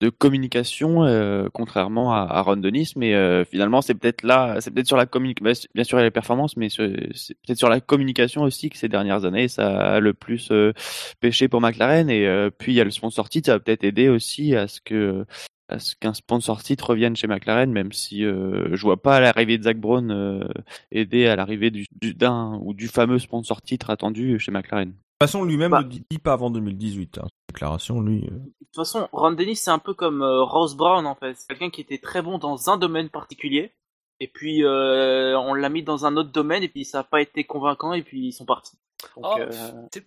[0.00, 2.92] de communication, euh, contrairement à, à Ron Dennis.
[2.96, 5.68] Mais euh, finalement, c'est peut-être là, c'est peut-être sur la communication.
[5.74, 8.78] Bien sûr, il y a les performances, mais c'est peut-être sur la communication aussi que
[8.78, 10.72] ces dernières années, ça a le plus euh,
[11.20, 12.08] pêché pour McLaren.
[12.08, 14.80] Et puis il y a le sponsor titre, ça va peut-être aider aussi à ce
[14.80, 15.24] que
[15.68, 19.56] à ce qu'un sponsor titre revienne chez McLaren, même si euh, je vois pas l'arrivée
[19.56, 20.50] de Zach Brown
[20.90, 24.88] aider à l'arrivée du d'un ou du fameux sponsor titre attendu chez McLaren.
[25.20, 25.82] De toute façon, lui-même bah.
[25.82, 27.18] ne dit pas avant 2018.
[27.18, 27.26] Hein.
[28.24, 28.28] Euh.
[28.30, 31.34] De toute façon, Ron Dennis, c'est un peu comme euh, Ross Brown en fait.
[31.34, 33.72] C'est quelqu'un qui était très bon dans un domaine particulier.
[34.20, 37.22] Et puis euh, on l'a mis dans un autre domaine et puis ça n'a pas
[37.22, 38.76] été convaincant et puis ils sont partis.
[39.16, 39.34] Oh,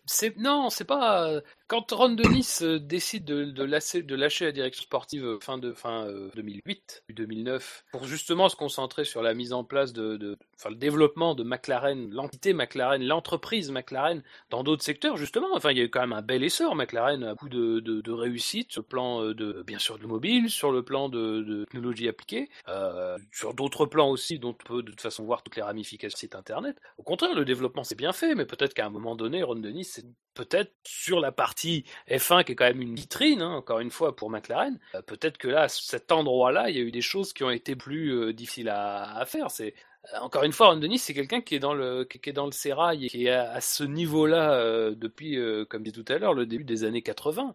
[0.05, 1.41] c'est, non, c'est pas
[1.73, 5.57] quand Ron Denis euh, décide de, de, lâcher, de, lâcher, la direction sportive euh, fin,
[5.57, 10.17] de, fin 2008, euh, 2009, pour justement se concentrer sur la mise en place de,
[10.17, 14.21] de enfin, le développement de McLaren, l'entité McLaren, l'entreprise McLaren
[14.51, 15.47] dans d'autres secteurs, justement.
[15.53, 16.75] Enfin, il y a eu quand même un bel essor.
[16.75, 20.71] McLaren a beaucoup de, de, réussite sur le plan de, bien sûr, de mobile, sur
[20.71, 25.01] le plan de, technologie appliquée, euh, sur d'autres plans aussi dont on peut de toute
[25.01, 26.77] façon voir toutes les ramifications du site internet.
[26.99, 29.85] Au contraire, le développement c'est bien fait, mais peut-être qu'à un moment donné, Ron Denis,
[29.85, 33.91] c'est peut-être sur la partie F1 qui est quand même une vitrine, hein, encore une
[33.91, 37.01] fois pour McLaren, euh, peut-être que là, à cet endroit-là, il y a eu des
[37.01, 39.51] choses qui ont été plus euh, difficiles à, faire.
[39.51, 39.75] C'est
[40.13, 42.45] euh, encore une fois, Ron Denis, c'est quelqu'un qui est dans le qui est dans
[42.45, 45.37] le sérail et qui est à, ce niveau-là depuis,
[45.69, 47.53] comme dit tout à l'heure, le début des années 80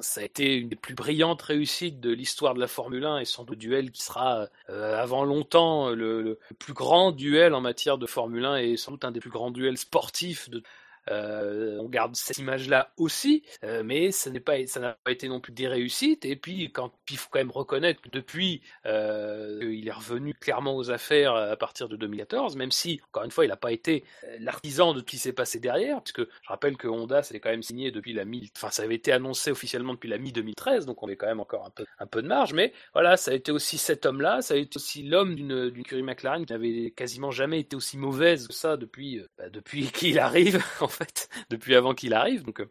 [0.00, 3.24] ça a été une des plus brillantes réussites de l'histoire de la Formule 1 et
[3.24, 8.06] sans doute duel qui sera avant longtemps le, le, plus grand duel en matière de
[8.06, 10.62] Formule 1 et sans doute un des plus grands duels sportifs de,
[11.10, 15.68] euh, on garde cette image-là aussi, euh, mais ça n'a pas été non plus des
[15.68, 16.24] réussites.
[16.24, 20.76] Et puis, quand il faut quand même reconnaître que depuis, euh, il est revenu clairement
[20.76, 24.04] aux affaires à partir de 2014, même si, encore une fois, il n'a pas été
[24.40, 27.62] l'artisan de ce qui s'est passé derrière, puisque je rappelle que Honda s'était quand même
[27.62, 31.02] signé depuis la mi, enfin, ça avait été annoncé officiellement depuis la mi 2013, donc
[31.02, 32.52] on avait quand même encore un peu, un peu de marge.
[32.52, 35.84] Mais voilà, ça a été aussi cet homme-là, ça a été aussi l'homme d'une, d'une
[35.84, 40.18] curie McLaren qui n'avait quasiment jamais été aussi mauvaise que ça depuis, bah, depuis qu'il
[40.18, 40.62] arrive.
[40.80, 40.88] En
[41.50, 42.44] depuis avant qu'il arrive.
[42.44, 42.70] Donc euh,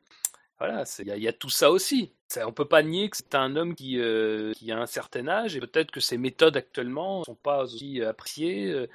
[0.59, 2.11] voilà, il y, a tout ça aussi.
[2.43, 5.55] On peut pas nier que c'est un homme qui, euh, qui a un certain âge
[5.55, 8.71] et peut-être que ses méthodes actuellement sont pas aussi appréciées.
[8.71, 8.87] Euh,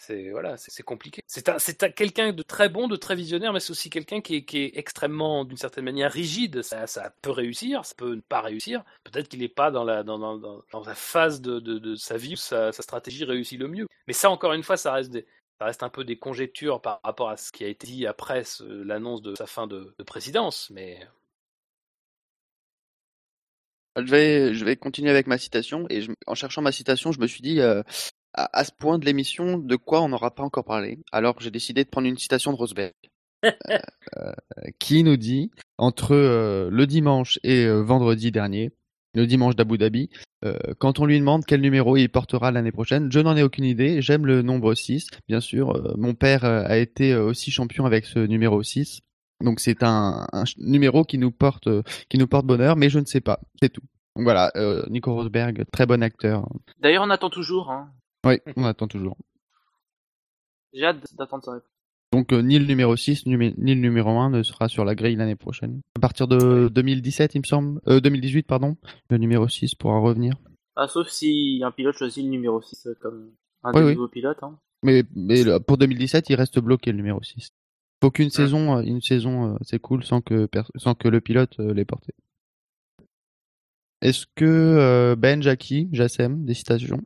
[0.00, 1.22] c'est voilà, c'est compliqué.
[1.26, 5.44] C'est quelqu'un de très bon, de très visionnaire, mais c'est aussi quelqu'un qui, est, extrêmement,
[5.44, 6.62] d'une certaine manière, rigide.
[6.62, 8.82] Ça, ça, peut réussir, ça peut ne pas réussir.
[9.04, 12.16] Peut-être qu'il n'est pas dans la dans, dans, dans, la phase de, de, de sa
[12.16, 13.86] vie où sa, sa, stratégie réussit le mieux.
[14.08, 15.26] Mais ça, encore une fois, ça reste des,
[15.60, 18.44] ça reste un peu des conjectures par rapport à ce qui a été dit après
[18.66, 21.06] l'annonce de sa fin de, présidence, mais.
[23.96, 27.26] Je vais, je vais continuer avec ma citation et en cherchant ma citation, je me
[27.26, 27.82] suis dit euh,
[28.32, 31.00] à, ce point de l'émission de quoi on n'aura pas encore parlé.
[31.12, 32.94] Alors j'ai décidé de prendre une citation de Rosberg
[33.44, 33.50] euh,
[34.16, 34.32] euh,
[34.78, 38.70] qui nous dit entre le dimanche et vendredi dernier,
[39.14, 40.10] le dimanche d'Abu Dhabi.
[40.44, 43.64] Euh, quand on lui demande quel numéro il portera l'année prochaine, je n'en ai aucune
[43.64, 44.00] idée.
[44.00, 45.76] J'aime le nombre 6, bien sûr.
[45.76, 49.00] Euh, mon père euh, a été aussi champion avec ce numéro 6.
[49.42, 50.26] Donc c'est un,
[50.58, 51.68] numéro qui nous porte
[52.10, 53.40] qui nous porte bonheur, mais je ne sais pas.
[53.60, 53.82] C'est tout.
[54.16, 54.52] Donc voilà,
[54.90, 56.46] Nico Rosberg, très bon acteur.
[56.78, 57.70] D'ailleurs, on attend toujours.
[57.70, 57.90] Hein.
[58.26, 59.16] Oui, on attend toujours.
[60.74, 61.52] J'ai hâte d'attendre ça.
[62.12, 65.14] Donc euh, ni le numéro 6 ni le numéro 1 ne sera sur la grille
[65.16, 65.80] l'année prochaine.
[65.96, 68.76] À partir de 2017, il me semble, euh, 2018 pardon,
[69.10, 70.34] le numéro 6 pourra revenir.
[70.74, 73.30] Ah sauf si un pilote choisit le numéro 6 euh, comme
[73.62, 74.42] un des nouveaux pilotes.
[74.42, 74.58] Hein.
[74.82, 77.50] Mais, mais pour 2017, il reste bloqué le numéro 6.
[78.02, 81.84] Faut qu'une saison, euh, une saison, c'est cool sans que sans que le pilote l'ait
[81.84, 82.12] porté.
[84.00, 87.02] Est-ce que Ben, Jackie, Jassem, des citations?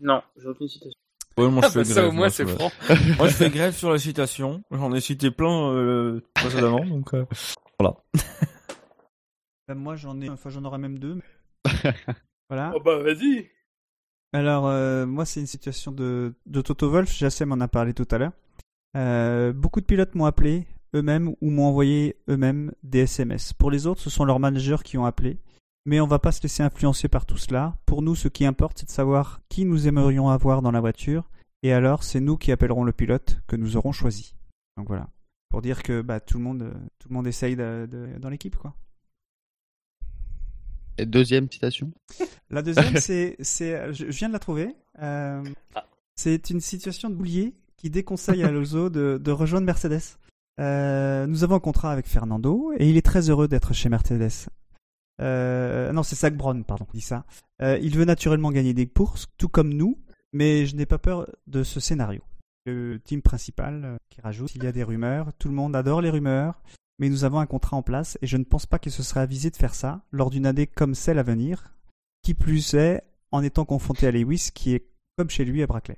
[0.00, 0.98] Non, j'ai aucune citation
[1.46, 2.70] moi, je ah, fais bah, grève, ça au moins c'est franc.
[3.16, 4.62] moi je fais grève sur la citation.
[4.70, 7.24] J'en ai cité plein euh, précédemment, donc euh,
[7.78, 7.96] voilà.
[9.68, 11.20] Bah, moi j'en ai, enfin j'en aurais même deux.
[12.48, 12.72] voilà.
[12.74, 13.48] Oh bah vas-y.
[14.32, 18.08] Alors euh, moi c'est une situation de, de Toto Wolf, Jassem en a parlé tout
[18.10, 18.32] à l'heure.
[18.96, 23.52] Euh, beaucoup de pilotes m'ont appelé eux-mêmes ou m'ont envoyé eux-mêmes des SMS.
[23.52, 25.38] Pour les autres, ce sont leurs managers qui ont appelé.
[25.86, 27.76] Mais on va pas se laisser influencer par tout cela.
[27.86, 31.30] Pour nous, ce qui importe, c'est de savoir qui nous aimerions avoir dans la voiture.
[31.62, 34.34] Et alors, c'est nous qui appellerons le pilote que nous aurons choisi.
[34.76, 35.08] Donc voilà.
[35.48, 37.88] Pour dire que bah, tout, le monde, tout le monde essaye de,
[38.20, 38.74] dans l'équipe, quoi.
[40.98, 41.90] Et deuxième citation?
[42.50, 44.74] La deuxième, c'est, c'est, je viens de la trouver.
[45.00, 45.42] Euh,
[45.74, 45.86] Ah.
[46.18, 50.02] C'est une situation de boulier qui déconseille à Alonso de, de rejoindre Mercedes.
[50.58, 54.48] Euh, nous avons un contrat avec Fernando et il est très heureux d'être chez Mercedes.
[55.20, 57.24] Euh, non, c'est Zach Brown, pardon, qui dit ça.
[57.62, 59.98] Euh, il veut naturellement gagner des courses, tout comme nous,
[60.32, 62.22] mais je n'ai pas peur de ce scénario.
[62.66, 66.00] Le team principal euh, qui rajoute il y a des rumeurs, tout le monde adore
[66.02, 66.60] les rumeurs,
[66.98, 69.20] mais nous avons un contrat en place et je ne pense pas que ce serait
[69.20, 71.72] avisé de faire ça lors d'une année comme celle à venir,
[72.22, 73.02] qui plus est
[73.32, 75.96] en étant confronté à Lewis qui est comme chez lui à Brackley.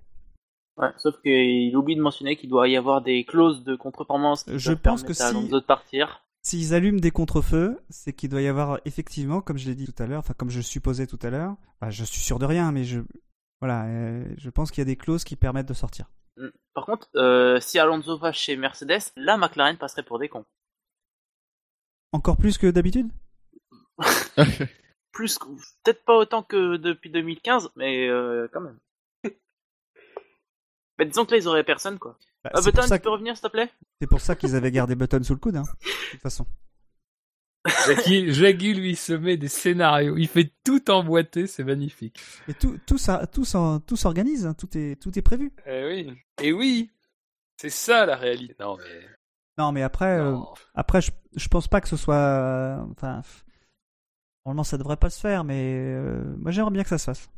[0.77, 4.59] Ouais, sauf qu'il oublie de mentionner qu'il doit y avoir des clauses de contre-performance qui
[4.59, 6.25] Je pense que si- de partir.
[6.43, 10.03] S'ils allument des contre-feux, c'est qu'il doit y avoir effectivement, comme je l'ai dit tout
[10.03, 12.73] à l'heure, enfin comme je supposais tout à l'heure, bah, je suis sûr de rien,
[12.73, 13.01] mais je
[13.61, 16.07] voilà, euh, je pense qu'il y a des clauses qui permettent de sortir.
[16.37, 16.49] Mm.
[16.73, 20.47] Par contre, euh, si Alonso va chez Mercedes, là McLaren passerait pour des cons.
[22.13, 23.11] Encore plus que d'habitude?
[25.13, 25.47] Plus, que-
[25.83, 28.79] peut-être pas autant que depuis 2015, mais euh, quand même.
[31.01, 32.17] Mais disons que là ils auraient personne quoi.
[32.45, 33.71] Bah, Ah, Button, ça tu que- peux revenir s'il te plaît?
[34.01, 36.47] C'est pour ça qu'ils avaient gardé Button sous le coude, hein, de toute façon.
[37.87, 40.17] Jackie, Jackie, lui, se met des scénarios.
[40.17, 42.19] Il fait tout emboîter, c'est magnifique.
[42.49, 45.53] Et tout, tout, ça, tout, s'en- tout s'organise, hein, tout, est, tout est prévu.
[45.67, 46.15] Eh oui.
[46.43, 46.91] Et oui.
[47.61, 48.55] C'est ça la réalité.
[48.61, 49.07] Non, mais.
[49.59, 50.39] Non, mais après, euh,
[50.75, 52.15] après je, je pense pas que ce soit.
[52.15, 53.21] euh, enfin,
[54.47, 57.29] normalement, ça devrait pas se faire, mais euh, moi j'aimerais bien que ça se fasse.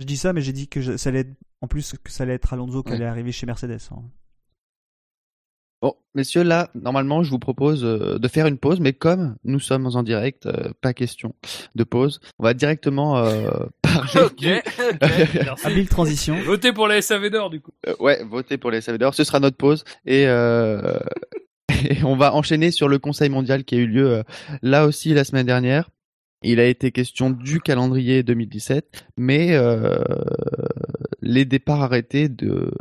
[0.00, 1.32] Je dis ça, mais j'ai dit que je- ça allait être,
[1.62, 2.96] en plus que ça allait être Alonso qui Ouais.
[2.96, 3.78] allait arriver chez Mercedes.
[3.92, 4.02] hein.
[5.82, 9.60] Bon, messieurs, là, normalement, je vous propose euh, de faire une pause, mais comme nous
[9.60, 11.34] sommes en direct, euh, pas question
[11.74, 12.20] de pause.
[12.38, 13.50] On va directement euh,
[13.82, 14.20] parler.
[14.24, 14.62] Ok, du- ok,
[15.34, 15.66] merci.
[15.66, 16.40] Habile transition.
[16.42, 17.72] Votez pour la SAV d'or, du coup.
[17.86, 19.14] Euh, ouais, voter pour les SAV d'or.
[19.14, 20.98] Ce sera notre pause et, euh,
[21.90, 24.22] et on va enchaîner sur le Conseil mondial qui a eu lieu euh,
[24.62, 25.90] là aussi la semaine dernière.
[26.48, 29.98] Il a été question du calendrier 2017, mais euh,
[31.20, 32.28] les départs arrêtés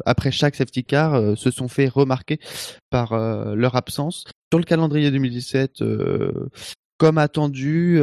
[0.05, 2.39] après chaque safety car euh, se sont fait remarquer
[2.91, 4.25] par euh, leur absence.
[4.51, 6.49] Sur le calendrier 2017, euh,
[6.97, 7.99] comme attendu,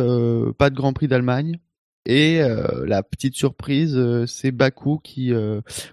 [0.59, 1.59] pas de Grand Prix d'Allemagne.
[2.05, 2.41] Et
[2.85, 5.33] la petite surprise, c'est Bakou qui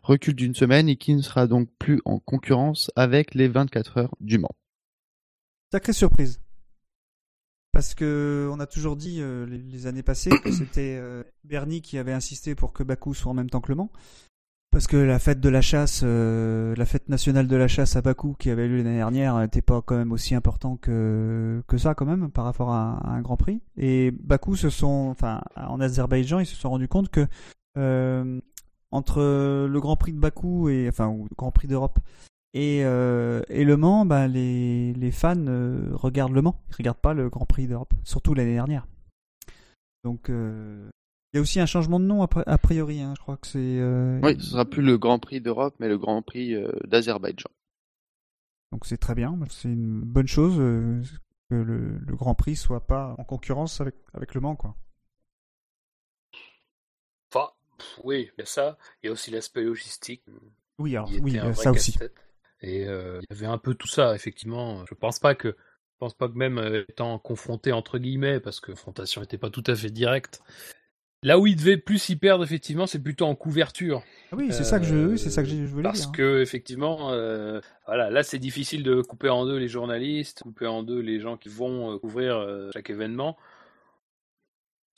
[0.03, 4.15] recule d'une semaine et qui ne sera donc plus en concurrence avec les 24 heures
[4.19, 4.55] du Mans.
[5.71, 6.41] Sacrée surprise.
[7.79, 11.81] Parce que on a toujours dit euh, les, les années passées que c'était euh, Bernie
[11.81, 13.89] qui avait insisté pour que Bakou soit en même temps que Le Mans.
[14.69, 18.01] Parce que la fête de la chasse, euh, la fête nationale de la chasse à
[18.01, 21.95] Bakou qui avait lieu l'année dernière n'était pas quand même aussi important que, que ça
[21.95, 23.61] quand même par rapport à, à un Grand Prix.
[23.77, 27.27] Et Bakou se sont, enfin en Azerbaïdjan, ils se sont rendus compte que
[28.91, 29.21] entre
[29.69, 31.99] le Grand Prix de Bakou et enfin ou le Grand Prix d'Europe
[32.53, 36.97] et, euh, et Le Mans, bah, les, les fans euh, regardent Le Mans, ils regardent
[36.99, 38.87] pas le Grand Prix d'Europe, surtout l'année dernière.
[40.03, 40.89] Donc euh,
[41.33, 43.37] il y a aussi un changement de nom a, pri- a priori, hein, je crois
[43.37, 43.59] que c'est.
[43.59, 47.49] euh, Oui, ce sera plus le Grand Prix d'Europe, mais le Grand Prix euh, d'Azerbaïdjan.
[48.71, 51.01] Donc c'est très bien, c'est une bonne chose euh,
[51.49, 54.75] que le, le Grand Prix soit pas en concurrence avec, avec Le Mans, quoi.
[57.31, 58.77] Enfin, pff, oui, il y a ça.
[59.03, 60.23] Il y a aussi l'aspect logistique.
[60.79, 61.91] Oui, alors oui, ça aussi.
[61.93, 62.15] casse-tête.
[62.61, 64.85] Et euh, il y avait un peu tout ça, effectivement.
[64.85, 68.59] Je pense pas que, je pense pas que même euh, étant confronté entre guillemets, parce
[68.59, 70.41] que confrontation n'était pas tout à fait directe.
[71.21, 74.03] Là où il devait plus y perdre, effectivement, c'est plutôt en couverture.
[74.31, 76.09] Ah oui, c'est ça que je, oui, c'est ça que je voulais Parce dire.
[76.09, 76.11] hein.
[76.15, 80.81] que effectivement, euh, voilà, là c'est difficile de couper en deux les journalistes, couper en
[80.81, 83.37] deux les gens qui vont couvrir euh, chaque événement.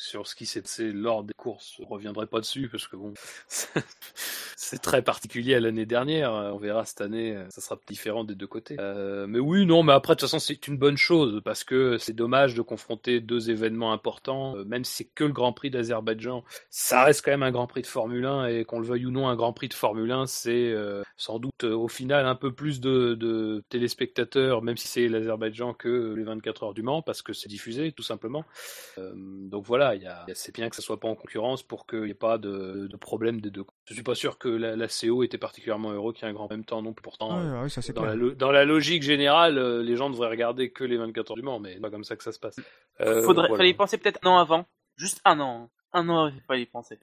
[0.02, 3.14] Sur ce qui s'est passé lors des courses, je reviendrai pas dessus parce que bon,
[4.56, 6.32] c'est très particulier à l'année dernière.
[6.32, 8.78] On verra cette année, euh, ça sera différent des deux côtés.
[8.80, 11.99] Euh, mais oui, non, mais après de toute façon c'est une bonne chose parce que
[11.99, 15.70] c'est dommage de confronter deux événements importants, euh, même si c'est que le Grand Prix
[15.70, 19.06] d'Azerbaïdjan ça reste quand même un Grand Prix de Formule 1 et qu'on le veuille
[19.06, 20.74] ou non, un Grand Prix de Formule 1, c'est
[21.16, 26.16] sans doute au final un peu plus de, de téléspectateurs, même si c'est l'Azerbaïdjan, que
[26.16, 28.43] les 24 heures du Mans, parce que c'est diffusé tout simplement.
[28.97, 32.04] Donc voilà, il y a, c'est bien que ça soit pas en concurrence pour qu'il
[32.04, 33.64] n'y ait pas de, de problème des deux.
[33.86, 36.34] Je suis pas sûr que la, la CO était particulièrement heureux qu'il y ait un
[36.34, 37.02] grand en même temps non plus.
[37.03, 40.72] Pourtant, euh, ça dans, la, lo- dans la logique générale, euh, les gens devraient regarder
[40.72, 42.56] que les 24 heures du Mans, mais c'est pas comme ça que ça se passe.
[43.02, 43.57] Euh, Faudrait, voilà.
[43.61, 44.65] fallait y penser peut-être un an avant.
[44.98, 45.64] Juste un an.
[45.64, 45.70] hein.
[45.94, 46.99] Un an, il fallait y penser.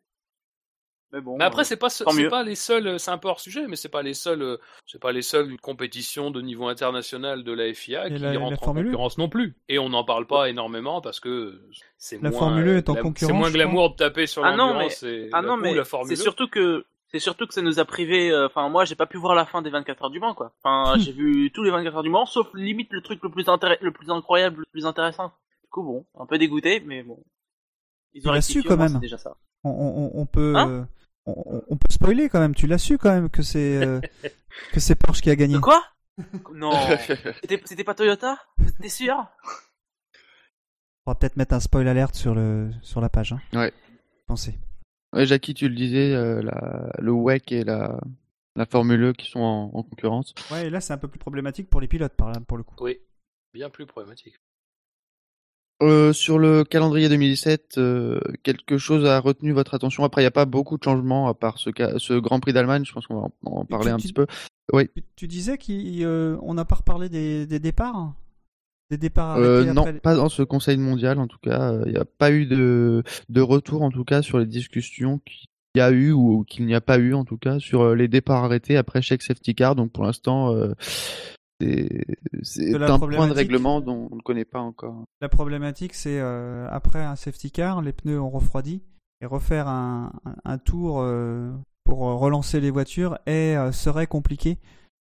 [1.12, 1.38] Mais bon.
[1.38, 1.88] Mais après, euh, c'est pas,
[2.28, 4.56] pas les seuls, c'est un peu hors sujet, mais c'est pas les seuls, euh,
[4.86, 8.38] c'est pas les seules compétitions de niveau international de la FIA Et qui la- la
[8.38, 9.56] rentrent en Formule E concurrence non plus.
[9.70, 11.62] Et on n'en parle pas énormément parce que
[11.96, 14.66] c'est La moins, Formule est en concurrence, C'est moins glamour de taper sur Ah non,
[14.68, 17.62] l'endurance et Ah la- non, mais la Formule c'est surtout que c'est surtout que ça
[17.62, 18.30] nous a privé.
[18.30, 20.52] euh, Enfin, moi, j'ai pas pu voir la fin des 24 heures du Mans, quoi.
[20.62, 23.46] Enfin, j'ai vu tous les 24 heures du Mans, sauf limite le truc le plus
[23.46, 25.32] le plus incroyable, le plus intéressant.
[25.62, 27.18] Du coup, bon, un peu dégoûté, mais bon.
[28.12, 28.98] Ils ont su, quand même.
[29.00, 29.36] déjà ça.
[29.64, 30.68] On, on- on peut, Hein?
[30.68, 30.84] euh,
[31.28, 32.54] on, on peut spoiler quand même.
[32.54, 34.00] Tu l'as su quand même que c'est euh,
[34.72, 35.54] que c'est Porsche qui a gagné.
[35.54, 35.82] De quoi?
[36.52, 36.72] Non.
[37.64, 38.38] C'était pas Toyota?
[38.80, 39.14] T'es sûr?
[41.06, 43.32] On va peut-être mettre un spoil alerte sur le sur la page.
[43.32, 43.40] Hein.
[43.52, 43.72] Ouais.
[44.26, 44.54] Pensez.
[45.12, 47.98] Ouais, Jackie, tu le disais, euh, la, le WEC et la,
[48.56, 50.34] la Formule E qui sont en, en concurrence.
[50.50, 52.62] Ouais, et là c'est un peu plus problématique pour les pilotes par là, pour le
[52.64, 52.74] coup.
[52.80, 52.98] Oui,
[53.54, 54.38] bien plus problématique.
[55.80, 60.02] Euh, sur le calendrier 2017, euh, quelque chose a retenu votre attention?
[60.02, 62.84] Après, il n'y a pas beaucoup de changements à part ce, ce Grand Prix d'Allemagne.
[62.84, 64.26] Je pense qu'on va en, parler tu- un tu- petit peu.
[64.72, 64.88] Oui.
[64.94, 68.12] Tu, tu disais qu'on n'a pas reparlé des, des départs?
[68.90, 71.74] Des départs Euh, non, après pas dans ce Conseil mondial en tout cas.
[71.86, 75.46] Il n'y a pas eu de, de retour en tout cas sur les discussions qu'il
[75.76, 78.08] y a eu ou qu'il n'y a pas eu en tout cas sur euh, les
[78.08, 79.76] départs arrêtés après chaque safety car.
[79.76, 80.72] Donc pour l'instant, euh,
[82.42, 85.04] c'est un point de règlement dont on ne connaît pas encore.
[85.20, 88.82] La problématique, c'est euh, après un safety car, les pneus ont refroidi
[89.20, 91.50] et refaire un, un- un tour euh,
[91.84, 94.58] pour relancer les voitures est, euh, serait compliqué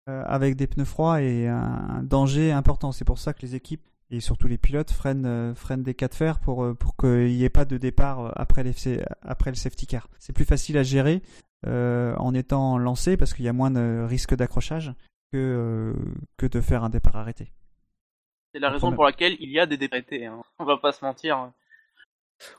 [0.10, 1.58] avec des pneus froids et un,
[1.98, 2.94] un danger important.
[2.94, 6.16] C'est pour ça que les équipes et surtout les pilotes freinent, freinent des cas de
[6.16, 8.74] fer pour, pour qu'il n'y ait pas de départ après, les,
[9.22, 10.08] après le safety car.
[10.18, 11.22] C'est plus facile à gérer
[11.66, 14.94] euh, en étant lancé parce qu'il y a moins de risque d'accrochage
[15.32, 15.94] que, euh,
[16.38, 17.52] que de faire un départ arrêté.
[18.54, 20.26] C'est la raison pour laquelle il y a des départés.
[20.26, 20.42] Hein.
[20.60, 21.52] On va pas se mentir.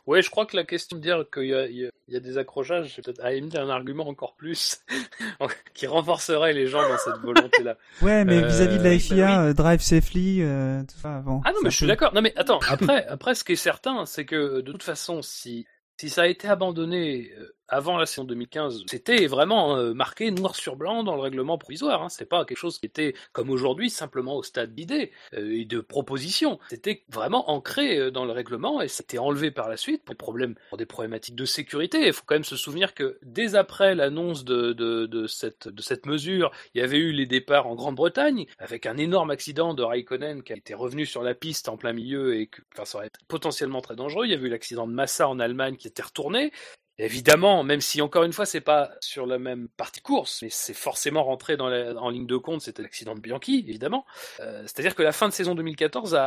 [0.07, 2.15] Oui, je crois que la question de dire qu'il y, a- il y a- il
[2.15, 4.81] y a des accrochages, c'est peut-être à limite un argument encore plus
[5.74, 7.77] qui renforcerait les gens dans cette volonté-là.
[8.03, 11.20] Ouais, mais Euh, vis-à-vis de la oui, FIA, bah euh, Drive Safely, euh, tout ça,
[11.20, 11.40] bon.
[11.45, 12.12] Ah non, mais je suis d'accord.
[12.12, 15.65] Non, mais attends, après, après, ce qui est certain, c'est que de toute façon, si,
[16.01, 20.57] si ça a été abandonné euh, avant la saison 2015, c'était vraiment euh, marqué noir
[20.57, 22.03] sur blanc dans le règlement provisoire.
[22.03, 22.09] Hein.
[22.09, 25.81] C'était pas quelque chose qui était, comme aujourd'hui, simplement au stade d'idées euh, et de
[25.81, 26.59] propositions.
[26.70, 30.19] C'était vraiment ancré euh, dans le règlement et c'était enlevé par la suite pour des
[30.19, 32.07] problèmes, pour des problématiques de sécurité.
[32.07, 36.85] Il faut quand même se souvenir que dès après l'annonce de, cette, mesure, il y
[36.85, 41.07] avait eu les départs en Grande-Bretagne avec un énorme accident de Raikkonen qui été revenu
[41.07, 44.24] sur la piste en plein milieu et que enfin, ça aurait été potentiellement très dangereux.
[44.24, 46.53] Il y avait eu l'accident de Massa en Allemagne qui était retourné.
[47.01, 50.75] Évidemment, même si encore une fois c'est pas sur la même partie course, mais c'est
[50.75, 54.05] forcément rentré dans la- en ligne de compte, c'était l'accident de Bianchi, évidemment.
[54.41, 56.27] Euh, C'est-à-dire que la fin de saison 2014 a,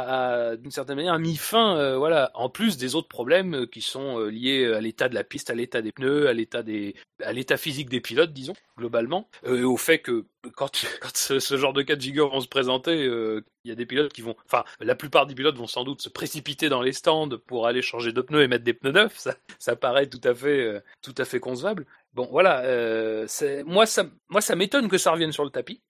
[0.52, 3.82] a, d'une certaine manière mis fin, euh, voilà, en plus des autres problèmes euh, qui
[3.82, 6.96] sont euh, liés à l'état de la piste, à l'état des pneus, à l'état des,
[7.22, 10.76] à l'état physique des pilotes, disons globalement, euh, et au fait que quand,
[11.14, 14.14] ce, genre de cas de giga vont se présenter, euh, il y a des pilotes
[14.14, 17.30] qui vont, enfin, la plupart des pilotes vont sans doute se précipiter dans les stands
[17.48, 19.18] pour aller changer de pneus et mettre des pneus neufs.
[19.18, 21.86] Ça, ça paraît tout à fait, euh, tout à fait concevable.
[22.14, 22.62] Bon, voilà.
[22.62, 23.28] Euh,
[23.66, 25.82] moi, ça, moi, ça m'étonne que ça revienne sur le tapis.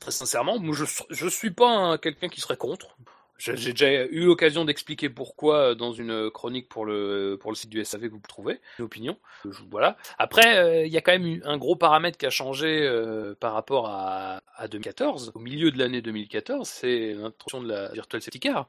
[0.00, 2.96] Très sincèrement, moi, je, je suis pas un- quelqu'un qui serait contre.
[3.38, 7.70] J'ai déjà eu l'occasion d'expliquer pourquoi euh, dans une chronique pour le pour le site
[7.70, 9.16] du SAV que vous trouvez, l'opinion.
[9.44, 9.96] Je- Voilà.
[10.18, 13.34] Après, euh, il y a quand même eu un gros paramètre qui a changé euh,
[13.38, 15.30] par rapport à, à 2014.
[15.34, 18.66] Au milieu de l'année 2014, c'est l'introduction de la Virtual Safety Car.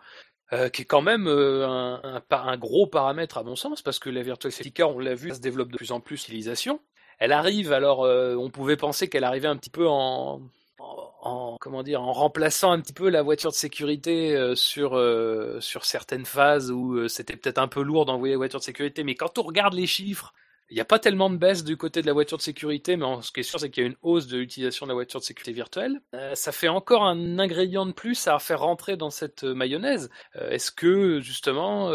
[0.54, 1.98] euh, qui est quand même euh,
[2.32, 5.34] un, gros paramètre à mon sens, parce que la Virtual Safety Car, on l'a vu,
[5.34, 6.80] se développe de plus en plus l'utilisation.
[7.20, 10.42] Elle arrive, alors euh, on pouvait penser qu'elle arrivait un petit peu en,
[10.80, 14.96] en, en- comment dire, en remplaçant un petit peu la voiture de sécurité euh, sur
[14.96, 18.64] euh, sur certaines phases où euh, c'était peut-être un peu lourd d'envoyer la voiture de
[18.66, 20.34] sécurité, mais quand on regarde les chiffres,
[20.72, 23.06] il n'y a pas tellement de baisse du côté de la voiture de sécurité, mais
[23.24, 25.20] ce qui est sûr, c'est qu'il y a une hausse de l'utilisation de la voiture
[25.20, 26.00] de sécurité virtuelle.
[26.36, 30.12] Ça fait encore un ingrédient de plus à faire rentrer dans cette mayonnaise.
[30.36, 31.92] Est-ce que justement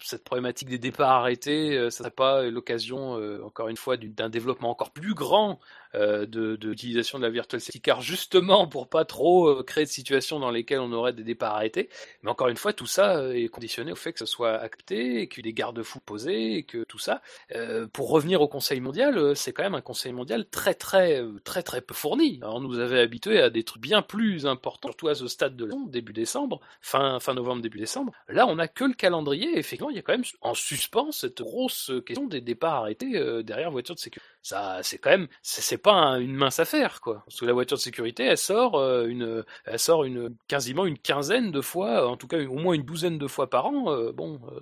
[0.00, 4.70] cette problématique des départs arrêtés, ça serait pas l'occasion, encore une fois, du- d'un développement
[4.70, 5.60] encore plus grand
[5.94, 9.90] euh, de, de de la virtual safety car justement pour pas trop euh, créer de
[9.90, 11.88] situations dans lesquelles on aurait des départs arrêtés.
[12.22, 15.22] Mais encore une fois, tout ça euh, est conditionné au fait que ce soit acté,
[15.22, 17.22] et qu'il y ait des garde-fous posés, et que tout ça.
[17.54, 21.62] Euh, pour revenir au Conseil mondial, c'est quand même un Conseil mondial très très très
[21.62, 22.38] très peu fourni.
[22.42, 25.56] Alors, on nous avait habitués à des trucs bien plus importants, surtout à ce stade
[25.56, 28.12] de la début décembre, fin fin novembre, début décembre.
[28.28, 29.58] Là, on a que le calendrier.
[29.58, 33.70] Effectivement, il y a quand même en suspens cette grosse question des départs arrêtés derrière
[33.70, 34.26] voiture de sécurité.
[34.42, 35.28] Ça, c'est quand même,
[35.76, 37.22] c'est pas un- une mince affaire, quoi.
[37.26, 40.98] Parce que la voiture de sécurité, elle sort euh, une, elle sort une quasiment une
[40.98, 43.90] quinzaine de fois, en tout cas au moins une douzaine de fois par an.
[43.92, 44.60] euh, bon, euh,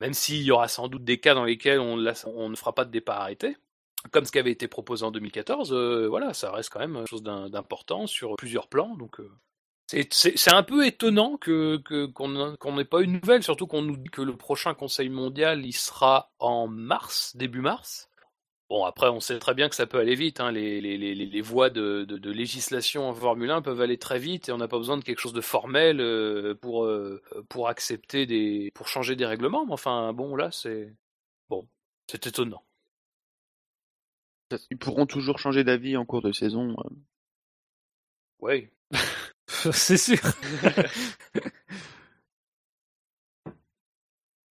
[0.00, 2.90] même s'il y aura sans doute des cas dans lesquels on, ne fera pas de
[2.90, 3.56] départ arrêté,
[4.12, 7.10] comme ce qui avait été proposé en 2014, euh, voilà, ça reste quand même quelque
[7.10, 8.96] chose d'im- d'important sur plusieurs plans.
[8.96, 9.30] Donc, euh,
[10.10, 11.76] c'est- un peu étonnant que
[12.14, 15.64] qu'on qu'on n'ait pas une nouvelle, surtout qu'on nous dit que le prochain Conseil mondial,
[15.66, 18.08] il sera en mars, début mars.
[18.72, 20.40] Bon, après, on sait très bien que ça peut aller vite.
[20.40, 20.50] Hein.
[20.50, 24.18] Les, les, les, les voies de, de, de législation en Formule 1 peuvent aller très
[24.18, 27.68] vite et on n'a pas besoin de quelque chose de formel euh, pour, euh, pour
[27.68, 29.66] accepter des, pour changer des règlements.
[29.66, 30.90] Mais enfin, bon, là, c'est.
[32.06, 32.62] C'est étonnant.
[34.70, 36.70] Ils pourront toujours changer d'avis en cours de saison.
[36.70, 36.90] euh.
[38.40, 38.68] Oui.
[39.72, 40.18] c'est sûr.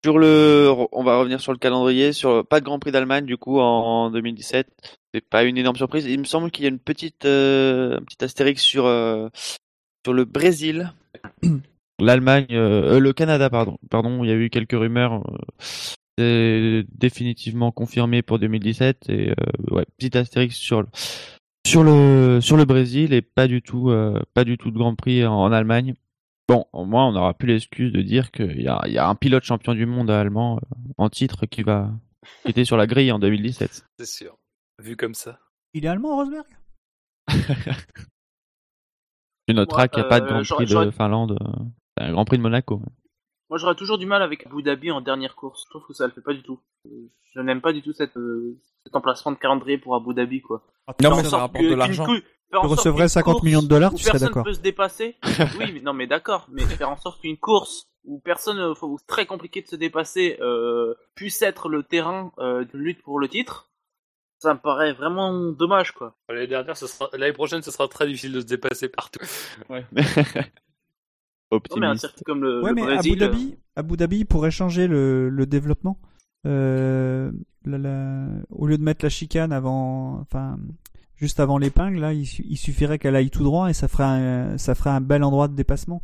[0.03, 2.11] Sur on va revenir sur le calendrier.
[2.11, 4.67] Sur pas de Grand Prix d'Allemagne du coup en 2017.
[5.13, 6.05] C'est pas une énorme surprise.
[6.05, 9.27] Il me semble qu'il y a une petite, euh, astérix sur euh,
[10.05, 10.93] sur le Brésil,
[11.99, 13.77] l'Allemagne, euh, le Canada pardon.
[13.89, 15.21] Pardon, il y a eu quelques rumeurs.
[16.17, 19.33] c'est définitivement confirmé pour 2017 et
[19.69, 20.87] ouais, astérix sur le
[21.67, 23.93] sur le sur le Brésil et pas du tout
[24.33, 25.93] pas du tout de Grand Prix en Allemagne.
[26.51, 29.15] Bon, au moins on n'aura plus l'excuse de dire qu'il y a, y a un
[29.15, 31.89] pilote champion du monde allemand euh, en titre qui va
[32.43, 33.85] qui était sur la grille en 2017.
[33.99, 34.37] C'est sûr.
[34.79, 35.39] Vu comme ça.
[35.73, 36.45] Il est allemand, Rosberg?
[39.47, 41.63] Tu noteras qu'il n'y a pas de euh, Grand Prix de Finlande, euh,
[41.97, 42.81] c'est un Grand Prix de Monaco.
[43.49, 45.63] Moi, j'aurais toujours du mal avec Abu Dhabi en dernière course.
[45.65, 46.59] Je trouve que ça le fait pas du tout.
[46.87, 50.41] Euh, Je n'aime pas du tout cette, euh, cet emplacement de calendrier pour Abu Dhabi,
[50.41, 50.63] quoi.
[51.01, 52.05] Non, Faire mais ça rapporte que- de l'argent.
[52.51, 54.43] Tu recevrais qu'une 50 course millions de dollars, où tu serais personne d'accord.
[54.43, 55.15] peut se dépasser.
[55.59, 56.47] oui, mais non, mais d'accord.
[56.51, 59.75] Mais faire en sorte qu'une course où personne, euh, faut c'est très compliqué de se
[59.75, 63.69] dépasser, euh, puisse être le terrain euh, d'une lutte pour le titre,
[64.39, 66.15] ça me paraît vraiment dommage, quoi.
[66.27, 67.09] L'année dernière, ce sera...
[67.13, 69.19] l'année prochaine, ce sera très difficile de se dépasser partout.
[71.51, 73.21] Non, mais un circuit comme le, Ouais, le mais Brésil.
[73.23, 75.99] Abu Dhabi, Abu Dhabi pourrait changer le, le développement.
[76.47, 77.29] Euh,
[77.65, 80.57] la- la- au lieu de mettre la chicane avant, enfin,
[81.21, 84.03] juste avant l'épingle, là, il, su- il suffirait qu'elle aille tout droit et ça ferait
[84.03, 86.01] un, ça ferait un bel endroit de dépassement.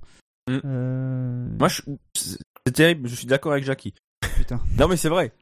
[0.50, 0.58] Mm.
[0.64, 1.82] Euh, Moi, je-
[2.16, 3.10] c'est terrible.
[3.10, 3.94] Je suis d'accord avec Jackie.
[4.38, 4.62] putain.
[4.80, 5.34] Non, mais c'est vrai.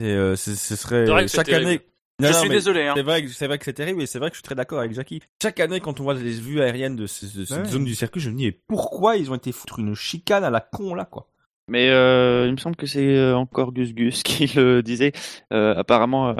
[0.00, 1.70] Et, euh, ce serait C'est vrai que c'est chaque terrible.
[1.70, 1.80] année.
[2.20, 2.92] Je Non, non, suis désolé, hein.
[2.96, 4.54] C'est vrai, que- c'est vrai que c'est terrible et c'est vrai que je suis très
[4.54, 5.20] d'accord avec Jackie.
[5.42, 7.64] Chaque année, quand on voit les vues aériennes de, ce- de cette Ouais.
[7.68, 10.50] zone du circuit, je me dis, mais pourquoi ils ont été foutre une chicane à
[10.50, 11.28] la con là, quoi?
[11.68, 15.12] Mais euh, il me semble que c'est euh, encore Gus Gus qui le disait.
[15.52, 16.34] Euh, apparemment, euh,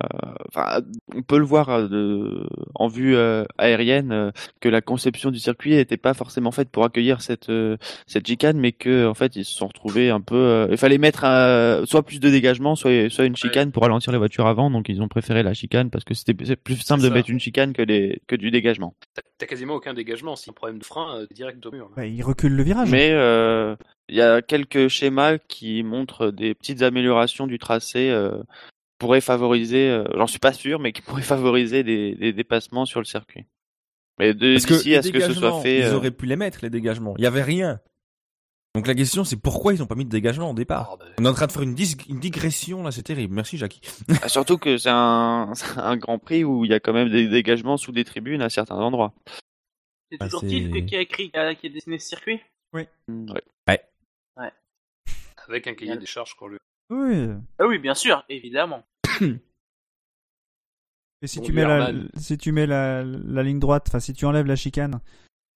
[0.49, 0.81] enfin,
[1.15, 5.97] on peut le voir de, en vue euh, aérienne que la conception du circuit n'était
[5.97, 7.77] pas forcément faite pour accueillir cette euh,
[8.07, 10.35] cette chicane, mais que en fait ils se sont retrouvés un peu.
[10.35, 11.21] euh, il fallait mettre
[11.87, 14.71] soit plus de dégagement, soit soit une chicane pour ralentir les voitures avant.
[14.71, 17.31] Donc ils ont préféré la chicane parce que c'était c'est plus simple C'est de mettre
[17.31, 18.95] une chicane que du dégagement.
[19.15, 20.37] T'as- quasiment aucun dégagement.
[20.37, 21.91] Si un problème de frein, euh, direct au mur.
[21.97, 22.91] Bah, il recule le virage.
[22.91, 23.75] Mais euh,
[24.09, 28.43] il y a quelques schémas qui montrent des petites améliorations du tracé euh,
[28.99, 33.01] pourraient favoriser, euh, j'en suis pas sûr, mais qui pourraient favoriser des, des dépassements sur
[33.01, 33.47] le circuit.
[34.19, 36.71] Mais d'ici à ce que ce soit fait, ils euh, auraient pu les mettre les
[36.71, 37.15] dégagements.
[37.19, 37.81] Il y avait rien.
[38.75, 40.91] Donc la question, c'est pourquoi ils ont pas mis de dégagement au départ.
[40.93, 43.35] Ah, bah, On est en train de faire une, dis- une digression là, c'est terrible.
[43.35, 43.81] Merci Jackie.
[44.23, 45.53] ah, surtout que c'est un,
[45.97, 48.77] Grand Prix où il y a quand même des dégagements sous des tribunes à certains
[48.77, 49.13] endroits.
[50.11, 50.47] C'est Bah, toujours que-
[50.81, 52.41] qui a écrit, qui a, qui a dessiné ce circuit?
[53.09, 53.31] Mm,
[53.69, 53.81] ouais.
[55.49, 56.59] Avec un cahier des charges qu'on lui.
[56.91, 57.29] Oui.
[57.59, 58.85] Ah oui, bien sûr, évidemment.
[61.23, 64.13] Et si Bon, tu mets la, si tu mets la, la ligne droite, enfin si
[64.13, 65.01] tu enlèves la chicane,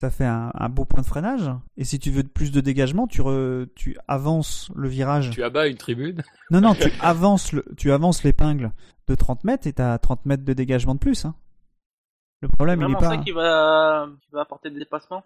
[0.01, 1.51] ça fait un, un beau point de freinage.
[1.77, 5.31] Et si tu veux plus de dégagement, tu, re- tu avances le virage.
[5.31, 6.23] Tu abats une tribune?
[6.53, 8.71] Non, non, tu avances le, tu avances l'épingle
[9.09, 11.25] de 30 mètres et t'as 30 mètres de dégagement de plus.
[11.25, 11.35] Hein.
[12.43, 13.11] Le problème, il est pas.
[13.11, 15.25] ça qui va, qui va apporter des dépassements?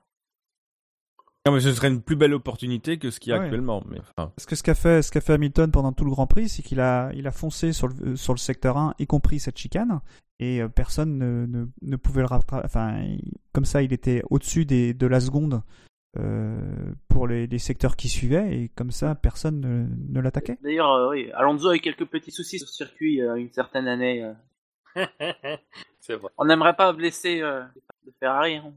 [1.47, 3.45] Non, mais ce serait une plus belle opportunité que ce qu'il y a Ouais.
[3.47, 3.83] actuellement.
[3.89, 6.27] Mais enfin, Parce que ce qu'a fait, ce qu'a fait Hamilton pendant tout le Grand
[6.27, 9.07] Prix, c'est qu'il a, il a foncé sur le, euh, sur le secteur 1, y
[9.07, 10.01] compris cette chicane,
[10.39, 12.65] et euh, personne ne, ne, ne pouvait le rattraper.
[12.67, 13.03] Enfin,
[13.55, 15.63] comme ça, il était au-dessus des, de la seconde
[16.19, 16.61] euh,
[17.09, 20.59] pour les, les secteurs qui suivaient, et comme ça, personne ne, ne l'attaquait.
[20.63, 23.89] D'ailleurs, euh, oui, Alonso a eu quelques petits soucis sur ce circuit euh, une certaine
[23.89, 24.23] année.
[24.25, 25.07] euh.
[26.01, 26.31] c'est vrai.
[26.37, 27.63] On n'aimerait pas blesser euh,
[28.07, 28.57] de Ferrari.
[28.57, 28.73] hein.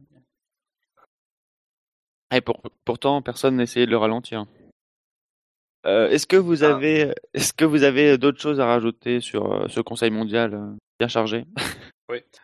[2.33, 4.45] Et pour, pourtant, personne n'essayait de le ralentir.
[5.85, 6.75] Euh, est-ce que vous Ah.
[6.75, 10.71] avez, est-ce que vous avez d'autres choses à rajouter sur euh, ce Conseil mondial euh,
[10.99, 11.45] bien chargé?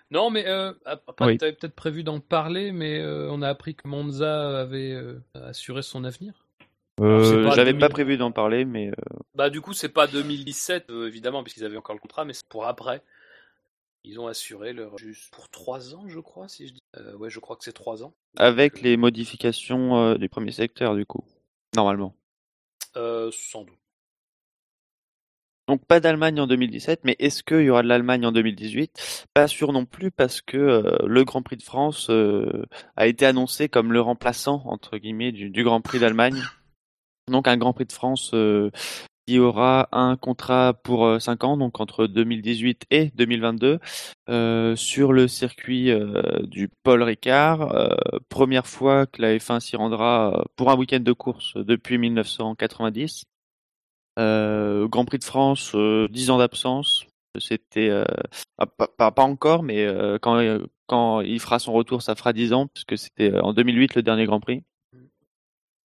[0.10, 1.38] Non, mais euh, après, Oui.
[1.38, 5.84] t'avais peut-être prévu d'en parler, mais euh, on a appris que Monza avait euh, assuré
[5.84, 6.48] son avenir.
[7.00, 7.80] Euh, pas J'avais 2000.
[7.80, 8.94] pas prévu d'en parler, mais euh,
[9.36, 12.48] Bah, du coup, c'est pas 2017, euh, évidemment, puisqu'ils avaient encore le contrat, mais c'est
[12.50, 13.04] pour après.
[14.04, 16.80] Ils ont assuré leur juste pour trois ans, je crois, si je dis.
[16.98, 18.14] Euh, ouais, je crois que c'est trois ans.
[18.38, 21.24] avec les modifications euh, du premier secteur, du coup,
[21.76, 22.16] normalement.
[22.96, 23.78] Euh, sans doute.
[25.70, 29.48] Donc pas d'Allemagne en 2017, mais est-ce qu'il y aura de l'Allemagne en 2018 Pas
[29.48, 32.66] sûr non plus parce que euh, le Grand Prix de France euh,
[32.96, 36.42] a été annoncé comme le remplaçant entre guillemets du, du Grand Prix d'Allemagne.
[37.28, 38.72] Donc un Grand Prix de France euh,
[39.30, 43.78] qui aura un contrat pour 5 ans, donc entre 2018 et 2022,
[44.28, 47.76] euh, sur le circuit euh, du Paul Ricard.
[47.76, 47.96] Euh,
[48.30, 53.26] première fois que la F1 s'y rendra euh, pour un week-end de course depuis 1990.
[54.18, 57.06] Euh, Grand Prix de France, euh, 10 ans d'absence.
[57.38, 58.06] C'était euh,
[58.58, 62.66] ah, pas, encore, mais euh, quand euh, il fera son retour, ça fera 10 ans,
[62.66, 64.64] puisque c'était euh, en 2008 le dernier Grand Prix.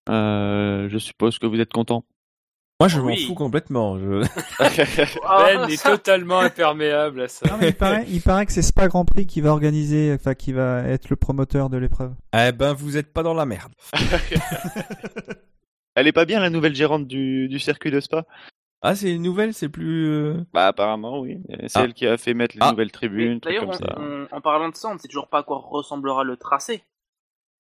[0.08, 2.04] Euh, je suppose que vous êtes content.
[2.82, 3.26] Moi, je m'en Oui.
[3.28, 3.96] fous complètement.
[3.96, 4.24] Je...
[4.58, 7.48] Ben est totalement imperméable à ça.
[7.48, 10.34] Non, mais il, paraît, il paraît que c'est Spa Grand Prix qui va organiser, enfin
[10.34, 12.12] qui va être le promoteur de l'épreuve.
[12.36, 13.72] eh ben, vous êtes pas dans la merde.
[15.94, 18.24] Elle est pas bien la nouvelle gérante du, du circuit de Spa?
[18.80, 20.08] Ah, c'est une nouvelle, c'est plus.
[20.08, 21.38] euh, Bah apparemment oui.
[21.68, 21.82] C'est Ah.
[21.84, 22.70] elle qui a fait mettre les Ah.
[22.72, 23.70] nouvelles tribunes, D'ailleurs,
[24.32, 26.82] en parlant de ça, on ne sait toujours pas à quoi ressemblera le tracé.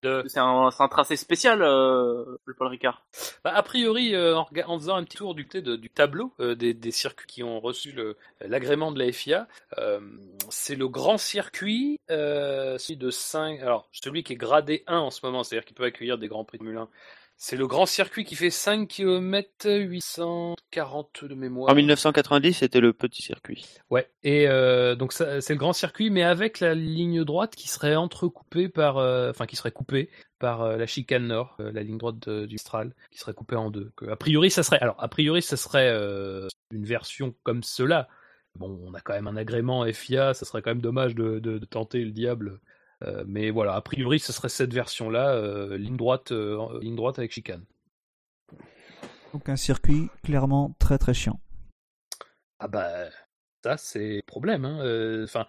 [0.02, 3.06] De- C'est un, tracé spécial, euh, le Paul Ricard.
[3.44, 6.74] Bah, a priori, euh, en, faisant un petit tour du, de- du tableau euh, des,
[6.74, 7.94] des circuits qui ont reçu
[8.40, 9.46] l'agrément de la FIA,
[9.78, 10.00] euh,
[10.48, 15.10] c'est le grand circuit, euh, celui de 5, alors celui qui est gradé 1 en
[15.10, 16.88] ce moment, c'est-à-dire qu'il peut accueillir des grands prix de 1.
[17.44, 21.72] C'est le grand circuit qui fait 5 km 840 de mémoire.
[21.72, 23.66] En 1990, c'était le petit circuit.
[23.90, 27.96] Ouais, et euh, donc c'est le grand circuit, mais avec la ligne droite qui serait
[27.96, 30.08] entrecoupée par, euh, enfin qui serait coupée
[30.38, 33.56] par euh, la chicane nord, euh, la ligne droite de- du Mistral, qui serait coupée
[33.56, 33.90] en deux.
[33.96, 38.06] Que, a priori, ça serait, alors a priori, ça serait euh, une version comme cela.
[38.54, 41.58] Bon, on a quand même un agrément FIA, ça serait quand même dommage de, de-
[41.58, 42.60] de tenter le diable.
[43.02, 47.18] Euh, mais voilà, a priori, ce serait cette version-là, euh, ligne droite, euh, ligne droite
[47.18, 47.64] avec chicane.
[49.32, 51.40] Donc un circuit clairement très très chiant.
[52.58, 53.06] Ah bah
[53.64, 54.64] ça c'est le problème.
[54.64, 55.22] Hein.
[55.24, 55.46] Enfin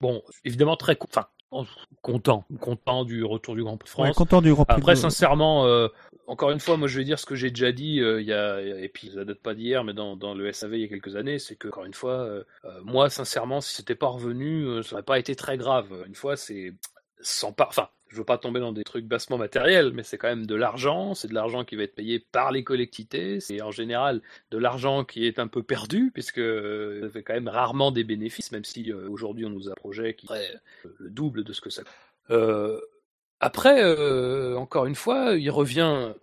[0.00, 1.66] bon, évidemment très enfin en-
[2.02, 4.16] content, content du retour du Grand Prix Ouais, France.
[4.16, 4.76] content du Grand Prix.
[4.78, 5.88] Après, de- sincèrement, euh,
[6.26, 8.32] encore une fois, moi je vais dire ce que j'ai déjà dit, euh, il y
[8.32, 10.88] a, et puis ça date pas d'hier, mais dans, dans le SAV il y a
[10.88, 12.42] quelques années, c'est que, encore une fois, euh,
[12.84, 15.88] moi sincèrement, si c'était pas revenu, ça aurait pas été très grave.
[16.06, 16.72] Une fois, c'est
[17.20, 20.28] sans pas, enfin, je veux pas tomber dans des trucs bassement matériels, mais c'est quand
[20.28, 23.70] même de l'argent, c'est de l'argent qui va être payé par les collectivités, c'est en
[23.70, 27.90] général de l'argent qui est un peu perdu, puisque euh, ça fait quand même rarement
[27.90, 31.10] des bénéfices, même si euh, aujourd'hui on nous a un projet qui serait euh, le
[31.10, 32.80] double de ce que ça coûte.
[33.38, 33.84] Après,
[34.54, 36.14] encore une fois, il revient.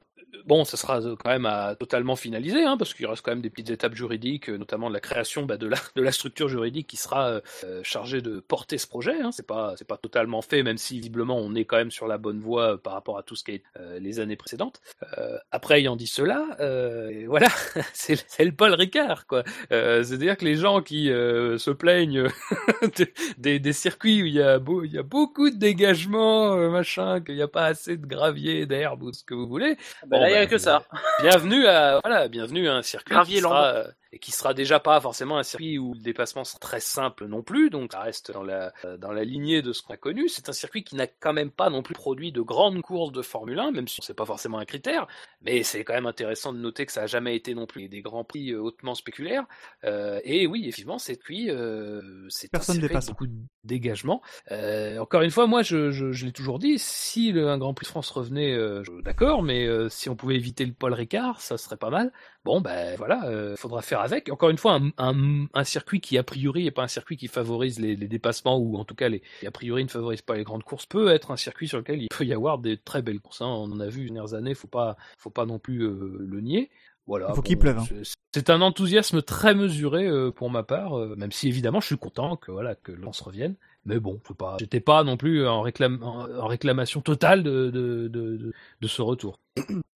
[0.46, 3.50] Bon, ça sera quand même à totalement finaliser, hein, parce qu'il reste quand même des
[3.50, 6.88] petites étapes juridiques, euh, notamment de la création bah, de, la, de la structure juridique
[6.88, 9.22] qui sera euh, chargée de porter ce projet.
[9.22, 9.32] Hein.
[9.32, 12.18] C'est pas c'est pas totalement fait, même si visiblement on est quand même sur la
[12.18, 14.82] bonne voie euh, par rapport à tout ce qui est euh, les années précédentes.
[15.18, 17.48] Euh, après, ayant dit cela, euh, voilà,
[17.94, 19.44] c'est le Paul Ricard, quoi.
[19.72, 22.24] Euh, C'est-à-dire que les gens qui euh, se plaignent
[22.98, 26.54] de- des, des circuits où il y a, beau, il y a beaucoup de dégagement,
[26.56, 29.78] euh, machin, qu'il n'y a pas assez de gravier, d'herbe ou ce que vous voulez.
[30.14, 30.84] Bah, là, il n'y a ben, que ça.
[31.22, 35.02] Bienvenue à voilà, bienvenue à un circuit Gravier sera, euh, et qui sera déjà pas
[35.02, 38.44] forcément un circuit où le dépassement sera très simple non plus, donc ça reste dans
[38.44, 40.30] la euh, dans la lignée de ce qu'on a connu.
[40.30, 43.24] C'est un circuit qui n'a quand même pas non plus produit de grandes courses de
[43.24, 45.08] Formule 1, même si c'est pas forcément un critère,
[45.42, 48.02] mais c'est quand même intéressant de noter que ça a jamais été non plus des
[48.02, 49.46] grands prix euh, hautement spéculaires.
[49.84, 53.08] Euh, et oui, effectivement, c'est circuit, euh, c'est Personne dépasse.
[53.08, 53.34] beaucoup de
[53.64, 54.22] dégagement.
[54.52, 57.74] Euh, encore une fois, moi, je, je, je l'ai toujours dit, si le, un Grand
[57.74, 61.58] Prix de France revenait, euh, d'accord, mais si on pouvait éviter le Paul Ricard, ça
[61.58, 62.12] serait pas mal.
[62.46, 64.30] Bon, ben voilà, euh, faudra faire avec.
[64.30, 67.28] Encore une fois, un, un, un circuit qui a priori est pas un circuit qui
[67.28, 70.36] favorise les, les dépassements ou en tout cas les qui, a priori ne favorise pas
[70.36, 73.02] les grandes courses peut être un circuit sur lequel il peut y avoir des très
[73.02, 73.42] belles courses.
[73.42, 73.48] hein.
[73.48, 76.42] On en a vu les dernières années, faut pas, faut pas non plus euh, le
[76.42, 76.70] nier.
[77.08, 77.28] Voilà.
[77.30, 77.86] Il faut qu'il pleuve, hein.
[78.34, 81.98] c'est- un enthousiasme très mesuré euh, pour ma part, euh, même si évidemment je suis
[81.98, 83.56] content que voilà que l'on se revienne.
[83.86, 88.08] Mais bon, pas, j'étais pas non plus en, réclame, en, en réclamation totale de, de,
[88.08, 89.40] de, de, de ce retour.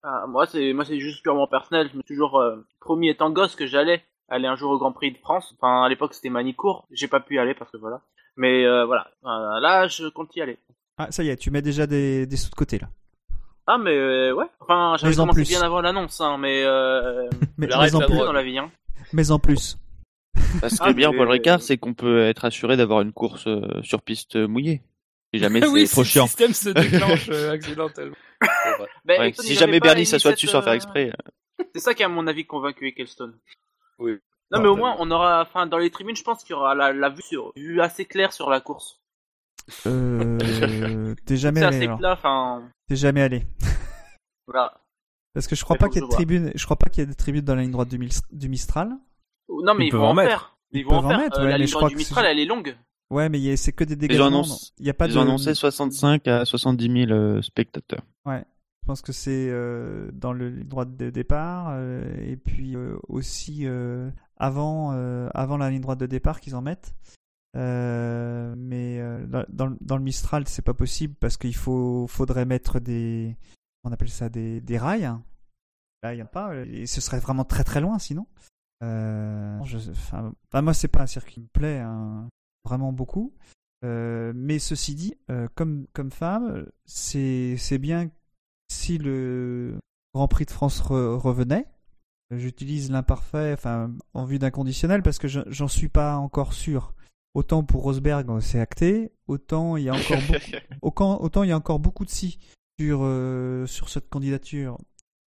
[0.03, 1.89] Ah, moi, c'est moi, c'est juste purement personnel.
[1.91, 4.91] Je me suis toujours euh, promis étant gosse que j'allais aller un jour au Grand
[4.91, 5.53] Prix de France.
[5.57, 6.87] Enfin, à l'époque, c'était Manicourt.
[6.91, 8.01] J'ai pas pu y aller parce que voilà.
[8.35, 10.57] Mais euh, voilà, Euh, là, je compte y aller.
[10.97, 12.87] Ah, ça y est, tu mets déjà des, des sous de côté là.
[13.65, 14.45] Ah, mais euh, ouais.
[14.61, 15.49] Enfin, j'avais Mais en commencé plus.
[15.49, 17.27] bien avant l'annonce, hein, mais euh,
[17.57, 17.91] Mais, en la plus.
[17.99, 18.25] drogue.
[18.25, 18.57] dans la vie.
[18.57, 18.71] Hein.
[19.13, 19.77] Mais en plus.
[20.61, 23.47] Parce que Ah, bien mais- Paul Ricard, c'est qu'on peut être assuré d'avoir une course
[23.47, 24.81] euh, sur piste mouillée.
[25.33, 26.23] Si jamais c'est oui, trop si chiant.
[26.23, 28.15] le système se déclenche euh, accidentellement.
[29.05, 31.11] Ben, Ouais, si jamais Bernie s'assoit dessus sans faire euh, exprès.
[31.73, 33.37] C'est ça qui a, à mon avis, convaincu Ecclestone.
[33.99, 34.13] Oui.
[34.51, 36.55] Non, Non, mais au moins, on aura, enfin, dans les tribunes, je pense qu'il y
[36.57, 39.01] aura la, la vue, sur, vue assez claire sur la course.
[39.85, 41.97] Euh, t'es jamais C'est allé assez alors.
[41.99, 43.43] plat, enfin, T'es jamais allé.
[44.45, 44.73] voilà.
[45.33, 46.51] Parce que je crois pas qu'il y ait de tribunes.
[46.55, 48.49] Je crois pas qu'il y ait de tribunes dans la ligne droite du, Mis- du
[48.49, 48.89] Mistral.
[49.49, 50.55] Non, mais Ils vont en faire.
[50.71, 52.75] Ils, Ils vont en mettre, Euh, ouais, la ligne droite du Mistral, elle est longue.
[53.09, 54.27] Ouais, mais c'est que des Ils ont dégagements.
[54.27, 55.17] annoncé, Il y a pas ils de.
[55.17, 58.03] ont annoncé 65 à 70 000 euh, spectateurs.
[58.25, 62.97] Je pense que c'est euh, dans le ligne droite de départ euh, et puis euh,
[63.09, 63.65] aussi
[64.37, 64.91] avant
[65.33, 66.93] avant la ligne droite de départ qu'ils en mettent.
[68.57, 69.01] Mais
[69.49, 73.35] dans, dans le- Mistral, c'est pas possible parce qu'il faut faudrait mettre des
[73.83, 75.09] on appelle ça des, des rails
[76.03, 76.55] là, il n'y a pas.
[76.65, 78.25] Et ce serait vraiment très très loin sinon.
[78.83, 80.31] Euh, je, enfin,
[80.61, 82.27] moi, c'est pas un circuit qui me plaît hein,
[82.67, 83.33] vraiment beaucoup.
[83.85, 88.09] Euh, mais ceci dit, euh, comme, comme femme, c'est bien
[88.69, 89.79] si le
[90.13, 91.65] Grand Prix de France revenait.
[92.31, 96.93] J'utilise l'imparfait enfin, en vue d'inconditionnel parce que j'en suis pas encore sûr.
[97.33, 100.17] Autant pour Rosberg, c'est acté, autant il y a encore
[100.81, 102.39] beaucoup, autant, il y a encore beaucoup de si
[102.79, 102.99] sur,
[103.67, 104.77] sur cette candidature.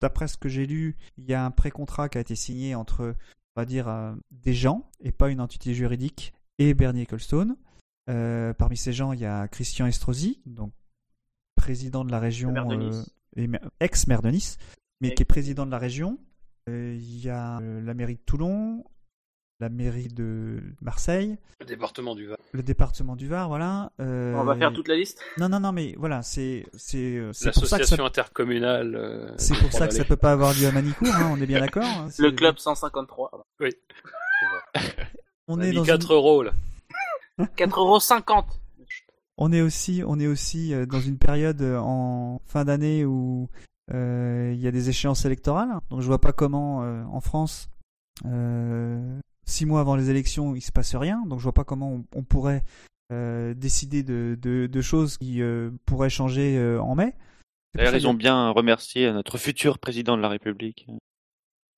[0.01, 3.13] D'après ce que j'ai lu, il y a un pré-contrat qui a été signé entre,
[3.55, 7.55] on va dire, des gens et pas une entité juridique et Bernie Ecclestone.
[8.09, 10.71] Euh, parmi ces gens, il y a Christian Estrosi, donc
[11.55, 12.53] président de la région,
[13.37, 14.57] euh, ex-maire de Nice,
[15.01, 16.17] mais qui est président de la région.
[16.69, 18.85] Euh, il y a la mairie de Toulon,
[19.59, 21.37] la mairie de Marseille.
[21.59, 22.37] Le département du Var.
[22.53, 23.91] Le département du Var, voilà.
[23.99, 25.21] On va faire toute la liste?
[25.37, 26.65] Non, non, non, mais voilà, c'est.
[26.77, 29.33] c'est L'association intercommunale.
[29.37, 31.59] c'est pour ça que ça peut pas avoir lieu à Manicourt, hein, on est bien
[31.59, 33.45] d'accord hein, Le club 153.
[33.59, 33.71] Oui.
[35.47, 36.53] on, est dans 4 euros là.
[37.57, 38.45] 4,50€.
[39.37, 43.49] On est aussi, on est aussi euh, dans une période euh, en fin d'année où
[43.93, 45.69] euh, il y a des échéances électorales.
[45.91, 47.69] Donc je vois pas comment en France,
[49.45, 51.23] six mois avant les élections, il se passe rien.
[51.27, 52.63] Donc je vois pas comment on, pourrait
[53.55, 55.41] décider de, de, choses qui
[55.85, 57.13] pourraient changer en mai.
[57.75, 60.87] D'ailleurs, ils ont bien remercié notre futur président de la République.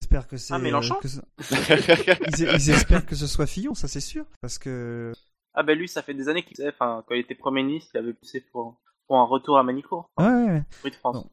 [0.01, 0.53] J'espère que c'est.
[0.53, 4.25] Ah, Mélenchon ils, espèrent que ce soit Fillon, ça c'est sûr.
[4.41, 5.13] Parce que
[5.53, 7.97] ah ben lui, ça fait des années qu'il enfin, quand il était Premier ministre, il
[7.97, 10.09] avait poussé pour, pour un retour à Manicourt.
[10.17, 11.27] ouais, ouais, de France.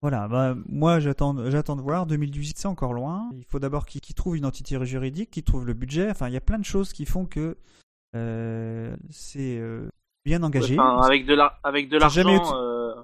[0.00, 2.06] Voilà, bah, moi j'attends, j'attends de voir.
[2.06, 3.28] 2018 c'est encore loin.
[3.32, 6.10] Il faut d'abord qu'il trouve une entité juridique, qu'il trouve le budget.
[6.10, 7.56] Enfin, il y a plein de choses qui font que
[8.14, 9.88] euh, c'est euh,
[10.24, 10.76] bien engagé.
[10.78, 12.94] avec de la, avec de l'argent, euh,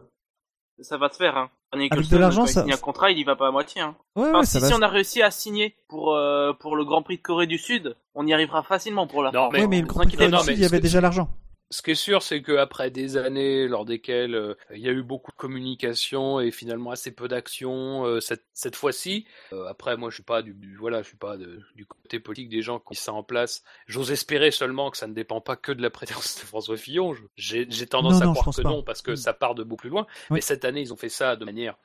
[0.80, 1.36] ça va se faire.
[1.36, 1.50] Hein.
[1.72, 2.64] Avec de l'argent, ça.
[2.68, 3.80] un contrat, il y va pas à moitié.
[3.80, 3.96] Hein.
[4.44, 7.58] si, on a réussi à signer pour euh, pour le Grand Prix de Corée du
[7.58, 9.32] Sud, on y arrivera facilement pour la.
[9.32, 11.28] Non, mais, mais le Grand Prix de Corée du Sud, il y avait déjà l'argent
[11.70, 15.02] ce qui est sûr, c'est qu'après des années lors desquelles euh, il y a eu
[15.02, 20.10] beaucoup de communication et finalement assez peu d'action, euh, cette, cette fois-ci, euh, après moi
[20.10, 22.94] je suis pas du, voilà, je suis pas du côté politique des gens qui ont
[22.94, 23.64] ça en place.
[23.86, 27.14] J'ose espérer seulement que ça ne dépend pas que de la présence de François Fillon.
[27.36, 29.16] J'ai tendance à croire que non parce que mm.
[29.16, 30.06] ça part de beaucoup plus loin.
[30.30, 31.76] Mais cette année ils ont fait ça de manière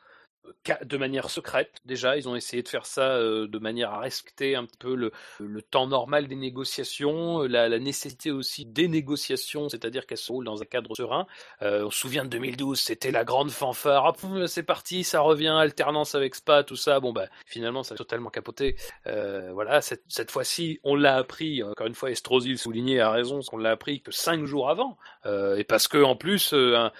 [0.83, 4.55] de manière secrète déjà ils ont essayé de faire ça euh, de manière à respecter
[4.55, 10.17] un peu le, le temps normal des négociations la, nécessité aussi des négociations c'est-à-dire qu'elles
[10.17, 11.27] se roulent dans un cadre serein.
[11.61, 14.15] Euh, on se souvient de 2012 c'était la grande fanfare.
[14.47, 16.99] C'est parti ça revient alternance avec Spa tout ça.
[16.99, 18.75] Bon bah finalement ça a totalement capoté.
[19.07, 23.11] Euh, voilà cette, cette fois-ci on l'a appris encore une fois Estrosi le soulignait à
[23.11, 24.97] raison qu'on l'a appris que cinq jours avant.
[25.25, 26.91] Et parce que en plus un,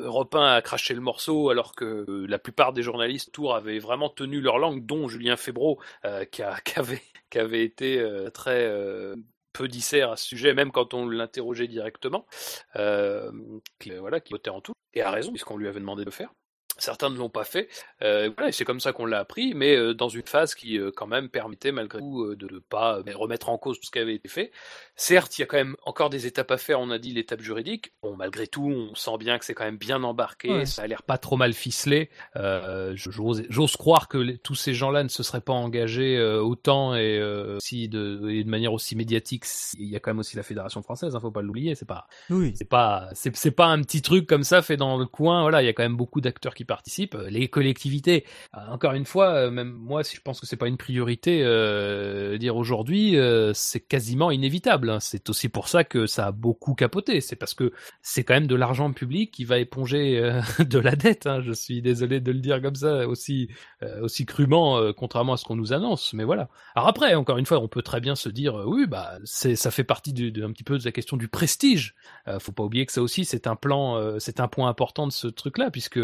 [0.00, 4.08] Europe 1 a craché le morceau alors que la plupart des journalistes Tour avaient vraiment
[4.08, 6.42] tenu leur langue, dont Julien Febro, euh, qui,
[7.34, 9.16] avait, été euh, très euh,
[9.52, 12.26] peu dissert à ce sujet, même quand on l'interrogeait directement,
[12.74, 16.32] voilà, qui votait en tout, et a raison, puisqu'on lui avait demandé de le faire.
[16.78, 17.68] Certains ne l'ont pas fait.
[18.02, 20.92] Euh, voilà, c'est comme ça qu'on l'a appris, mais euh, dans une phase qui euh,
[20.94, 24.14] quand même permettait malgré tout de ne pas remettre en cause tout ce qui avait
[24.14, 24.52] été fait.
[24.94, 26.80] Certes, il y a quand même encore des étapes à faire.
[26.80, 27.92] On a dit l'étape juridique.
[28.02, 30.66] Bon, malgré tout, on sent bien que c'est quand même bien embarqué.
[30.66, 32.10] Ça a l'air pas trop mal ficelé.
[32.94, 37.20] J'ose croire que tous ces gens-là ne se seraient pas engagés autant et
[37.56, 39.44] aussi de, et de manière aussi médiatique.
[39.78, 41.16] Il y a quand même aussi la fédération française.
[41.16, 41.74] Hein, faut pas l'oublier.
[41.74, 42.52] C'est pas, oui.
[42.56, 45.42] c'est pas, c'est pas un petit truc comme ça fait dans le coin.
[45.42, 48.24] Voilà, il y a quand même beaucoup d'acteurs qui participent, euh, les collectivités.
[48.54, 51.38] Euh, encore une fois, euh, même moi, si je pense que c'est pas une priorité,
[52.38, 53.16] dire aujourd'hui,
[53.54, 54.90] c'est quasiment inévitable.
[54.90, 55.00] Hein.
[55.00, 57.20] C'est aussi pour ça que ça a beaucoup capoté.
[57.20, 57.72] C'est parce que
[58.02, 60.20] c'est quand même de l'argent public qui va éponger
[60.60, 61.26] de la dette.
[61.26, 61.40] Hein.
[61.40, 63.48] Je suis désolé de le dire comme ça, aussi
[64.02, 66.12] aussi crûment, contrairement à ce qu'on nous annonce.
[66.12, 66.50] Mais voilà.
[66.74, 69.84] Alors après, encore une fois, on peut très bien se dire, oui, bah, ça fait
[69.84, 71.94] partie de, un petit peu de la question du prestige.
[72.38, 75.26] faut pas oublier que ça aussi, c'est un plan, c'est un point important de ce
[75.26, 75.98] truc-là, puisque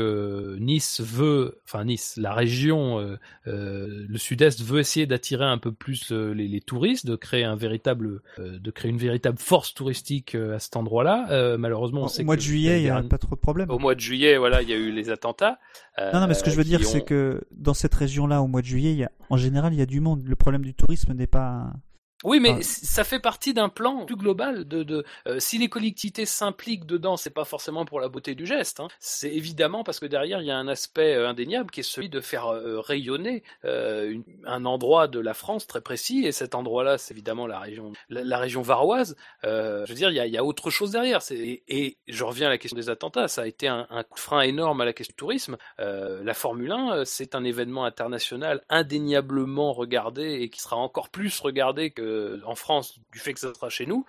[0.59, 3.17] Nice veut, enfin Nice, la région, euh,
[3.47, 7.57] euh, le Sud-Est veut essayer d'attirer un peu plus euh, les, touristes, de créer un
[7.57, 11.57] véritable, de créer une véritable force touristique à cet endroit-là.
[11.59, 13.71] malheureusement, on au, sait au mois de juillet, il n'y a pas trop de problèmes.
[13.71, 15.59] Au mois de juillet, voilà, il y a eu les attentats.
[15.99, 18.63] non, non, mais ce que je veux dire, c'est que dans cette région-là, au mois
[18.63, 20.23] de juillet, il y a, en général, il y a du monde.
[20.25, 21.73] Le problème du tourisme n'est pas
[22.25, 22.63] Oui, mais Ah.
[22.63, 27.17] ça fait partie d'un plan plus global de, de euh, si les collectivités s'impliquent dedans,
[27.17, 28.81] c'est pas forcément pour la beauté du geste.
[28.81, 28.89] hein.
[28.99, 32.09] C'est évidemment parce que derrière il y a un aspect euh, indéniable qui est celui
[32.09, 36.25] de faire euh, rayonner euh, une- un endroit de la France très précis.
[36.25, 39.17] Et cet endroit-là, c'est évidemment la région, la, la région varoise.
[39.43, 41.21] Je veux dire, il y a, il y a autre chose derrière.
[41.31, 43.29] Et, et je reviens à la question des attentats.
[43.29, 45.57] Ça a été un, un coup de frein énorme à la question du tourisme.
[45.79, 51.39] La Formule 1, euh, c'est un événement international indéniablement regardé et qui sera encore plus
[51.41, 52.14] regardé que
[52.47, 54.05] en France du fait que ça sera chez nous.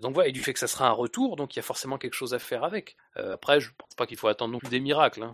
[0.00, 1.98] Donc voilà, et du fait que ça sera un retour, donc il y a forcément
[1.98, 2.96] quelque chose à faire avec.
[3.18, 5.22] Euh, après, je pense pas qu'il faut attendre non plus des miracles.
[5.22, 5.32] hein.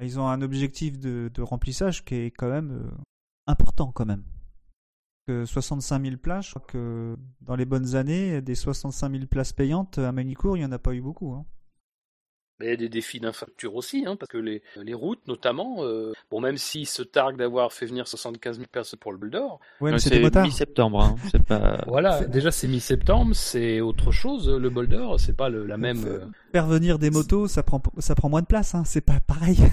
[0.00, 2.90] Ils ont un objectif de, de remplissage qui est quand même euh,
[3.48, 4.22] important quand même.
[5.26, 9.52] Que 65 000 places, je crois que dans les bonnes années, des 65 000 places
[9.52, 11.34] payantes à Manicourt, il n'y en a pas eu beaucoup.
[11.34, 11.44] hein.
[12.60, 15.76] Mais il y a des défis d'infrastructure aussi, hein, parce que les, les routes notamment,
[15.84, 19.30] euh, bon même s'ils se targuent d'avoir fait venir 75 000 personnes pour le Boucle
[19.32, 21.00] d'Or, Ouais, mais c'est mi-septembre.
[21.02, 21.16] Hein.
[21.30, 21.84] C'est pas.
[21.86, 26.04] voilà, déjà c'est mi-septembre, c'est autre chose, le Boucle d'Or, c'est pas le- la même...
[26.06, 28.82] euh, Faire venir des motos, ça prend, ça prend moins de place, hein.
[28.84, 29.58] c'est pas pareil.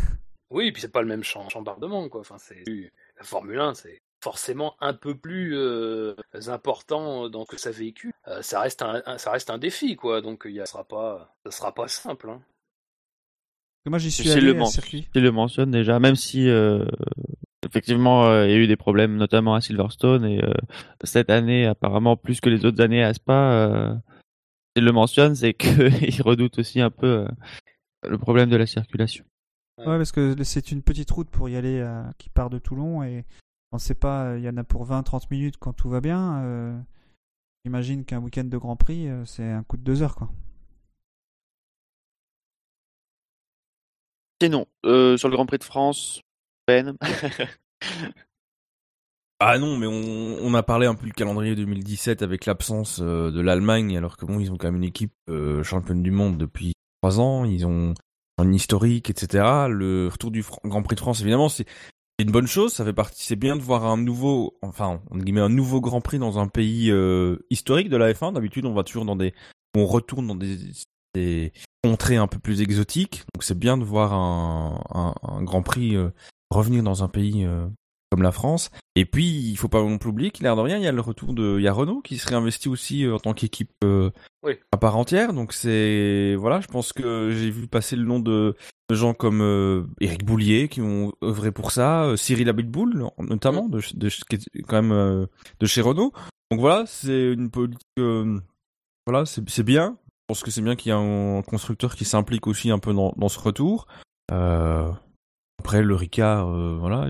[0.51, 2.21] Oui, et puis c'est pas le même champ- chambardement, quoi.
[2.21, 6.13] Enfin, c'est la Formule 1, c'est forcément un peu plus euh,
[6.47, 8.13] important dans ce que ça véhicule.
[8.27, 10.21] Euh, ça reste un, un- ça reste un défi, quoi.
[10.21, 12.29] Donc il y a, ça sera pas, ça sera pas simple.
[12.29, 12.41] Hein.
[13.85, 15.07] Moi j'y suis allé le à circuit?
[15.13, 16.85] Tu le mentionnes déjà, même si euh,
[17.65, 20.53] effectivement euh, il y a eu des problèmes, notamment à Silverstone et euh,
[21.03, 23.51] cette année apparemment plus que les autres années à Spa.
[23.51, 23.95] Euh,
[24.75, 27.27] il le mentionne, c'est qu'il redoute aussi un peu euh,
[28.09, 29.23] le problème de la circulation.
[29.77, 33.03] Ouais, parce que c'est une petite route pour y aller euh, qui part de Toulon
[33.03, 33.25] et
[33.71, 36.41] on sait pas, il y en a pour 20-30 minutes quand tout va bien.
[36.43, 36.77] Euh,
[37.65, 40.29] J'imagine qu'un week-end de Grand Prix, euh, c'est un coup de deux heures quoi.
[44.41, 46.21] Sinon, euh, sur le Grand Prix de France,
[46.67, 46.97] Ben,
[49.39, 53.41] Ah non, mais on, a parlé un peu du calendrier 2017 avec l'absence euh, de
[53.41, 56.73] l'Allemagne, alors que bon, ils ont quand même une équipe euh, championne du monde depuis
[57.01, 57.93] trois ans, ils ont
[58.37, 59.67] un historique, etc.
[59.69, 61.65] Le retour du Grand Prix de France, évidemment, c'est
[62.17, 62.73] une bonne chose.
[62.73, 66.01] Ça fait partie, c'est bien de voir un nouveau, enfin, on guillemets, un nouveau Grand
[66.01, 66.93] Prix dans un pays
[67.49, 68.33] historique de la F1.
[68.33, 69.33] D'habitude, on va toujours dans des,
[69.75, 70.57] on retourne dans des,
[71.15, 71.51] des
[71.83, 73.23] contrées un peu plus exotiques.
[73.33, 76.09] Donc c'est bien de voir un, un, un Grand Prix euh,
[76.51, 77.67] revenir dans un pays euh,
[78.11, 78.69] comme la France.
[78.95, 80.91] Et puis, il faut pas non plus oublier qu'il a de rien, il y a
[80.91, 83.71] le retour de, il y a Renault qui se réinvestit aussi euh, en tant qu'équipe
[83.83, 84.53] Oui.
[84.71, 85.33] à part entière.
[85.33, 88.55] Donc c'est, voilà, je pense que j'ai vu passer le nom de,
[88.89, 94.09] de gens comme Eric Boulier qui ont œuvré pour ça, Cyril Abitboul notamment, de, de,
[94.09, 95.27] qui est quand même
[95.59, 96.13] de chez Renault.
[96.51, 98.39] Donc voilà, c'est une politique, euh,
[99.07, 99.97] voilà, c'est bien.
[100.25, 102.93] Je pense que c'est bien qu'il y ait un constructeur qui s'implique aussi un peu
[102.93, 103.85] dans, ce retour.
[104.31, 104.91] Euh,
[105.65, 107.09] après le Ricard, euh, voilà,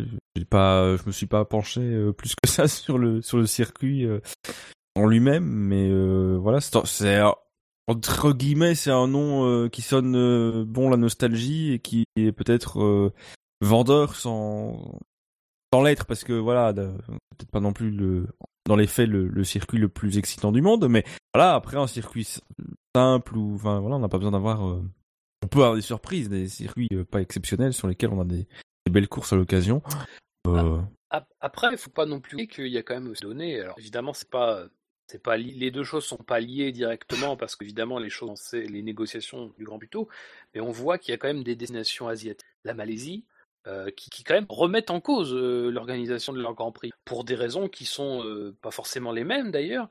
[0.50, 4.06] pas, je me suis pas penché euh, plus que ça sur le sur le circuit
[4.06, 4.22] euh,
[4.96, 5.90] en lui-même, mais
[6.38, 7.22] voilà, c'est
[7.88, 13.12] entre guillemets c'est un nom qui sonne bon la nostalgie et qui est peut-être
[13.60, 15.00] vendeur sans
[15.74, 18.28] sans l'être parce que voilà, peut-être pas non plus le
[18.66, 22.28] dans les faits le, circuit le plus excitant du monde, mais voilà après un circuit
[22.96, 24.82] simple ou enfin voilà on n'a pas besoin d'avoir euh,
[25.44, 28.48] on peut avoir des surprises, des circuits euh, pas exceptionnels sur lesquels on a des,
[28.86, 29.82] des belles courses à l'occasion.
[30.48, 30.82] Euh,
[31.12, 33.60] Ap- Après, il faut pas non plus oublier qu'il y a quand même aussi donné.
[33.62, 34.66] Alors évidemment, c'est pas
[35.08, 39.54] c'est pas les deux choses sont pas liées directement parce qu'évidemment les choses les négociations
[39.60, 40.10] du Grand Puteau,
[40.56, 43.24] mais on voit qu'il y a quand même des destinations asiatiques, la Malaisie,
[43.68, 47.36] euh, qui, quand même remettent en cause euh, l'organisation de leur Grand Prix pour des
[47.36, 49.90] raisons qui sont euh, pas forcément les mêmes d'ailleurs,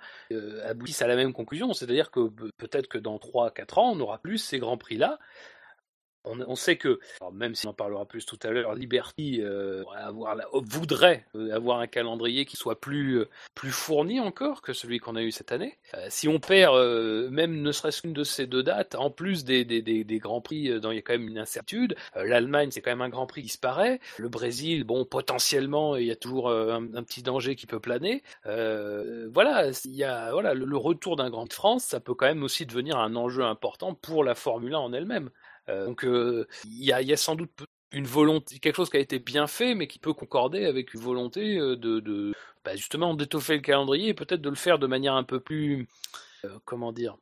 [0.66, 4.18] aboutissent à la même conclusion, c'est-à-dire que pe- peut-être que dans 3-4 ans on n'aura
[4.18, 5.18] plus ces Grands Prix là.
[6.24, 7.00] On, sait que,
[7.32, 9.84] même si on en parlera plus tout à l'heure, Liberty euh,
[10.52, 15.16] voudrait euh, avoir un calendrier qui soit plus, euh, plus fourni encore que celui qu'on
[15.16, 15.76] a eu cette année.
[16.08, 16.74] Si on perd
[17.30, 20.40] même ne serait-ce qu'une de ces deux dates, en plus des, des, des, des grands
[20.40, 23.26] prix dont il y a quand même une incertitude, l'Allemagne c'est quand même un grand
[23.26, 27.66] prix qui disparaît, le Brésil, bon potentiellement il y a toujours un, petit danger qui
[27.66, 28.22] peut planer.
[28.44, 32.26] Voilà, il y a voilà le, le retour d'un Grand de France, ça peut quand
[32.26, 35.30] même aussi devenir un enjeu important pour la Formule 1 en elle-même.
[35.68, 37.50] Euh, donc euh, il y, a, sans doute
[37.92, 41.00] une volonté, quelque chose qui a été bien fait, mais qui peut concorder avec une
[41.00, 42.32] volonté euh, de,
[42.64, 45.88] bah, justement d'étoffer le calendrier et peut-être de le faire de manière un peu plus,
[46.64, 47.16] comment dire,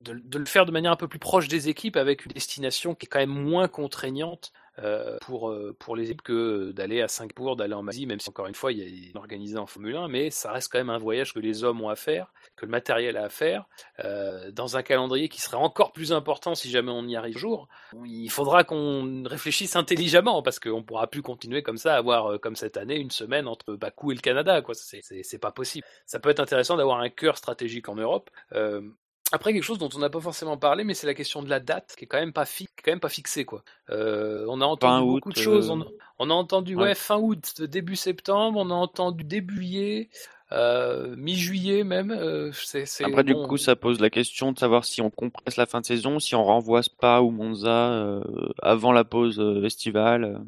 [0.00, 3.06] de le faire de manière un peu plus proche des équipes avec une destination qui
[3.06, 7.56] est quand même moins contraignante euh, pour, euh, pour les équipes que d'aller à Singapour,
[7.56, 10.08] d'aller en Malaisie, même si encore une fois il y a organisé en Formule 1,
[10.08, 12.70] mais ça reste quand même un voyage que les hommes ont à faire, que le
[12.70, 13.64] matériel a à faire,
[14.04, 17.40] euh, dans un calendrier qui serait encore plus important si jamais on y arrive un
[17.40, 17.68] jour.
[18.04, 22.76] Il faudra qu'on réfléchisse intelligemment parce qu'on pourra plus continuer comme ça, avoir comme cette
[22.76, 24.74] année une semaine entre Bakou et le Canada, quoi.
[24.74, 25.86] C'est, pas possible.
[26.06, 28.30] Ça peut être intéressant d'avoir un cœur stratégique en Europe.
[29.32, 31.58] Après, quelque chose dont on n'a pas forcément parlé, mais c'est la question de la
[31.60, 33.64] date, qui est quand même pas, fi- qui est quand même pas fixée, quoi.
[33.90, 35.68] Euh, on a entendu beaucoup de choses.
[35.70, 35.84] euh, On,
[36.18, 36.82] on a entendu, ouais.
[36.84, 38.58] ouais, fin août, début septembre.
[38.60, 40.08] On a entendu début juillet,
[40.52, 42.12] euh, mi-juillet même.
[42.12, 45.56] euh, c'est, c'est, Après, du coup, ça pose la question de savoir si on compresse
[45.56, 48.22] la fin de saison, si on renvoie Spa ou Monza euh,
[48.62, 50.40] avant la pause euh, estivale.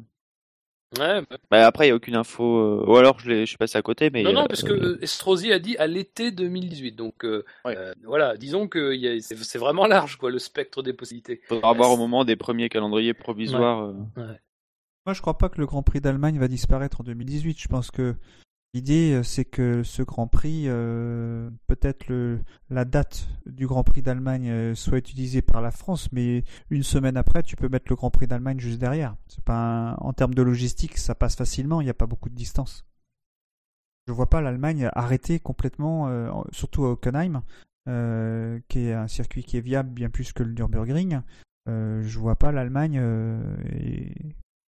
[0.97, 1.21] Ouais,
[1.51, 2.43] Bah, après, il n'y a aucune info.
[2.43, 4.63] euh, Ou alors, je, l'ai- je suis passé à côté, mais non, non, euh, parce
[4.63, 6.93] que euh, Estrosi a dit à l'été 2018.
[6.95, 7.77] Donc, euh, Ouais.
[7.77, 11.41] euh, voilà, disons que il a- c'est, vraiment large, quoi, le spectre des possibilités.
[11.47, 13.93] faudra voir au moment des premiers calendriers provisoires.
[15.05, 17.59] Moi, je crois pas que le Grand Prix d'Allemagne va disparaître en 2018.
[17.59, 18.15] Je pense que
[18.73, 22.05] l'idée, euh, c'est que ce Grand Prix, euh, peut-être
[22.69, 27.17] la date du Grand Prix d'Allemagne euh, soit utilisée par la France, mais une semaine
[27.17, 29.15] après, tu peux mettre le Grand Prix d'Allemagne juste derrière.
[29.27, 31.81] C'est pas en termes de logistique, ça passe facilement.
[31.81, 32.85] Il n'y a pas beaucoup de distance.
[34.07, 37.43] Je vois pas l'Allemagne arrêter complètement, en- surtout à Hockenheim,
[38.67, 41.21] qui est un circuit qui est viable bien plus que le Nürburgring.
[41.67, 42.99] Je vois pas l'Allemagne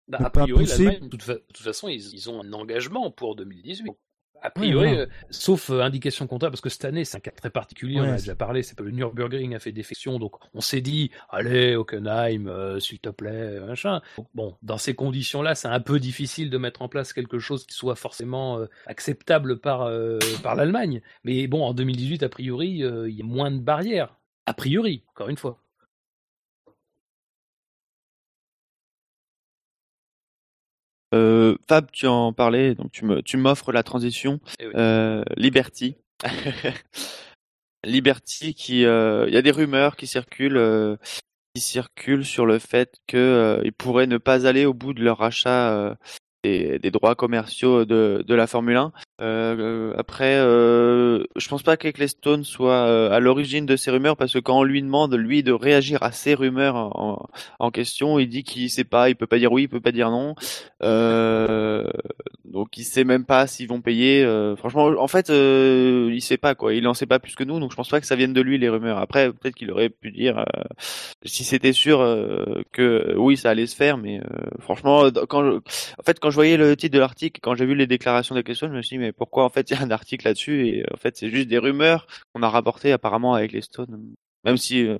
[0.08, 3.10] Bah, a priori, l'Allemagne, de toute, fa- de toute façon, ils, ils ont un engagement
[3.10, 3.90] pour 2018.
[4.40, 7.50] A priori, euh, sauf euh, indication contraire, parce que cette année, c'est un cas très
[7.50, 10.60] particulier, on en a déjà parlé, c'est pas le Nürburgring a fait défection, donc on
[10.60, 14.00] s'est dit, allez, Hockenheim, euh, s'il te plaît, machin.
[14.16, 17.66] Donc, bon, dans ces conditions-là, c'est un peu difficile de mettre en place quelque chose
[17.66, 19.90] qui soit forcément acceptable par,
[20.44, 21.02] par l'Allemagne.
[21.24, 24.16] Mais bon, en 2018, a priori, il y a moins de barrières.
[24.46, 25.60] A priori, encore une fois.
[31.14, 34.40] Euh, Fab, tu en parlais, donc tu me, tu m'offres la transition.
[34.58, 34.72] Eh oui.
[34.76, 35.96] Euh, Liberty.
[37.84, 40.98] Liberty qui, euh, il y a des rumeurs qui circulent,
[41.54, 45.18] qui circulent sur le fait que ils pourraient ne pas aller au bout de leur
[45.18, 45.96] rachat
[46.44, 48.92] des, des droits commerciaux de, de la Formule 1.
[49.20, 54.32] Euh, après, euh, je pense pas qu'Ecclestone soit euh, à l'origine de ces rumeurs parce
[54.32, 57.28] que quand on lui demande lui de réagir à ces rumeurs en,
[57.58, 59.90] en question, il dit qu'il sait pas, il peut pas dire oui, il peut pas
[59.92, 60.34] dire non.
[60.82, 61.88] Euh,
[62.44, 64.24] donc il sait même pas s'ils vont payer.
[64.24, 66.72] euh, franchement, en fait, euh, il sait pas quoi.
[66.74, 68.40] Il en sait pas plus que nous, donc je pense pas que ça vienne de
[68.40, 68.98] lui les rumeurs.
[68.98, 70.44] Après, peut-être qu'il aurait pu dire
[71.24, 71.98] si c'était sûr
[72.72, 74.20] que oui, ça allait se faire, mais
[74.60, 75.56] franchement, quand je...
[75.56, 78.70] en fait, quand je voyais le titre de l'article, quand j'ai vu les déclarations d'Ecclestone,
[78.72, 80.84] je me suis dit mais pourquoi en fait il y a un article là-dessus et
[80.92, 84.14] en fait c'est juste des rumeurs qu'on a rapportées apparemment avec Ecclestone.
[84.44, 84.98] Même si euh,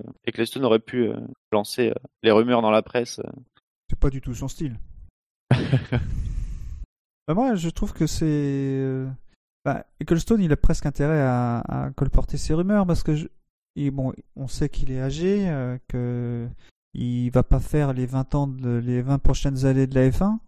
[0.61, 1.15] aurait pu euh,
[1.51, 1.93] lancer euh,
[2.23, 3.19] les rumeurs dans la presse.
[3.19, 3.29] euh.
[3.89, 4.77] C'est pas du tout son style.
[7.27, 9.05] Bah, moi, je trouve que c'est.
[9.63, 13.15] Bah, Ecclestone, il a presque intérêt à, à colporter ses rumeurs parce que.
[13.15, 13.27] je-
[13.75, 15.45] et bon, on sait qu'il est âgé,
[15.87, 16.47] que
[16.95, 20.39] il va pas faire les 20 ans, de- les 20 prochaines années de la F1,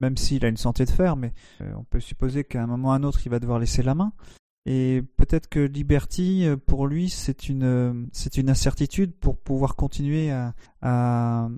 [0.00, 2.88] même s'il a une santé de fer, mais euh, on peut supposer qu'à un moment
[2.88, 4.12] ou à un autre, il va devoir laisser la main.
[4.66, 9.74] Et peut-être que Liberty, euh, pour lui, c'est une, euh, c'est une incertitude pour pouvoir
[9.74, 11.48] continuer à, à,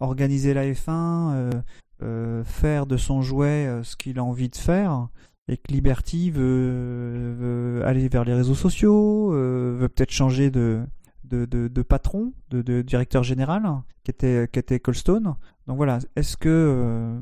[0.00, 0.90] organiser la F1,
[1.34, 1.50] euh,
[2.02, 5.08] euh, faire de son jouet ce qu'il a envie de faire,
[5.46, 10.80] et que Liberty veut, aller vers les réseaux sociaux, veut peut-être changer de,
[11.24, 13.62] de, de, de patron, de, de directeur général,
[14.04, 15.36] qui était, qui était Colstone.
[15.66, 17.20] Donc voilà, est-ce que...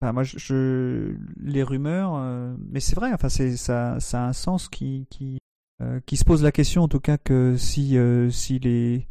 [0.00, 4.28] enfin, moi, je, je- les rumeurs, euh, mais c'est vrai, enfin, c'est, ça, ça a
[4.28, 5.38] un sens qui, qui,
[5.82, 9.06] euh, qui se pose la question, en tout cas, que si, euh, si les,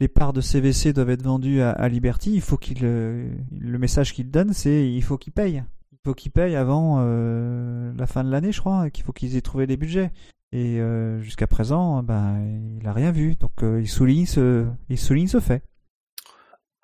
[0.00, 4.30] les parts de CVC doivent être vendues à, Liberty, il faut qu'il le message qu'il
[4.30, 5.64] donne, c'est il faut qu'il paye.
[5.92, 9.40] Il faut qu'il paye avant la fin de l'année, je crois, qu'il faut qu'ils aient
[9.40, 10.12] trouvé les budgets.
[10.52, 10.80] Et
[11.20, 12.38] jusqu'à présent, ben,
[12.80, 13.34] il a rien vu.
[13.36, 15.62] Donc il souligne ce, il souligne ce fait.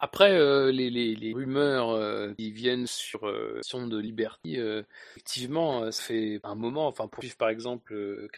[0.04, 6.02] Après, euh, les, rumeurs euh, qui viennent sur euh, son de Liberty, euh, effectivement, ça
[6.02, 8.28] fait un moment, enfin, pour suivre par exemple euh,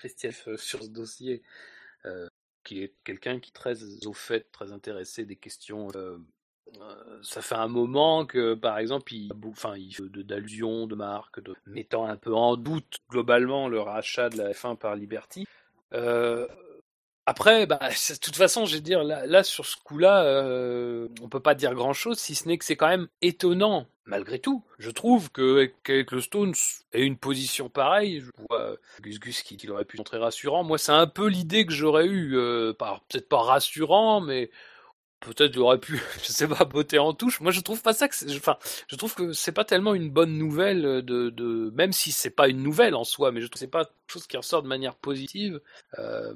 [0.59, 1.43] sur ce dossier,
[2.65, 5.89] qui est quelqu'un qui est très au fait, très intéressé des questions.
[7.23, 11.41] ça fait un moment que, par exemple, il, enfin, il fait de- d'allusions, de marques,
[11.41, 15.47] de, mettant un peu en doute globalement le rachat de la F1 par Liberty.
[17.27, 17.79] Après, bah,
[18.11, 21.75] de toute façon, je vais dire, là, sur ce coup-là, euh, on peut pas dire
[21.75, 24.63] grand-chose, si ce n'est que c'est quand même étonnant, malgré tout.
[24.79, 26.55] Je trouve que qu'avec le Stones
[26.93, 30.65] ait une position pareille, je vois Gus Gus qui, aurait pu montrer rassurant.
[30.65, 34.51] Moi, c'est un peu l'idée que j'aurais eue, euh, peut-être pas rassurant, mais
[35.25, 37.41] peut-être aurait pu, je sais pas, botter en touche.
[37.41, 38.57] Moi, je trouve pas ça que, enfin,
[38.89, 42.49] je trouve que c'est pas tellement une bonne nouvelle de, de, même si c'est pas
[42.49, 44.95] une nouvelle en soi, mais je trouve c'est pas quelque chose qui ressort de manière
[44.97, 45.61] positive.
[45.99, 46.33] Euh,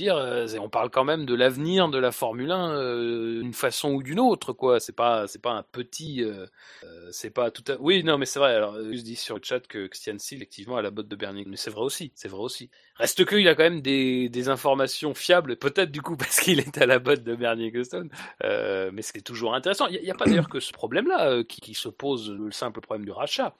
[0.00, 4.02] euh, on parle quand même de l'avenir de la Formule 1 euh, d'une façon ou
[4.02, 4.80] d'une autre, quoi.
[4.80, 6.46] C'est pas, c'est pas un petit, euh,
[6.84, 7.76] euh, c'est pas tout à.
[7.80, 8.54] Oui, non, mais c'est vrai.
[8.54, 11.44] Alors, je dis sur le chat que Christian Seal, effectivement, a la botte de Bernie,
[11.46, 12.70] mais c'est vrai aussi, c'est vrai aussi.
[12.96, 16.86] Reste qu'il a quand même des, informations fiables, peut-être du coup parce qu'il est à
[16.86, 18.10] la botte de Bernie Ecclestone,
[18.44, 19.86] euh, mais c'est toujours intéressant.
[19.88, 22.80] Il n'y a, pas d'ailleurs que ce problème-là euh, qui, qui, se pose, le simple
[22.80, 23.54] problème du rachat.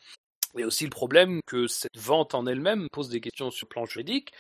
[0.57, 3.87] A aussi le problème que cette vente en elle-même pose des questions sur le plan
[3.87, 4.33] juridique,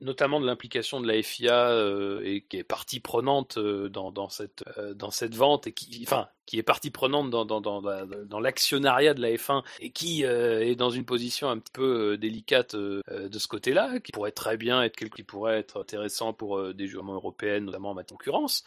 [0.00, 4.28] notamment de l'implication de la FIA euh, et qui est partie prenante euh, dans, dans,
[4.28, 9.22] cette, euh, dans cette vente et qui, enfin, qui est partie prenante dans, l'actionnariat de
[9.22, 13.98] la F1 et qui est dans une position un petit peu délicate de ce côté-là,
[14.00, 17.92] qui pourrait très bien être quelque qui pourrait être intéressant pour des joueurs européens, notamment
[17.92, 18.64] en matière de concurrence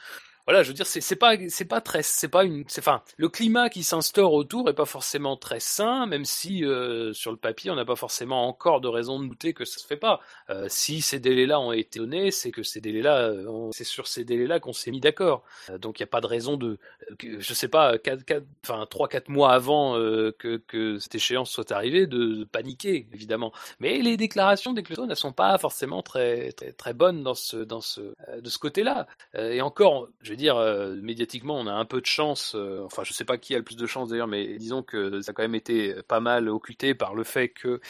[0.47, 3.69] voilà, je veux dire, c'est pas, c'est pas très, c'est pas une, enfin, le climat
[3.69, 7.75] qui s'instaure autour est pas forcément très sain, même si euh, sur le papier on
[7.75, 10.21] n'a pas forcément encore de raison de douter que ça se fait pas.
[10.49, 13.33] Euh, si ces délais-là ont été donnés, c'est que ces délais-là,
[13.73, 15.43] c'est sur ces délais-là qu'on s'est mis d'accord.
[15.69, 16.79] Euh, donc il n'y a pas de raison de,
[17.19, 21.73] je sais pas, quatre, quatre, enfin trois, quatre mois avant que, que cette échéance soit
[21.73, 23.51] arrivée, de, paniquer évidemment.
[23.81, 27.81] Mais les déclarations d'Ecclestone, elles sont pas forcément très, très, très bonnes dans ce, dans
[27.81, 29.07] ce, de ce côté-là.
[29.33, 32.55] et encore, je dire, euh, médiatiquement, on a un peu de chance.
[32.55, 35.21] Euh, enfin, je sais pas qui a le plus de chance d'ailleurs, mais disons que
[35.21, 37.81] ça a quand même été pas mal occulté par le fait que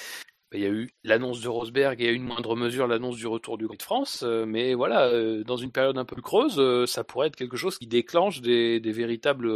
[0.53, 3.57] il y a eu l'annonce de Rosberg et à une moindre mesure l'annonce du retour
[3.57, 5.11] du Grand de France, mais voilà,
[5.43, 8.79] dans une période un peu plus creuse, ça pourrait être quelque chose qui déclenche des,
[8.79, 9.51] véritables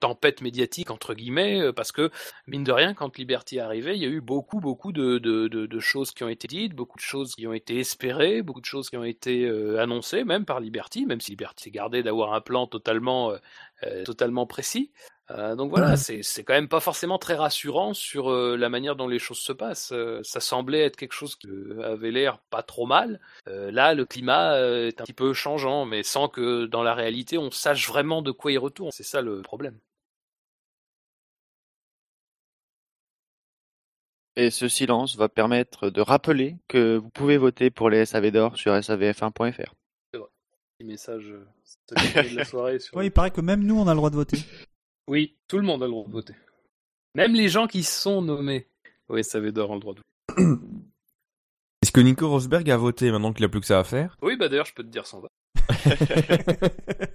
[0.00, 2.10] tempêtes médiatiques entre guillemets, parce que
[2.46, 6.12] mine de rien, quand Liberty est arrivé, il y a eu beaucoup beaucoup de, choses
[6.12, 8.96] qui ont été dites, beaucoup de choses qui ont été espérées, beaucoup de choses qui
[8.96, 9.48] ont été
[9.78, 13.36] annoncées, même par Liberty, même si Liberty s'est gardé d'avoir un plan totalement euh,
[14.04, 14.90] totalement précis.
[15.30, 18.94] Euh, donc voilà, c'est c'est quand même pas forcément très rassurant sur euh, la manière
[18.96, 19.92] dont les choses se passent.
[19.92, 21.48] Euh, ça semblait être quelque chose qui
[21.82, 23.20] avait l'air pas trop mal.
[23.46, 27.50] là, le climat est un petit peu changeant, mais sans que dans la réalité on
[27.50, 28.90] sache vraiment de quoi il retourne.
[28.92, 29.78] C'est ça le problème.
[34.36, 38.56] Et ce silence va permettre de rappeler que vous pouvez voter pour les SAV d'or
[38.56, 39.74] sur savf1.fr.
[40.84, 41.32] Petit message
[41.90, 42.78] de la soirée.
[42.78, 42.94] Sur...
[42.98, 44.38] Oui, il paraît que même nous, on a le droit de voter.
[45.08, 46.34] Oui, tout le monde a le droit de voter.
[47.14, 48.68] Même les gens qui sont nommés.
[49.10, 50.50] Oui, SAV d'or ont le droit de voter.
[51.82, 54.16] Est-ce que Nico Rosberg a voté maintenant qu'il a plus que ça à faire?
[54.22, 55.30] Oui, bah d'ailleurs, je peux te dire sans vote.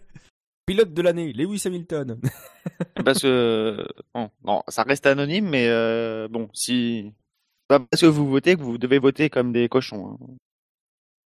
[0.68, 2.22] Pilote de l'année, Lewis Hamilton.
[3.04, 7.12] parce que bon, non, ça reste anonyme, mais euh, bon, si
[7.68, 10.18] pas parce que vous votez que vous devez voter comme des cochons.
[10.22, 10.36] Hein.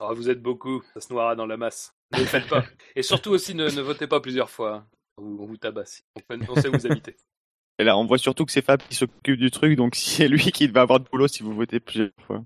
[0.04, 1.94] Oh, vous êtes beaucoup, ça se noiera dans la masse.
[2.12, 2.64] Ne le faites pas.
[2.96, 4.84] Et surtout aussi, ne, ne votez pas plusieurs fois.
[5.16, 6.02] On vous tabasse.
[6.48, 7.16] On sait vous habiter.
[7.78, 10.50] Et là, on voit surtout que c'est Fab qui s'occupe du truc, donc c'est lui
[10.50, 12.44] qui va avoir de boulot si vous votez plusieurs fois.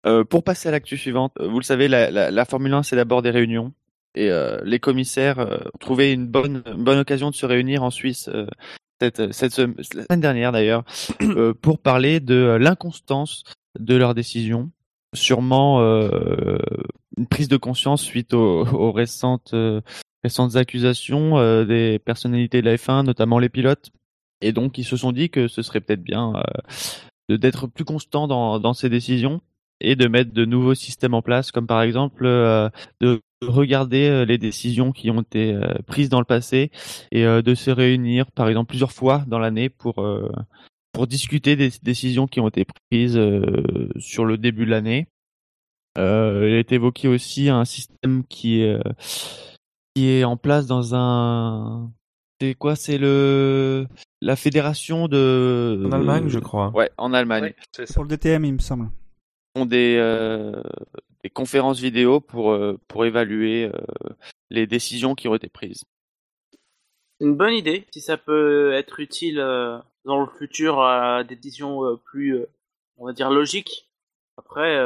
[0.07, 2.97] euh, pour passer à l'actu suivante, vous le savez, la, la, la Formule 1, c'est
[2.97, 3.75] d'abord des réunions.
[4.15, 7.83] Et euh, les commissaires euh, ont trouvé une bonne, une bonne occasion de se réunir
[7.83, 8.47] en Suisse euh,
[9.01, 10.85] cette, cette semaine dernière d'ailleurs
[11.23, 13.45] euh, pour parler de l'inconstance
[13.79, 14.71] de leurs décisions.
[15.15, 16.59] Sûrement euh,
[17.17, 19.55] une prise de conscience suite aux, aux récentes
[20.55, 23.91] accusations euh, des personnalités de la F1, notamment les pilotes.
[24.41, 26.35] Et donc, ils se sont dit que ce serait peut-être bien
[27.31, 29.41] euh, d'être plus constant dans, dans ces décisions
[29.81, 32.69] et de mettre de nouveaux systèmes en place, comme par exemple euh,
[33.01, 36.71] de regarder les décisions qui ont été prises dans le passé
[37.11, 40.05] et de se réunir, par exemple, plusieurs fois dans l'année pour
[40.93, 43.21] pour discuter des décisions qui ont été prises
[43.99, 45.09] sur le début de l'année.
[45.99, 48.79] Euh, il est évoqué aussi un système qui est
[49.95, 51.91] qui est en place dans un
[52.41, 53.87] c'est quoi c'est le
[54.23, 56.71] la fédération de en Allemagne je crois.
[56.71, 57.55] Ouais en Allemagne.
[57.79, 58.91] Ouais, pour le DTM il me semble.
[59.57, 60.63] Ont des euh,
[61.23, 64.15] des conférences vidéo pour euh, pour évaluer euh,
[64.51, 65.85] les décisions qui ont été prises.
[67.21, 69.45] Une bonne idée si ça peut être utile
[70.05, 72.39] dans le futur à des décisions plus
[72.97, 73.91] on va dire logiques
[74.37, 74.79] après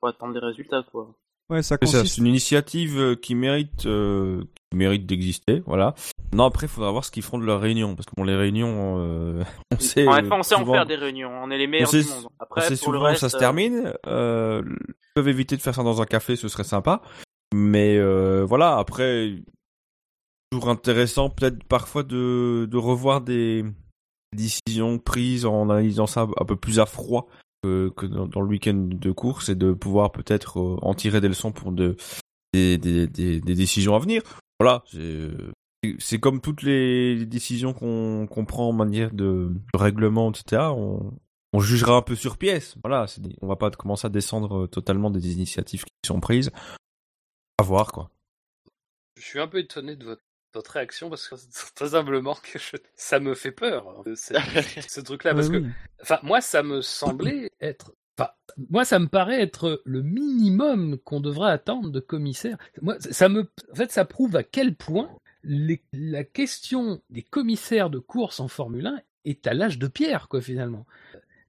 [0.00, 1.14] faut attendre les résultats quoi
[1.48, 2.06] Ouais, ça consiste...
[2.06, 5.94] C'est une initiative qui mérite, euh, qui mérite d'exister, voilà.
[6.32, 8.34] Non, après, il faudra voir ce qu'ils feront de leurs réunions, parce que bon, les
[8.34, 9.44] réunions, euh,
[9.74, 10.06] on sait.
[10.06, 10.72] Ouais, on sait souvent...
[10.72, 12.26] en faire des réunions, on est les meilleurs sait, du monde.
[12.40, 13.92] Après, on sait pour souvent le reste, ça se termine.
[14.06, 17.00] Euh, ils peuvent éviter de faire ça dans un café, ce serait sympa.
[17.54, 19.36] Mais euh, voilà, après,
[20.50, 23.64] toujours intéressant, peut-être parfois de, de revoir des
[24.36, 27.28] décisions prises en analysant ça un peu plus à froid
[27.62, 31.52] que, dans, le week-end de course et de pouvoir peut-être euh, en tirer des leçons
[31.52, 31.96] pour de
[32.52, 34.22] des, des, des, décisions à venir.
[34.60, 35.30] Voilà, c'est
[35.98, 40.62] c'est comme toutes les décisions qu'on qu'on prend en manière de, de règlement, etc.
[40.70, 41.12] On,
[41.52, 42.76] on jugera un peu sur pièce.
[42.82, 43.06] Voilà,
[43.42, 46.50] on va pas commencer à descendre totalement des initiatives qui sont prises.
[47.58, 48.10] À voir, quoi.
[49.16, 50.22] Je suis un peu étonné de votre,
[50.56, 51.34] votre réaction parce que
[51.76, 55.62] très simplement que je- ça me fait peur hein, ce, truc-là parce que
[56.02, 58.30] enfin moi ça me semblait être enfin
[58.70, 62.58] moi ça me paraît être le minimum qu'on devrait attendre de commissaires.
[62.82, 65.10] Moi ça me en fait ça prouve à quel point
[65.44, 70.28] les- la question des commissaires de course en Formule 1 est à l'âge de pierre
[70.28, 70.86] quoi finalement.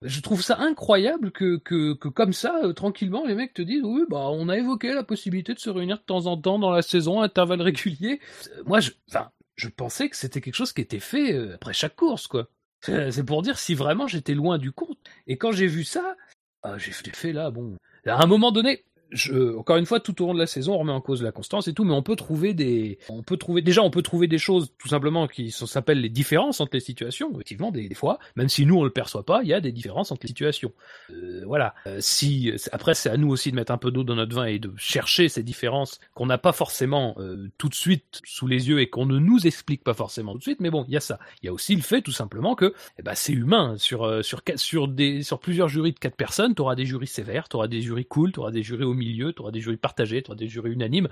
[0.03, 3.83] Je trouve ça incroyable que, que, que comme ça, euh, tranquillement, les mecs te disent
[3.83, 6.69] oui, bah on a évoqué la possibilité de se réunir de temps en temps dans
[6.69, 8.19] la saison à intervalles réguliers.
[8.57, 11.73] Euh, Moi, je, enfin, je pensais que c'était quelque chose qui était fait euh, après
[11.73, 12.47] chaque course, quoi.
[12.81, 14.99] C'est pour dire si vraiment j'étais loin du compte.
[15.25, 16.15] Et quand j'ai vu ça,
[16.61, 17.75] ah, j'ai fait là, bon.
[18.05, 18.85] À un moment donné,
[19.57, 21.67] encore une fois, tout au long de la saison, on remet en cause la constance
[21.67, 24.37] et tout, mais on peut trouver des, on peut trouver, déjà, on peut trouver des
[24.37, 27.31] choses, tout simplement, qui s'appellent les différences entre les situations.
[27.33, 30.11] Effectivement, des, fois, même si nous on le perçoit pas, il y a des différences
[30.11, 30.71] entre les situations.
[31.11, 31.73] Euh, voilà.
[31.87, 34.45] Euh, si après, c'est à nous aussi de mettre un peu d'eau dans notre vin
[34.45, 38.69] et de chercher ces différences qu'on n'a pas forcément euh, tout de suite sous les
[38.69, 40.59] yeux et qu'on ne nous explique pas forcément tout de suite.
[40.59, 41.19] Mais bon, il y a ça.
[41.41, 43.75] Il y a aussi le fait, tout simplement, que eh ben, c'est humain.
[43.77, 47.07] Sur euh, sur sur des sur plusieurs jurys de quatre personnes, tu auras des jurys
[47.07, 49.61] sévères, tu auras des jurys cool, tu auras des jurys au milieu, tu auras des
[49.61, 51.07] jurys partagés, tu auras des jurys unanimes.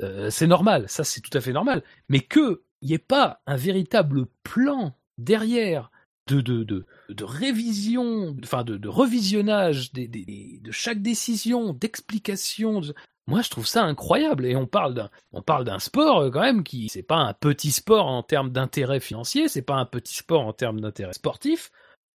[0.00, 1.82] Euh, c'est normal, ça c'est tout à fait normal.
[2.08, 5.90] Mais que il n'y ait pas un véritable plan derrière
[6.28, 12.80] de, de, de, révision, enfin de, de revisionnage de chaque décision, d'explication.
[12.80, 12.94] de-
[13.26, 14.46] Moi, je trouve ça incroyable.
[14.46, 17.32] Et on parle d'un, on parle d'un sport euh, quand même qui, c'est pas un
[17.34, 21.70] petit sport en termes d'intérêt financier, c'est pas un petit sport en termes d'intérêt sportif.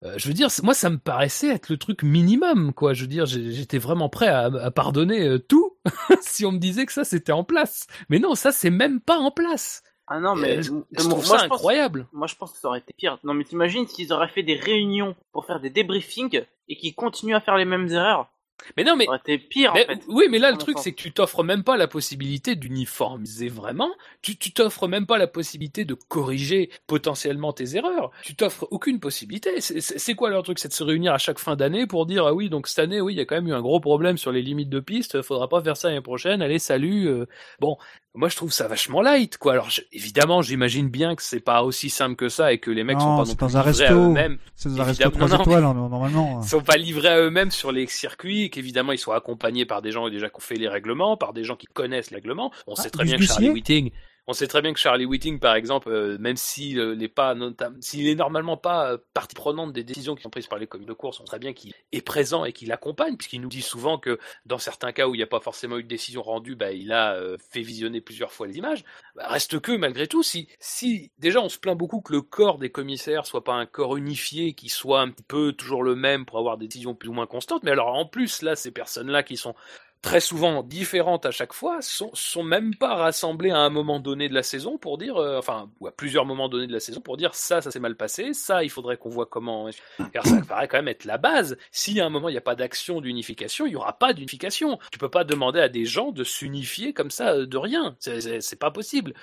[0.04, 2.92] Euh, je veux dire, moi, ça me paraissait être le truc minimum, quoi.
[2.92, 5.76] Je veux dire, j'étais vraiment prêt à, à pardonner euh, tout
[6.20, 7.86] si on me disait que ça c'était en place.
[8.08, 9.82] Mais non, ça c'est même pas en place.
[10.08, 12.06] Ah non, mais Euh, je, trouve moi, ça je incroyable.
[12.12, 13.18] Moi, je pense que ça aurait été pire.
[13.24, 17.36] Non, mais t'imagines s'ils auraient fait des réunions pour faire des débriefings et qu'ils continuent
[17.36, 18.28] à faire les mêmes erreurs
[18.76, 20.00] Mais non, mais été pire, Mais- en fait.
[20.08, 23.90] oui, mais là, le truc, c'est que tu t'offres même pas la possibilité d'uniformiser vraiment.
[24.22, 28.10] Tu tu t'offres même pas la possibilité de corriger potentiellement tes erreurs.
[28.22, 29.60] Tu t'offres aucune possibilité.
[29.60, 30.58] C'est- C'est c'est quoi leur truc?
[30.60, 33.00] C'est de se réunir à chaque fin d'année pour dire ah oui, donc cette année,
[33.00, 35.22] oui, il y a quand même eu un gros problème sur les limites de piste.
[35.22, 36.40] Faudra pas faire ça l'année prochaine.
[36.40, 37.08] Allez, salut.
[37.08, 37.26] euh.
[37.60, 37.76] Bon,
[38.14, 39.52] moi, je trouve ça vachement light, quoi.
[39.52, 42.84] Alors, je- évidemment, j'imagine bien que c'est pas aussi simple que ça et que les
[42.84, 43.94] mecs sont pas non dans plus un livrés à resto.
[44.10, 46.40] eux-mêmes C'est dans un resto Évidemment, 3 non, étoiles, hein, normalement.
[46.42, 49.80] ils sont pas livrés à eux-mêmes sur les circuits, et qu'évidemment ils sont accompagnés par
[49.82, 52.52] des gens déjà qui ont fait les règlements, par des gens qui connaissent les règlements.
[52.66, 53.90] On Ah, sait très bien que Charlie Whiting,
[54.28, 57.34] on sait très bien que Charlie Whiting, par exemple, euh, même s'il euh, n'est pas
[57.34, 60.92] est normalement pas euh, partie prenante des décisions qui sont prises par les communes de
[60.92, 63.98] course, on sait très bien qu'il est présent et qu'il accompagne, puisqu'il nous dit souvent
[63.98, 66.70] que dans certains cas où il n'y a pas forcément eu de décision rendue, bah,
[66.70, 67.18] il a
[67.50, 68.84] fait visionner plusieurs fois les images.
[69.16, 72.58] Bah, reste que malgré tout, si, si déjà on se plaint beaucoup que le corps
[72.58, 76.26] des commissaires soit pas un corps unifié, qui soit un petit peu toujours le même
[76.26, 79.24] pour avoir des décisions plus ou moins constantes, mais alors en plus là, ces personnes-là
[79.24, 79.54] qui sont
[80.02, 84.28] très souvent différentes à chaque fois, sont, sont même pas rassemblées à un moment donné
[84.28, 87.00] de la saison pour dire, euh, enfin, ou à plusieurs moments donnés de la saison
[87.00, 89.70] pour dire ça, ça s'est mal passé, ça, il faudrait qu'on voit comment.
[90.12, 91.56] Alors ça paraît quand même être la base.
[91.70, 94.78] Si à un moment il n'y a pas d'action d'unification, il y aura pas d'unification.
[94.90, 97.96] Tu peux pas demander à des gens de s'unifier comme ça euh, de rien.
[98.00, 99.14] C'est- pas possible.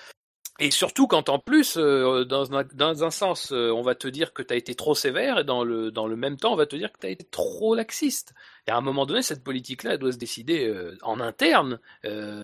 [0.60, 4.10] Et surtout quand en plus, euh, dans, un, dans un sens, euh, on va te
[4.10, 6.58] dire que tu as été trop sévère, et dans le, dans le même temps, on
[6.58, 8.34] va te dire que tu as été trop laxiste.
[8.70, 11.80] Et à un moment donné, cette politique-là, doit se décider euh, en interne.
[12.06, 12.44] Euh,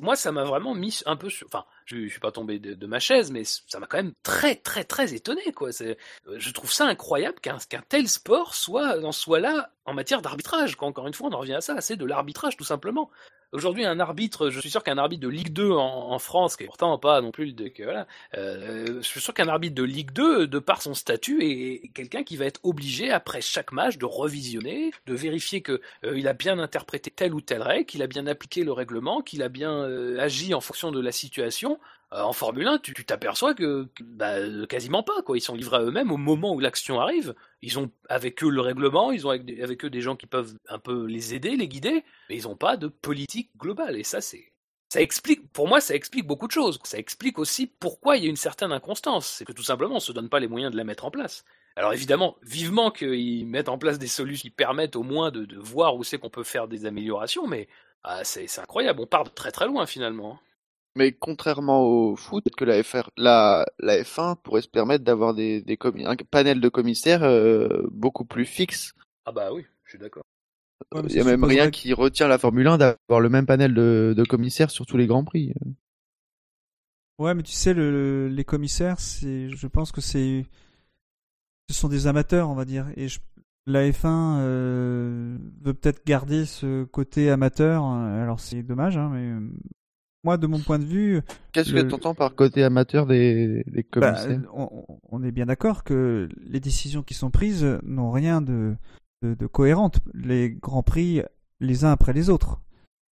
[0.00, 1.48] moi, ça m'a vraiment mis un peu sur...
[1.48, 4.12] Enfin, je, je suis pas tombé de, de ma chaise, mais ça m'a quand même
[4.22, 5.42] très, très, très étonné.
[5.52, 5.70] quoi.
[5.82, 5.96] Euh,
[6.36, 10.76] je trouve ça incroyable qu'un tel sport soit, en soit là en matière d'arbitrage.
[10.78, 13.10] Encore une fois, on en revient à ça, c'est de l'arbitrage, tout simplement.
[13.54, 16.66] Aujourd'hui, un arbitre, je suis sûr qu'un arbitre de Ligue 2 en, France, qui est
[16.66, 20.48] pourtant pas non plus le que voilà, je suis sûr qu'un arbitre de Ligue 2,
[20.48, 24.90] de par son statut, est quelqu'un qui va être obligé après chaque match de revisionner,
[25.06, 28.62] de vérifier que euh, a bien interprété telle ou telle règle, qu'il a bien appliqué
[28.62, 31.80] le règlement, qu'il a bien euh, agi en fonction de la situation.
[32.12, 34.36] Euh, en Formule 1, tu t'aperçois que bah,
[34.68, 35.36] quasiment pas quoi.
[35.36, 37.34] Ils sont livrés à eux-mêmes au moment où l'action arrive.
[37.62, 40.78] Ils ont avec eux le règlement, ils ont avec, eux des gens qui peuvent un
[40.78, 43.96] peu les aider, les guider, mais ils n'ont pas de politique globale.
[43.96, 44.52] Et ça, c'est
[44.90, 46.78] ça explique, pour moi, ça explique beaucoup de choses.
[46.84, 49.26] Ça explique aussi pourquoi il y a une certaine inconstance.
[49.26, 51.44] C'est que tout simplement, on se donne pas les moyens de la mettre en place.
[51.76, 55.58] Alors évidemment, vivement qu'ils mettent en place des solutions qui permettent au moins de, de
[55.58, 57.68] voir où c'est qu'on peut faire des améliorations, mais
[58.04, 59.00] ah, c'est incroyable.
[59.00, 60.38] On part de très très loin finalement.
[60.96, 65.34] Mais contrairement au foot, peut-être que la FR, la, la F1 pourrait se permettre d'avoir
[65.34, 65.64] des,
[66.04, 68.94] un panel de commissaires euh, beaucoup plus fixe.
[69.24, 70.22] Ah bah oui, je suis d'accord.
[70.94, 73.28] Ouais, Il y a même supposerait rien que- qui retient la Formule 1 d'avoir le
[73.28, 75.52] même panel de, de commissaires sur tous les grands prix.
[77.18, 80.44] Ouais, mais tu sais, le, les commissaires, c'est, je pense que c'est,
[81.68, 82.86] ce sont des amateurs, on va dire.
[82.96, 83.20] Et je-
[83.66, 87.84] la F1 euh, veut peut-être garder ce côté amateur.
[87.84, 89.40] Alors c'est dommage, hein, mais euh,
[90.22, 91.22] moi, de mon point de vue,
[91.52, 95.32] Qu'est-ce Le- que tu entends par côté amateur des, des bah, commissaires on, on est
[95.32, 98.74] bien d'accord que les décisions qui sont prises n'ont rien de,
[99.22, 100.00] de, de cohérente.
[100.12, 101.22] Les grands prix,
[101.60, 102.60] les uns après les autres.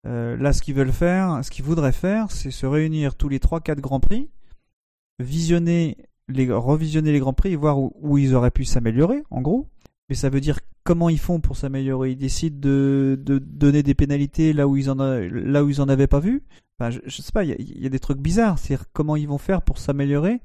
[0.07, 3.39] Euh, là, ce qu'ils veulent faire, ce qu'ils voudraient faire, c'est se réunir tous les
[3.39, 4.29] 3-4 grands prix,
[5.19, 5.97] visionner
[6.33, 9.69] les, revisionner les grands prix et voir où, ils auraient pu s'améliorer, en gros.
[10.09, 12.13] Mais ça veut dire comment ils font pour s'améliorer.
[12.13, 16.07] Ils décident de, donner des pénalités là où ils en, là où ils en avaient
[16.07, 16.43] pas vu.
[16.79, 18.59] Enfin, je, je sais pas, il y a, des trucs bizarres.
[18.59, 20.41] C'est-à-dire comment ils vont faire pour s'améliorer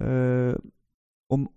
[0.00, 0.54] euh,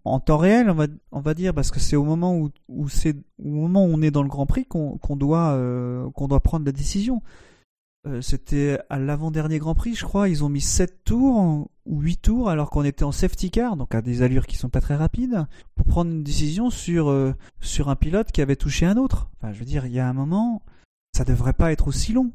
[0.05, 2.37] en temps réel, on va, on va dire, parce que c'est au moment
[2.67, 6.09] où, c'est au moment où on est dans le Grand Prix qu'on qu'on doit euh,
[6.11, 7.21] qu'on doit prendre la décision.
[8.05, 10.27] Euh, C'était à l'avant-dernier Grand Prix, je crois.
[10.29, 13.95] Ils ont mis 7 tours ou 8 tours alors qu'on était en safety car, donc
[13.95, 17.89] à des allures qui sont pas très rapides, pour prendre une décision sur euh, sur
[17.89, 19.29] un pilote qui avait touché un autre.
[19.37, 20.63] Enfin, je veux dire, il y a un moment,
[21.15, 22.31] ça devrait pas être aussi long.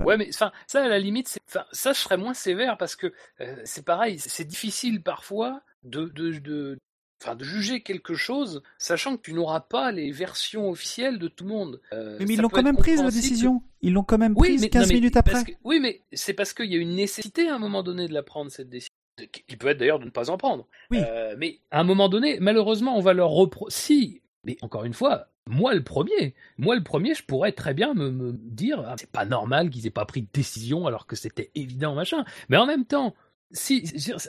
[0.00, 1.40] Ouais, mais enfin, ça à la limite,
[1.72, 6.78] ça je serais moins sévère parce que euh, c'est pareil, c'est difficile parfois de, de,
[7.22, 11.44] enfin, de juger quelque chose, sachant que tu n'auras pas les versions officielles de tout
[11.44, 11.80] le monde.
[11.92, 13.62] Euh, Mais, ils l'ont quand même prise la décision.
[13.82, 15.44] Ils l'ont quand même Oui, prise mais, 15 non, mais minutes après.
[15.44, 18.14] que- oui, mais c'est parce qu'il y a une nécessité à un moment donné de
[18.14, 18.92] la prendre cette décision.
[19.48, 20.68] Il peut être d'ailleurs de ne pas en prendre.
[20.92, 20.98] Oui.
[21.04, 23.66] Euh, mais à un moment donné, malheureusement, on va leur repro.
[23.68, 27.94] Si, mais encore une fois, moi le premier, moi le premier, je pourrais très bien
[27.94, 31.16] me, me dire, ah, c'est pas normal qu'ils aient pas pris de décision alors que
[31.16, 32.24] c'était évident, machin.
[32.48, 33.14] Mais en même temps,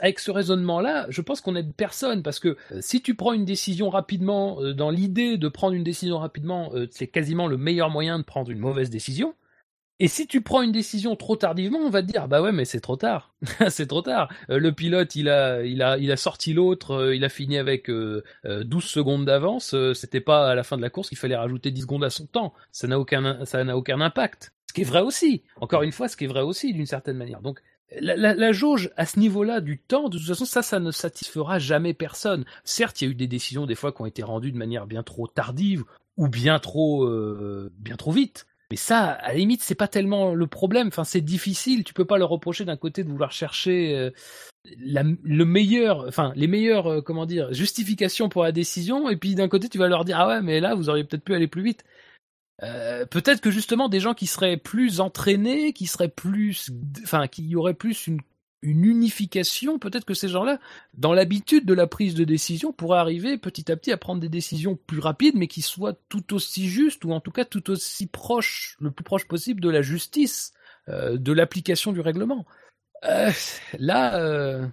[0.02, 3.46] avec ce raisonnement-là, je pense qu'on aide personne parce que euh, si tu prends une
[3.46, 7.90] décision rapidement, euh, dans l'idée de prendre une décision rapidement, euh, c'est quasiment le meilleur
[7.90, 9.36] moyen de prendre une mauvaise décision.
[10.02, 12.64] Et si tu prends une décision trop tardivement, on va te dire bah ouais mais
[12.64, 13.34] c'est trop tard,
[13.70, 14.30] c'est trop tard.
[14.48, 18.24] Le pilote il a il a il a sorti l'autre, il a fini avec euh,
[18.46, 19.76] euh, 12 secondes d'avance.
[19.94, 22.28] C'était pas à la fin de la course qu'il fallait rajouter 10 secondes à son
[22.28, 22.54] temps.
[22.72, 24.54] Ça n'a aucun ça n'a aucun impact.
[24.68, 25.44] Ce qui est vrai aussi.
[25.58, 27.41] Encore une fois, ce qui est vrai aussi d'une certaine manière.
[27.41, 27.60] Donc
[27.99, 31.94] la, jauge à ce niveau-là du temps, de toute façon, ça, ça ne satisfera jamais
[31.94, 32.45] personne.
[32.64, 34.86] Certes, il y a eu des décisions des fois qui ont été rendues de manière
[34.88, 35.84] bien trop tardive
[36.18, 38.45] ou bien trop, euh, bien trop vite.
[38.72, 40.90] Mais ça, à la limite, c'est pas tellement le problème.
[40.90, 41.84] Enfin, c'est difficile.
[41.84, 44.11] Tu peux pas leur reprocher d'un côté de vouloir chercher euh,
[44.64, 49.48] le meilleur, enfin, les meilleures, euh, comment dire, justifications pour la décision, et puis d'un
[49.48, 51.64] côté, tu vas leur dire ah ouais, mais là, vous auriez peut-être pu aller plus
[51.64, 51.84] vite.
[52.64, 56.72] Euh, peut-être que justement des gens qui seraient plus entraînés, qui seraient plus,
[57.03, 58.19] enfin, qui y aurait plus une,
[58.61, 60.60] une unification, peut-être que ces gens-là,
[60.94, 64.30] dans l'habitude de la prise de décision, pourraient arriver petit à petit à prendre des
[64.30, 68.07] décisions plus rapides, mais qui soient tout aussi justes ou en tout cas tout aussi
[68.07, 70.53] proches, le plus proche possible de la justice,
[70.90, 72.45] euh, de l'application du règlement.
[73.06, 73.31] Euh,
[73.77, 74.68] là, euh,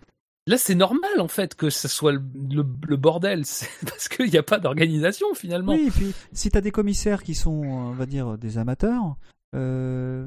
[0.46, 3.42] là, c'est normal en fait que ce soit le, bordel,
[3.86, 5.72] parce qu'il n'y a pas d'organisation finalement.
[5.72, 9.16] Oui, et puis si tu as des commissaires qui sont, on va dire, des amateurs,
[9.54, 10.26] euh,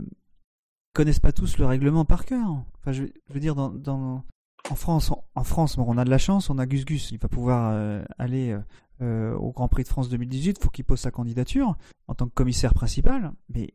[0.93, 2.63] connaissent pas tous le règlement par cœur.
[2.79, 6.57] Enfin, je, veux dire, en France, en, France, bon, on a de la chance, on
[6.57, 8.57] a Gus Gus, il va pouvoir euh, aller
[9.01, 11.77] euh, au Grand Prix de France 2018, faut qu'il pose sa candidature
[12.07, 13.31] en tant que commissaire principal.
[13.53, 13.73] Mais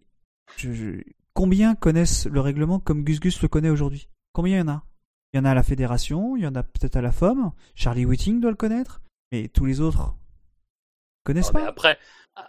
[1.33, 4.09] combien connaissent le règlement comme Gus Gus le connaît aujourd'hui?
[4.33, 4.85] Combien il y en a?
[5.35, 7.51] Il y en a à la fédération, il y en a peut-être à la FOM.
[7.75, 9.01] Charlie Whiting doit le connaître,
[9.33, 10.15] mais tous les autres
[11.25, 11.67] connaissent Non, pas.
[11.67, 11.99] après,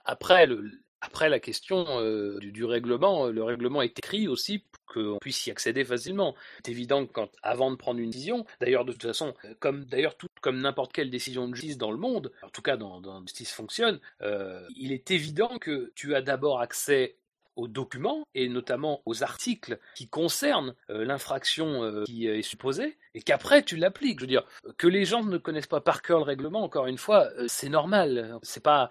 [0.06, 0.70] après, le,
[1.02, 5.48] après la question euh, du, du, règlement, le règlement est écrit aussi pour qu'on puisse
[5.48, 6.36] y accéder facilement.
[6.64, 10.16] C'est évident que quand, avant de prendre une décision, d'ailleurs de toute façon, comme d'ailleurs
[10.16, 13.20] tout comme n'importe quelle décision de justice dans le monde, en tout cas dans, dans
[13.22, 17.16] justice fonctionne, euh, il est évident que tu as d'abord accès
[17.56, 23.22] aux documents et notamment aux articles qui concernent euh, l'infraction euh, qui est supposée et
[23.22, 24.20] qu'après tu l'appliques.
[24.20, 24.46] Je veux dire
[24.78, 26.64] que les gens ne connaissent pas par cœur le règlement.
[26.64, 28.40] Encore une fois, euh, c'est normal.
[28.44, 28.90] C'est pas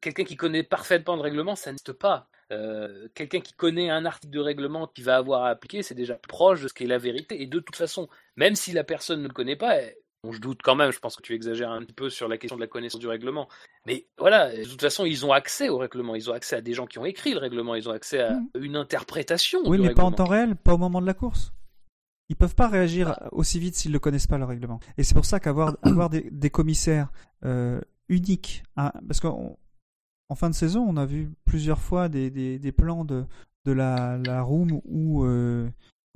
[0.00, 2.28] quelqu'un qui connaît parfaitement le règlement, ça n'existe pas.
[2.50, 6.14] Euh, quelqu'un qui connaît un article de règlement qui va avoir à appliquer, c'est déjà
[6.14, 7.42] proche de ce qu'est la vérité.
[7.42, 9.76] Et de toute façon, même si la personne ne le connaît pas,
[10.24, 12.38] Bon, je doute quand même, je pense que tu exagères un petit peu sur la
[12.38, 13.48] question de la connaissance du règlement.
[13.86, 16.74] Mais voilà, de toute façon, ils ont accès au règlement, ils ont accès à des
[16.74, 18.48] gens qui ont écrit le règlement, ils ont accès à mmh.
[18.60, 19.60] une interprétation.
[19.60, 19.94] Oui, du mais règlement.
[19.94, 21.52] pas en temps réel, pas au moment de la course.
[22.28, 23.28] Ils peuvent pas réagir ah.
[23.32, 24.80] aussi vite s'ils ne connaissent pas le règlement.
[24.96, 27.10] Et c'est pour ça qu'avoir avoir des, des, commissaires
[27.44, 29.56] euh, uniques, hein, parce qu'en
[30.34, 33.24] fin de saison, on a vu plusieurs fois des, des, des plans de,
[33.66, 35.68] de la, la room où euh,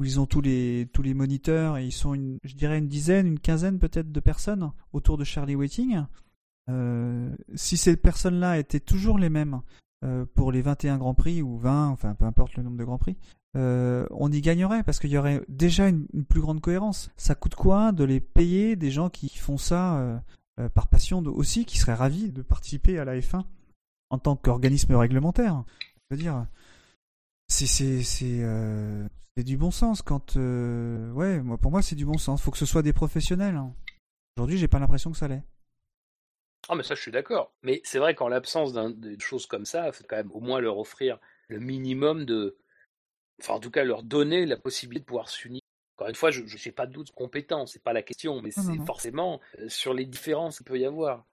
[0.03, 3.29] où ils ont tous les tous les moniteurs et ils sont je dirais une dizaine
[3.29, 6.03] une quinzaine peut-être de personnes autour de Charlie Waiting
[6.69, 9.63] euh, si ces personnes là étaient toujours les mêmes
[10.05, 12.99] euh, pour les 21 Grands Prix ou 20, enfin peu importe le nombre de Grands
[12.99, 13.17] Prix,
[13.57, 17.11] euh, on y gagnerait parce qu'il y aurait déjà une, plus grande cohérence.
[17.17, 20.23] Ça coûte quoi de les payer des gens qui font ça
[20.75, 23.45] par passion aussi, qui seraient ravis de participer à la F1
[24.11, 25.65] en tant qu'organisme réglementaire?
[26.11, 26.47] Je veux dire,
[27.49, 27.67] c'est
[29.37, 32.43] c'est euh, du bon sens quand ouais, moi pour moi c'est du bon sens.
[32.43, 33.57] Faut que ce soit des professionnels.
[33.57, 33.75] Hein.
[34.37, 35.43] Aujourd'hui, j'ai pas l'impression que ça l'est.
[36.69, 37.53] Ah, mais ça, je suis d'accord.
[37.63, 40.61] Mais c'est vrai qu'en l'absence d'une chose comme ça, il faut quand même au moins
[40.61, 41.19] leur offrir
[41.49, 42.57] le minimum de.
[43.41, 45.61] Enfin, en tout cas, leur donner la possibilité de pouvoir s'unir.
[45.97, 48.79] Encore une fois, je n'ai pas de doute compétent, c'est pas la question, mais c'est
[48.87, 51.27] forcément euh, sur les différences qu'il peut y avoir.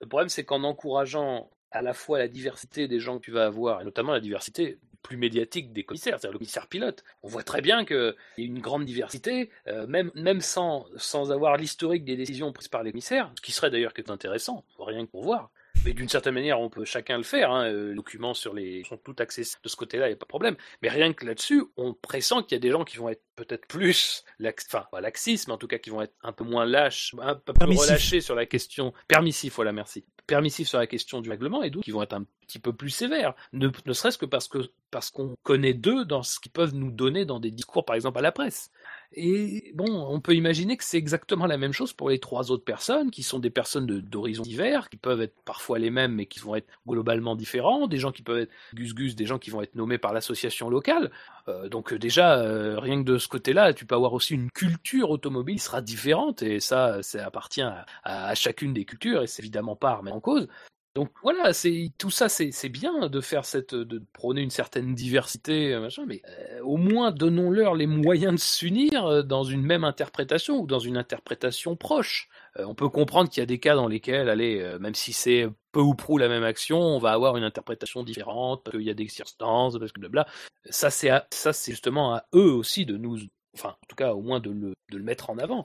[0.00, 3.46] Le problème, c'est qu'en encourageant à la fois la diversité des gens que tu vas
[3.46, 7.04] avoir, et notamment la diversité plus médiatique des commissaires, c'est-à-dire le commissaire pilote.
[7.22, 11.30] On voit très bien qu'il y a une grande diversité, euh, même, même sans, sans
[11.30, 15.10] avoir l'historique des décisions prises par les commissaires, ce qui serait d'ailleurs intéressant, rien que
[15.10, 15.50] pour voir.
[15.84, 17.50] Mais d'une certaine manière, on peut chacun le faire.
[17.50, 17.66] Hein.
[17.66, 20.24] Euh, les documents sur les sont tout accessibles de ce côté-là, il n'y a pas
[20.24, 20.56] de problème.
[20.82, 23.66] Mais rien que là-dessus, on pressent qu'il y a des gens qui vont être peut-être
[23.66, 24.66] plus, lax...
[24.66, 27.34] enfin, pas laxistes, mais en tout cas qui vont être un peu moins lâches, un
[27.34, 29.54] peu plus relâchés sur la question permissif.
[29.56, 32.58] Voilà, merci permissif sur la question du règlement et d'autres qui vont être un petit
[32.58, 34.58] peu plus sévères, ne, ne serait-ce que parce que
[34.90, 38.18] parce qu'on connaît d'eux dans ce qu'ils peuvent nous donner dans des discours, par exemple
[38.18, 38.70] à la presse.
[39.16, 42.64] Et bon, on peut imaginer que c'est exactement la même chose pour les trois autres
[42.64, 46.40] personnes, qui sont des personnes d'horizons divers, qui peuvent être parfois les mêmes, mais qui
[46.40, 49.76] vont être globalement différents, des gens qui peuvent être gus-gus, des gens qui vont être
[49.76, 51.12] nommés par l'association locale.
[51.48, 55.10] Euh, donc déjà, euh, rien que de ce côté-là, tu peux avoir aussi une culture
[55.10, 57.62] automobile qui sera différente, et ça, ça appartient
[58.02, 60.48] à, chacune des cultures, et c'est évidemment pas remettre en cause.
[60.94, 65.76] Donc voilà, c'est tout ça, c'est bien de faire cette, de prôner une certaine diversité,
[65.80, 70.60] machin, mais euh, au moins donnons-leur les moyens de s'unir euh, dans une même interprétation
[70.60, 72.28] ou dans une interprétation proche.
[72.60, 75.48] Euh, on peut comprendre qu'il y a des cas dans lesquels, allez, même si c'est
[75.72, 78.90] peu ou prou la même action, on va avoir une interprétation différente parce qu'il y
[78.90, 80.26] a des circonstances, parce que blabla.
[80.70, 83.18] Ça ça c'est justement à eux aussi de nous,
[83.52, 84.52] enfin en tout cas au moins de
[84.92, 85.64] le mettre en avant.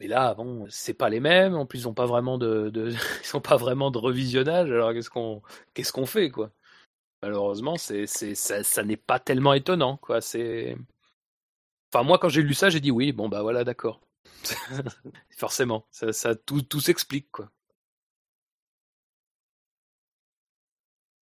[0.00, 1.54] Mais là, bon, c'est pas les mêmes.
[1.54, 2.72] En plus, ils ont pas vraiment de,
[3.22, 4.70] ils sont pas vraiment de revisionnage.
[4.70, 5.42] Alors qu'est-ce qu'on,
[5.74, 6.50] qu'est-ce qu'on fait, quoi?
[7.22, 10.20] Malheureusement, c'est, c'est, ça, n'est pas tellement étonnant, quoi.
[10.22, 10.76] C'est,
[11.92, 13.12] enfin, moi, quand j'ai lu ça, j'ai dit oui.
[13.12, 14.00] Bon, bah voilà, d'accord.
[15.36, 17.50] Forcément, ça, ça tout, tout s'explique, quoi.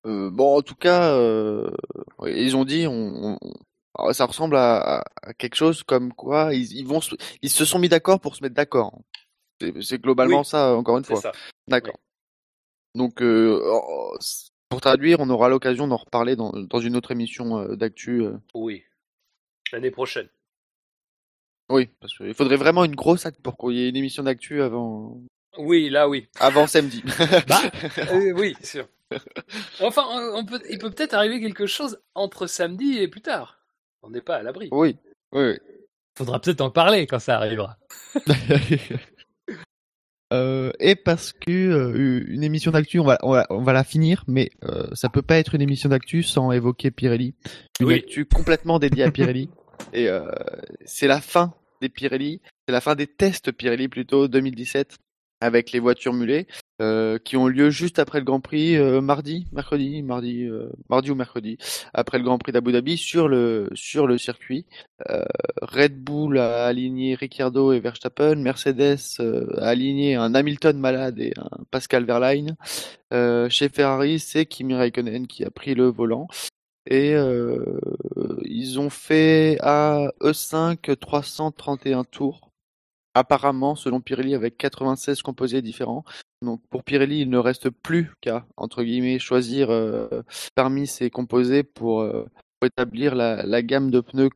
[0.05, 1.69] Euh, bon, en tout cas, euh,
[2.25, 2.85] ils ont dit
[4.13, 6.99] ça ressemble à, à, quelque chose comme quoi ils, ils, vont,
[7.41, 8.99] ils se sont mis d'accord pour se mettre d'accord.
[9.81, 11.21] C'est globalement ça, encore une fois.
[11.67, 11.99] D'accord.
[12.95, 13.61] Donc, euh,
[14.69, 18.23] pour traduire, on aura l'occasion d'en reparler dans, dans, une autre émission euh, d'actu.
[18.23, 18.37] Euh.
[18.53, 18.83] Oui,
[19.71, 20.29] l'année prochaine.
[21.69, 24.61] Oui, parce qu'il faudrait vraiment une grosse acte pour qu'il y ait une émission d'actu
[24.61, 25.21] avant.
[25.57, 26.27] Oui, là, oui.
[26.39, 27.03] Avant samedi.
[27.47, 27.61] bah,
[28.11, 28.87] euh, oui, sûr.
[29.81, 30.03] Enfin,
[30.33, 33.58] on peut, il peut peut-être arriver quelque chose entre samedi et plus tard.
[34.01, 34.69] On n'est pas à l'abri.
[34.71, 34.97] Oui,
[35.33, 35.57] oui.
[36.17, 37.77] Faudra peut-être en parler quand ça arrivera.
[40.33, 43.83] euh, et parce que euh, une émission d'actu, on va, on va, on va la
[43.83, 47.35] finir, mais euh, ça peut pas être une émission d'actu sans évoquer Pirelli.
[47.79, 47.95] Une oui.
[47.95, 49.49] actu complètement dédiée à Pirelli.
[49.93, 50.29] et euh,
[50.85, 54.97] c'est la fin des Pirelli, c'est la fin des tests Pirelli plutôt 2017
[55.41, 56.47] avec les voitures mulées
[56.81, 61.11] euh, qui ont lieu juste après le Grand Prix euh, mardi, mercredi, mardi, euh, mardi
[61.11, 61.57] ou mercredi
[61.93, 64.65] après le Grand Prix d'Abu Dhabi sur le sur le circuit.
[65.09, 65.25] Euh,
[65.61, 71.33] Red Bull a aligné Ricciardo et Verstappen, Mercedes euh, a aligné un Hamilton malade et
[71.37, 72.55] un Pascal Verlaine.
[73.49, 76.27] chez Ferrari, c'est Kimi Raikkonen qui a pris le volant.
[76.91, 77.13] Et
[78.45, 82.49] ils ont fait à E5 331 tours
[83.13, 86.03] apparemment, selon Pirelli, avec 96 composés différents.
[86.41, 88.45] Donc pour Pirelli, il ne reste plus qu'à,
[89.19, 90.07] choisir euh,
[90.55, 92.25] parmi ces composés pour, euh,
[92.63, 94.29] établir la, gamme de pneus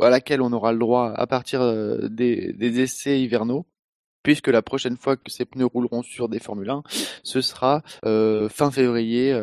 [0.00, 3.66] à laquelle on aura le droit à partir euh, des, essais hivernaux.
[4.24, 6.82] Puisque la prochaine fois que ces pneus rouleront sur des Formule 1,
[7.22, 9.38] ce sera fin février,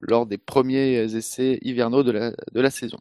[0.00, 2.98] lors des premiers essais hivernaux de la, de la saison.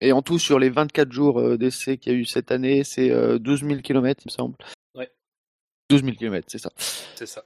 [0.00, 3.10] Et en tout, sur les 24 jours d'essai qu'il y a eu cette année, c'est
[3.38, 4.56] 12 000 km, il me semble.
[5.90, 5.96] Ouais.
[5.96, 6.70] 12 000 km, c'est ça.
[6.76, 7.44] C'est ça.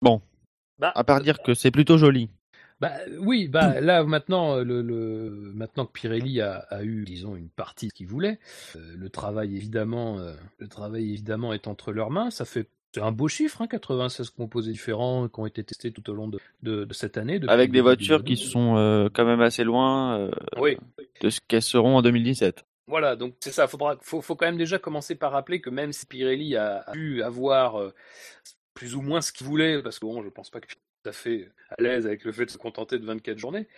[0.00, 0.20] Bon.
[0.78, 2.30] Bah, à part dire que c'est plutôt joli.
[2.80, 7.48] Bah oui, bah là maintenant, le, le maintenant que Pirelli a, a, eu, disons, une
[7.48, 8.40] partie qu'il voulait,
[8.74, 12.30] euh, le travail évidemment, euh, le travail évidemment est entre leurs mains.
[12.30, 16.10] Ça fait c'est un beau chiffre, hein, 96 composés différents qui ont été testés tout
[16.10, 17.40] au long de, de, de cette année.
[17.48, 20.76] Avec des voitures qui sont euh, quand même assez loin euh, oui.
[21.22, 22.64] de ce qu'elles seront en 2017.
[22.86, 23.68] Voilà, donc c'est ça.
[23.68, 26.92] Faudra, faut, faut quand même déjà commencer par rappeler que même si Pirelli a, a
[26.92, 27.94] pu avoir euh,
[28.74, 31.12] plus ou moins ce qu'il voulait, parce que bon, je pense pas que tout à
[31.12, 33.68] fait à l'aise avec le fait de se contenter de 24 journées.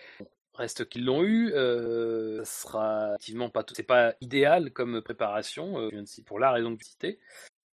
[0.55, 6.05] Reste qu'ils l'ont eu, euh, ça sera effectivement pas, c'est pas idéal comme préparation, euh,
[6.27, 7.19] pour la raison que vous citez.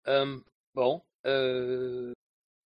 [0.08, 0.38] Euh,
[0.74, 2.12] bon, euh,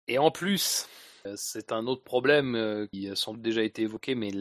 [0.08, 0.88] et en plus,
[1.36, 4.32] c'est un autre problème qui doute déjà été évoqué, mais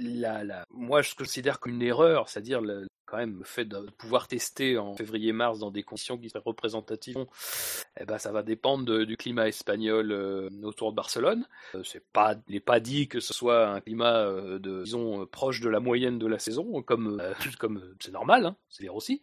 [0.00, 2.62] la, la, moi je considère comme une erreur, c'est-à-dire
[3.10, 7.26] quand même le fait de pouvoir tester en février-mars dans des conditions qui seraient représentatives,
[7.98, 11.46] eh ben ça va dépendre du climat espagnol euh, autour de Barcelone.
[11.74, 15.26] Euh, c'est pas, il n'est pas dit que ce soit un climat euh, de, disons,
[15.26, 17.20] proche de la moyenne de la saison, comme
[17.58, 19.20] comme c'est normal, hein, c'est dire aussi.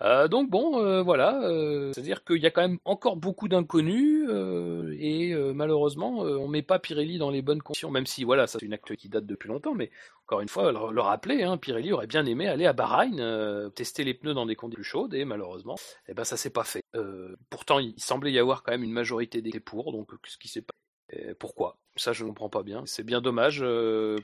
[0.00, 4.28] Euh, donc bon, euh, voilà, euh, c'est-à-dire qu'il y a quand même encore beaucoup d'inconnus
[5.00, 8.66] et malheureusement, on met pas Pirelli dans les bonnes conditions, même si voilà, ça c'est
[8.66, 9.90] une acte qui date depuis longtemps, mais
[10.24, 14.04] encore une fois, le, le rappeler, hein, Pirelli aurait bien aimé aller à Bahreïn, tester
[14.04, 15.76] les pneus dans des conditions plus chaudes et malheureusement,
[16.08, 16.82] eh ben ça s'est pas fait.
[17.48, 20.62] pourtant, il semblait y avoir quand même une majorité des pour, donc ce qui s'est
[20.62, 20.72] pas
[21.38, 21.78] pourquoi?
[21.96, 22.82] Ça, je ne comprends pas bien.
[22.84, 23.64] C'est bien dommage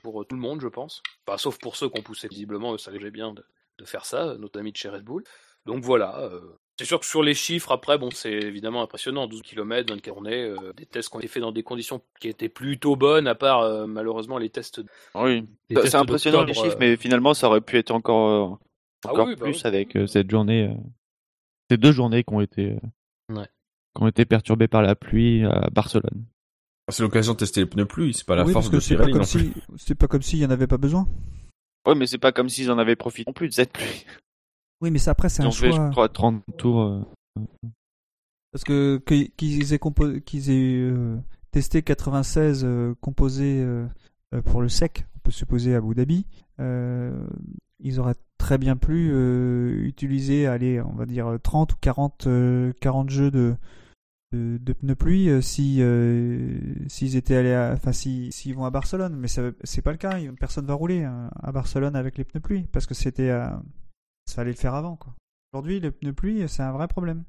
[0.03, 1.03] pour tout le monde, je pense.
[1.27, 3.43] Enfin, sauf pour ceux qui ont poussé visiblement, ça allait bien de,
[3.79, 5.25] de, faire ça, notre ami de chez Red Bull.
[5.67, 6.19] Donc voilà.
[6.21, 6.41] Euh,
[6.79, 9.27] c'est sûr que sur les chiffres, après, bon, c'est évidemment impressionnant.
[9.27, 12.29] 12 km, 24 journées, euh, des tests qui ont été faits dans des conditions qui
[12.29, 14.83] étaient plutôt bonnes, à part euh, malheureusement les tests.
[15.15, 18.59] Oui, c'est impressionnant les chiffres, mais finalement, ça aurait pu être encore,
[19.05, 19.79] encore ah oui, plus bah oui.
[19.79, 20.75] avec cette journée,
[21.71, 22.77] ces deux journées qui ont été,
[23.29, 23.49] ouais.
[23.97, 26.25] qui ont été perturbées par la pluie à Barcelone.
[26.91, 28.97] C'est l'occasion de tester les pneus pluie, c'est pas la oui, force parce que de
[28.97, 29.63] Pirelli pas comme si, plus.
[29.79, 31.07] C'est pas comme s'il y en avait pas besoin.
[31.87, 34.05] Ouais, mais c'est pas comme s'ils en avaient profité non plus de cette pluie.
[34.85, 35.87] Oui, mais ça après c'est un ont fait, choix.
[35.87, 36.81] je crois, 30 tours.
[36.83, 37.01] euh,
[38.53, 38.99] Parce que
[39.37, 41.17] qu'ils aient, compo- qu'ils aient euh,
[41.51, 43.87] testé 96 euh, composés euh,
[44.45, 46.27] pour le sec, on peut supposer à Abu Dhabi,
[47.81, 49.11] ils auraient très bien pu
[49.87, 53.55] utiliser, allez, on va dire 30 ou 40, euh, 40 jeux de,
[54.33, 55.81] de, de pneus pluie si
[56.89, 59.99] s'ils étaient allés, à- enfin si s'ils vont à Barcelone, mais ça- c'est pas le
[59.99, 60.17] cas.
[60.39, 63.49] Personne va rouler hein, à Barcelone avec les pneus pluie parce que c'était, euh,
[64.35, 65.15] ça fallait le faire avant quoi.
[65.53, 67.23] Aujourd'hui, les pneus pluie, c'est un vrai problème.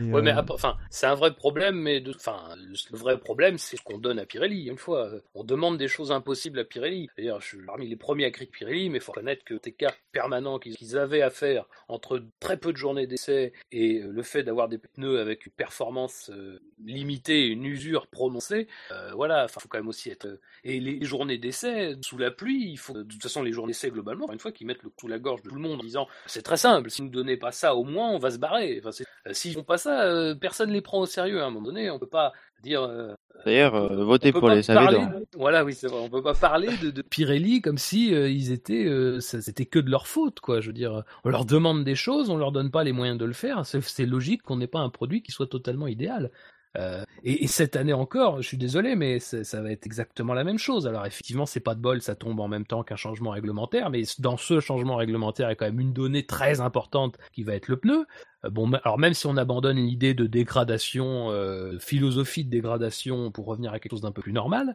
[0.00, 3.18] Et, Ouais, mais euh, après- enfin, c'est un vrai problème, mais de, enfin, le, vrai
[3.18, 4.68] problème, c'est ce qu'on donne à Pirelli.
[4.68, 7.08] Une fois, Euh, on demande des choses impossibles à Pirelli.
[7.16, 9.92] D'ailleurs, je suis parmi les premiers à critiquer Pirelli, mais faut reconnaître que tes cas
[10.12, 14.42] permanents qu'ils avaient à faire entre très peu de journées d'essai et euh, le fait
[14.42, 19.68] d'avoir des pneus avec une performance euh, limitée, une usure prononcée, euh, voilà, enfin, faut
[19.68, 20.40] quand même aussi être.
[20.64, 23.90] Et les journées d'essai sous la pluie, il faut de toute façon les journées d'essai
[23.90, 26.06] globalement, une fois qu'ils mettent le sous la gorge de tout le monde en disant
[26.26, 28.80] c'est très simple, si vous ne donnez pas ça, au moins on va se barrer.
[28.84, 28.90] Enfin,
[29.26, 31.42] euh, S'ils font pas ça, euh, personne les prend au sérieux.
[31.42, 32.32] À un moment donné, on peut pas
[32.62, 32.82] dire.
[32.82, 33.12] euh,
[33.44, 33.88] D'ailleurs, euh,
[34.32, 34.76] peut pour les parler SAV
[35.20, 35.98] de- Voilà, oui, c'est vrai.
[36.00, 38.86] On peut pas parler de, de Pirelli comme si euh, ils étaient,
[39.20, 40.60] c'était que de leur faute, quoi.
[40.60, 43.24] Je veux dire, on leur demande des choses, on leur donne pas les moyens de
[43.24, 43.66] le faire.
[43.66, 46.30] C'est logique qu'on n'ait pas un produit qui soit totalement idéal.
[46.76, 50.44] Euh, et, et cette année encore, je suis désolé, mais ça va être exactement la
[50.44, 50.86] même chose.
[50.86, 54.02] Alors effectivement, c'est pas de bol, ça tombe en même temps qu'un changement réglementaire, mais
[54.18, 57.54] dans ce changement réglementaire, il y a quand même une donnée très importante qui va
[57.54, 58.06] être le pneu.
[58.44, 63.46] Euh, Bon, alors même si on abandonne l'idée de dégradation, euh, philosophie de dégradation pour
[63.46, 64.74] revenir à quelque chose d'un peu plus normal,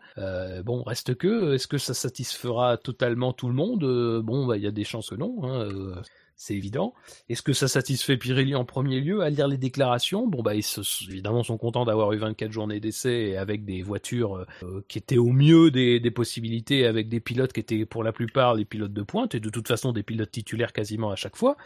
[0.65, 4.21] bon, reste que, est-ce que ça satisfera totalement tout le monde?
[4.23, 5.37] Bon, bah, il y a des chances que non.
[5.43, 6.01] Hein,
[6.39, 6.93] c'est évident.
[7.27, 10.25] Est-ce que ça satisfait Pirelli en premier lieu à lire les déclarations?
[10.25, 10.79] Bon, bah, ils se,
[11.09, 15.33] évidemment sont contents d'avoir eu 24 journées d'essai avec des voitures euh, qui étaient au
[15.33, 19.03] mieux des, des possibilités, avec des pilotes qui étaient pour la plupart les pilotes de
[19.03, 21.57] pointe et de toute façon des pilotes titulaires quasiment à chaque fois.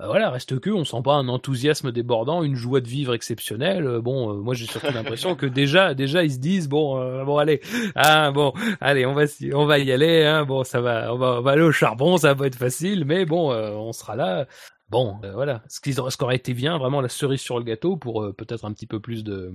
[0.00, 3.86] Euh, voilà, reste que, on sent pas un enthousiasme débordant, une joie de vivre exceptionnelle.
[3.86, 7.24] Euh, bon, euh, moi j'ai surtout l'impression que déjà, déjà ils se disent bon, euh,
[7.24, 7.60] bon allez,
[7.96, 11.38] ah bon, allez, on va, on va y aller, hein, bon ça va, on va,
[11.38, 14.46] on va aller au charbon, ça va être facile, mais bon, on sera là.
[14.90, 17.96] Bon, voilà, ce qui, ce qui aurait été bien, vraiment la cerise sur le gâteau
[17.96, 19.52] pour peut-être un petit peu plus de,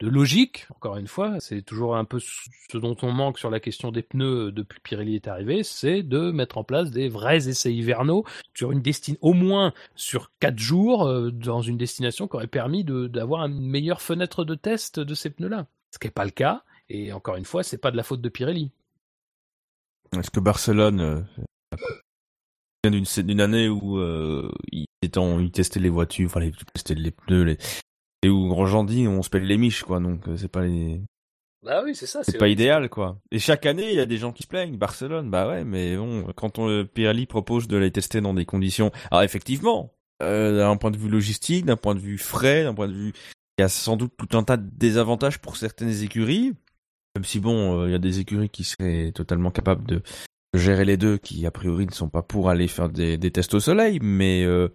[0.00, 0.66] de logique.
[0.74, 4.02] Encore une fois, c'est toujours un peu ce dont on manque sur la question des
[4.02, 8.24] pneus depuis que Pirelli est arrivé, c'est de mettre en place des vrais essais hivernaux
[8.54, 12.84] sur une destination, au moins sur quatre jours, euh, dans une destination qui aurait permis
[12.84, 15.66] d'avoir une meilleure fenêtre de test de ces pneus-là.
[15.92, 16.64] Ce qui n'est pas le cas.
[16.88, 18.70] Et encore une fois, c'est pas de la faute de Pirelli.
[20.18, 21.20] Est-ce que Barcelone euh,
[22.84, 24.86] vient d'une année où euh, ils,
[25.52, 27.56] testaient les voitures, enfin, ils testaient les pneus,
[28.24, 30.00] et où Grosjean dit on se pèle les miches, quoi.
[30.00, 31.00] Donc euh, c'est pas les,
[31.62, 32.22] Bah oui, c'est ça.
[32.22, 33.18] c'est pas idéal, quoi.
[33.30, 34.76] Et chaque année, il y a des gens qui se plaignent.
[34.76, 38.44] Barcelone, bah ouais, mais bon, quand on, euh, Pirelli propose de les tester dans des
[38.44, 42.74] conditions, alors effectivement, euh, d'un point de vue logistique, d'un point de vue frais, d'un
[42.74, 43.12] point de vue,
[43.58, 46.54] il y a sans doute tout un tas de désavantages pour certaines écuries.
[47.14, 50.02] Même si bon, euh, il y a des écuries qui seraient totalement capables de
[50.54, 53.54] gérer les deux, qui a priori ne sont pas pour aller faire des, des tests
[53.54, 54.68] au soleil, mais euh,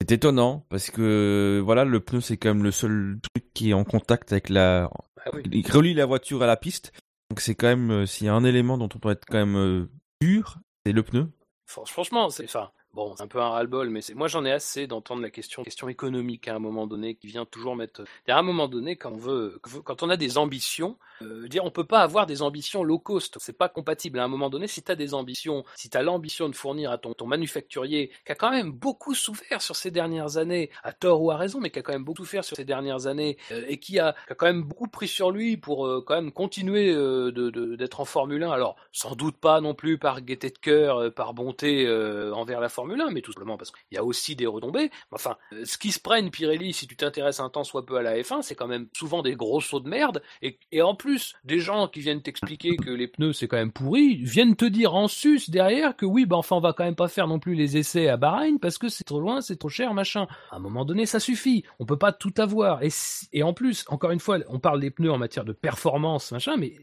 [0.00, 3.74] c'est étonnant parce que voilà, le pneu c'est quand même le seul truc qui est
[3.74, 4.90] en contact avec la,
[5.24, 5.42] Ah oui.
[5.50, 6.92] il relie la voiture à la piste.
[7.30, 9.38] Donc c'est quand même, euh, s'il y a un élément dont on doit être quand
[9.38, 9.90] même euh,
[10.22, 11.30] sûr, c'est le pneu.
[11.66, 15.22] Franchement, c'est, enfin, Bon, c'est un peu un ras-le-bol, mais moi j'en ai assez d'entendre
[15.22, 18.02] la question, économique à un moment donné qui vient toujours mettre.
[18.26, 21.70] À un moment donné, quand on veut, quand on a des ambitions, euh, dire on
[21.70, 24.18] peut pas avoir des ambitions low cost, c'est pas compatible.
[24.18, 26.90] À un moment donné, si tu as des ambitions, si tu as l'ambition de fournir
[26.90, 31.22] à ton, manufacturier, qui a quand même beaucoup souffert sur ces dernières années, à tort
[31.22, 33.62] ou à raison, mais qui a quand même beaucoup souffert sur ces dernières années, euh,
[33.68, 37.30] et qui a, quand même beaucoup pris sur lui pour euh, quand même continuer euh,
[37.76, 38.50] d'être en Formule 1.
[38.50, 41.88] Alors, sans doute pas non plus par gaieté de cœur, par bonté
[42.32, 44.90] envers la Formule 1, mais tout simplement parce qu'il y a aussi des retombées.
[45.12, 48.02] Enfin, euh, ce qui se prennent Pirelli, si tu t'intéresses un temps soit peu à
[48.02, 50.22] la F1, c'est quand même souvent des gros sauts de merde.
[50.42, 54.16] Et, en plus, des gens qui viennent t'expliquer que les pneus c'est quand même pourri,
[54.16, 57.08] viennent te dire en sus derrière que oui, bah enfin on va quand même pas
[57.08, 59.92] faire non plus les essais à Bahreïn parce que c'est trop loin, c'est trop cher,
[59.94, 60.26] machin.
[60.50, 61.64] À un moment donné, ça suffit.
[61.78, 62.82] On peut pas tout avoir.
[62.82, 62.90] Et,
[63.32, 66.56] et en plus, encore une fois, on parle des pneus en matière de performance, machin,
[66.56, 66.74] mais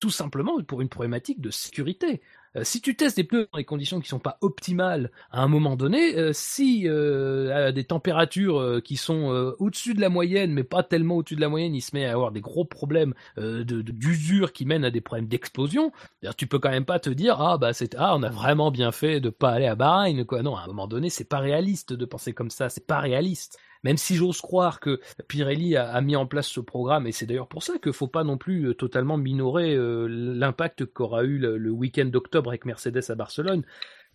[0.00, 2.20] tout simplement pour une problématique de sécurité.
[2.56, 5.48] Euh, si tu testes des pneus dans des conditions qui sont pas optimales à un
[5.48, 10.64] moment donné, euh, si euh, à des températures qui sont au-dessus de la moyenne, mais
[10.64, 14.52] pas tellement au-dessus de la moyenne, il se met à avoir des gros problèmes d'usure
[14.52, 15.92] qui mènent à des problèmes d'explosion.
[16.36, 18.92] Tu peux quand même pas te dire ah bah c'est ah on a vraiment bien
[18.92, 20.42] fait de pas aller à Bahreïn quoi.
[20.42, 23.58] Non, à un moment donné, c'est pas réaliste de penser comme ça, c'est pas réaliste
[23.84, 27.48] même si j'ose croire que Pirelli a, mis en place ce programme, et c'est d'ailleurs
[27.48, 31.58] pour ça qu'il faut pas non plus euh, totalement minorer euh, l'impact qu'aura eu le,
[31.58, 33.62] le week-end d'octobre avec Mercedes à Barcelone,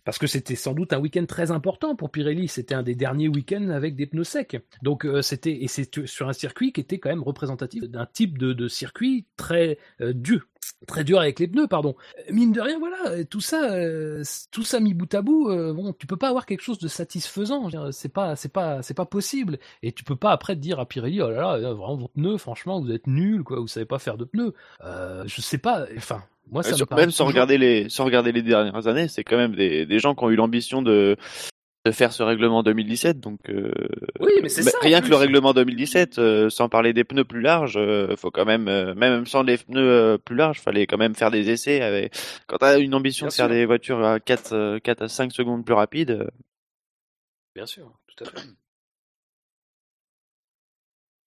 [0.04, 2.48] parce que c'était sans doute un week-end très important pour Pirelli.
[2.48, 4.56] C'était un des derniers week-ends avec des pneus secs.
[4.82, 8.38] Donc euh, c'était et c'est sur un circuit qui était quand même représentatif d'un type
[8.38, 10.46] de, circuit très euh, dur,
[10.86, 11.94] très dur avec les pneus, pardon.
[12.30, 15.92] Mine de rien, voilà, tout ça, euh, tout ça mis bout à bout, euh, bon,
[15.92, 17.68] tu peux pas avoir quelque chose de satisfaisant.
[17.92, 19.58] C'est pas, c'est pas, c'est pas possible.
[19.82, 22.80] Et tu peux pas après dire à Pirelli, oh là là, vraiment vos pneus, franchement,
[22.80, 24.54] vous êtes nuls, quoi, vous savez pas faire de pneus.
[24.84, 26.22] Euh, je sais pas, enfin.
[26.50, 29.36] Moi, ça sur, me même sans regarder les, sans regarder les dernières années, c'est quand
[29.36, 31.16] même des, des gens qui ont eu l'ambition de,
[31.86, 33.20] de faire ce règlement 2017.
[33.20, 33.72] Donc, euh,
[34.20, 34.78] oui, mais c'est ça.
[34.82, 38.44] Rien que le règlement 2017, euh, sans parler des pneus plus larges, euh, faut quand
[38.44, 41.80] même, euh, même sans les pneus plus larges, fallait quand même faire des essais.
[41.80, 42.14] Avec...
[42.46, 45.32] Quand tu as une ambition Bien de faire des voitures à 4, 4 à 5
[45.32, 46.28] secondes plus rapides,
[47.54, 48.46] Bien sûr, tout à fait.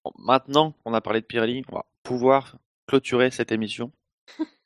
[0.05, 2.55] bon, maintenant qu'on a parlé de Pirelli, on va pouvoir
[2.87, 3.91] clôturer cette émission.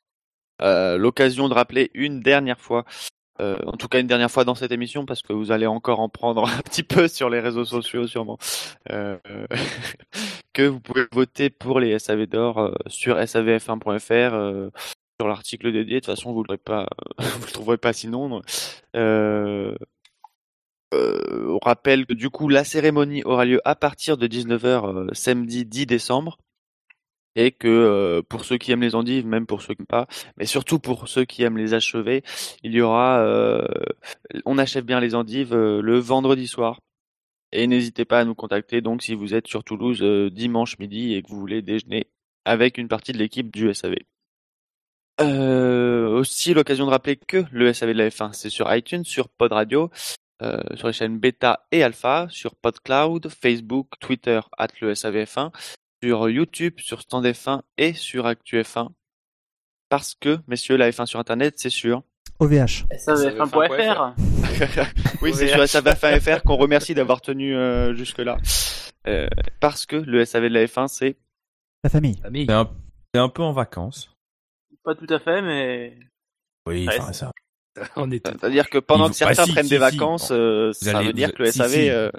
[0.62, 2.84] Euh, L'occasion de rappeler une dernière fois
[3.40, 6.00] euh, en tout cas une dernière fois dans cette émission parce que vous allez encore
[6.00, 8.38] en prendre un petit peu sur les réseaux sociaux sûrement
[8.90, 9.16] euh,
[10.52, 14.70] que vous pouvez voter pour les SAV d'or euh, sur savf1.fr euh,
[15.20, 15.96] sur l'article dédié.
[15.96, 18.42] De toute façon vous l'aurez pas le trouverez pas sinon
[18.96, 19.74] euh,
[20.92, 25.86] on rappelle que du coup la cérémonie aura lieu à partir de 19h samedi 10
[25.86, 26.38] décembre
[27.38, 30.08] et que euh, pour ceux qui aiment les endives, même pour ceux qui n'aiment pas,
[30.36, 32.24] mais surtout pour ceux qui aiment les achever,
[32.64, 33.64] il y aura, euh,
[34.44, 36.80] on achève bien les endives euh, le vendredi soir.
[37.52, 40.02] Et n'hésitez pas à nous contacter donc si vous êtes sur Toulouse
[40.32, 42.08] dimanche midi et que vous voulez déjeuner
[42.44, 43.94] avec une partie de l'équipe du SAV.
[45.20, 49.52] Aussi l'occasion de rappeler que le SAV de la F1 c'est sur iTunes, sur Pod
[49.52, 49.90] Radio,
[50.74, 55.50] sur les chaînes Beta et Alpha, sur PodCloud, Facebook, Twitter, at le SAVF1,
[56.02, 58.88] sur YouTube, sur Stand F1 et sur Actu F1.
[59.88, 62.02] Parce que, messieurs, la F1 sur Internet, c'est sûr.
[62.40, 62.84] OVH.
[62.92, 64.14] SAVF1.fr.
[65.22, 68.36] oui, c'est sur SAVF1.fr qu'on remercie d'avoir tenu euh, jusque-là.
[69.06, 69.28] Euh,
[69.60, 71.16] parce que le SAV de la F1, c'est
[71.82, 72.18] La famille.
[72.22, 72.46] Famille.
[72.46, 72.70] C'est un,
[73.14, 74.10] c'est un peu en vacances.
[74.84, 75.98] Pas tout à fait, mais
[76.66, 77.32] Oui, Ouais, enfin, ça.
[77.96, 79.80] On est c'est-à-dire que pendant que certains bah, si, prennent si, des si.
[79.80, 80.34] vacances, Bon.
[80.36, 81.90] euh, ça allez- veut dire vous- que le SAV, si.
[81.90, 82.10] euh,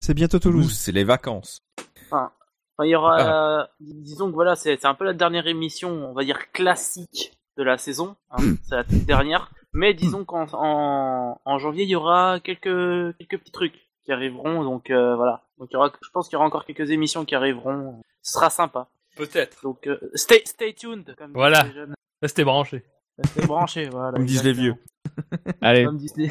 [0.00, 1.62] C'est bientôt Toulouse, c'est les vacances.
[2.06, 2.30] Enfin,
[2.76, 3.60] enfin, il y aura, Ah.
[3.62, 7.32] euh, disons que voilà, c'est c'est un peu la dernière émission, on va dire classique
[7.56, 8.16] de la saison.
[8.30, 8.54] Hein, Hmm.
[8.68, 9.50] c'est la toute dernière.
[9.72, 13.74] Mais disons qu'en en, en janvier, il y aura quelques quelques petits trucs
[14.04, 14.62] qui arriveront.
[14.62, 15.42] Donc euh, voilà.
[15.58, 18.00] Donc il y aura, je pense qu'il y aura encore quelques émissions qui arriveront.
[18.22, 18.88] Ce sera sympa.
[19.16, 19.62] Peut-être.
[19.62, 21.14] Donc euh, stay stay tuned.
[21.16, 21.62] Comme disent Voilà.
[21.64, 21.94] les jeunes.
[22.22, 22.84] Restez branchés.
[23.18, 23.88] Restez branchés.
[23.90, 24.12] Voilà.
[24.12, 24.74] Comme disent les vieux.
[25.60, 26.30] Allez, Comme disent les-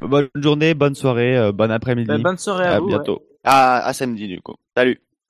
[0.00, 2.22] bonne journée, bonne soirée, euh, bon après-midi.
[2.22, 2.86] Bonne soirée à, à vous.
[2.86, 2.90] ouais.
[2.90, 3.22] bientôt.
[3.44, 4.54] À, à samedi, du coup.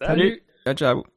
[0.07, 0.17] Salut.
[0.17, 0.43] Salut.
[0.65, 1.14] Ciao, ciao.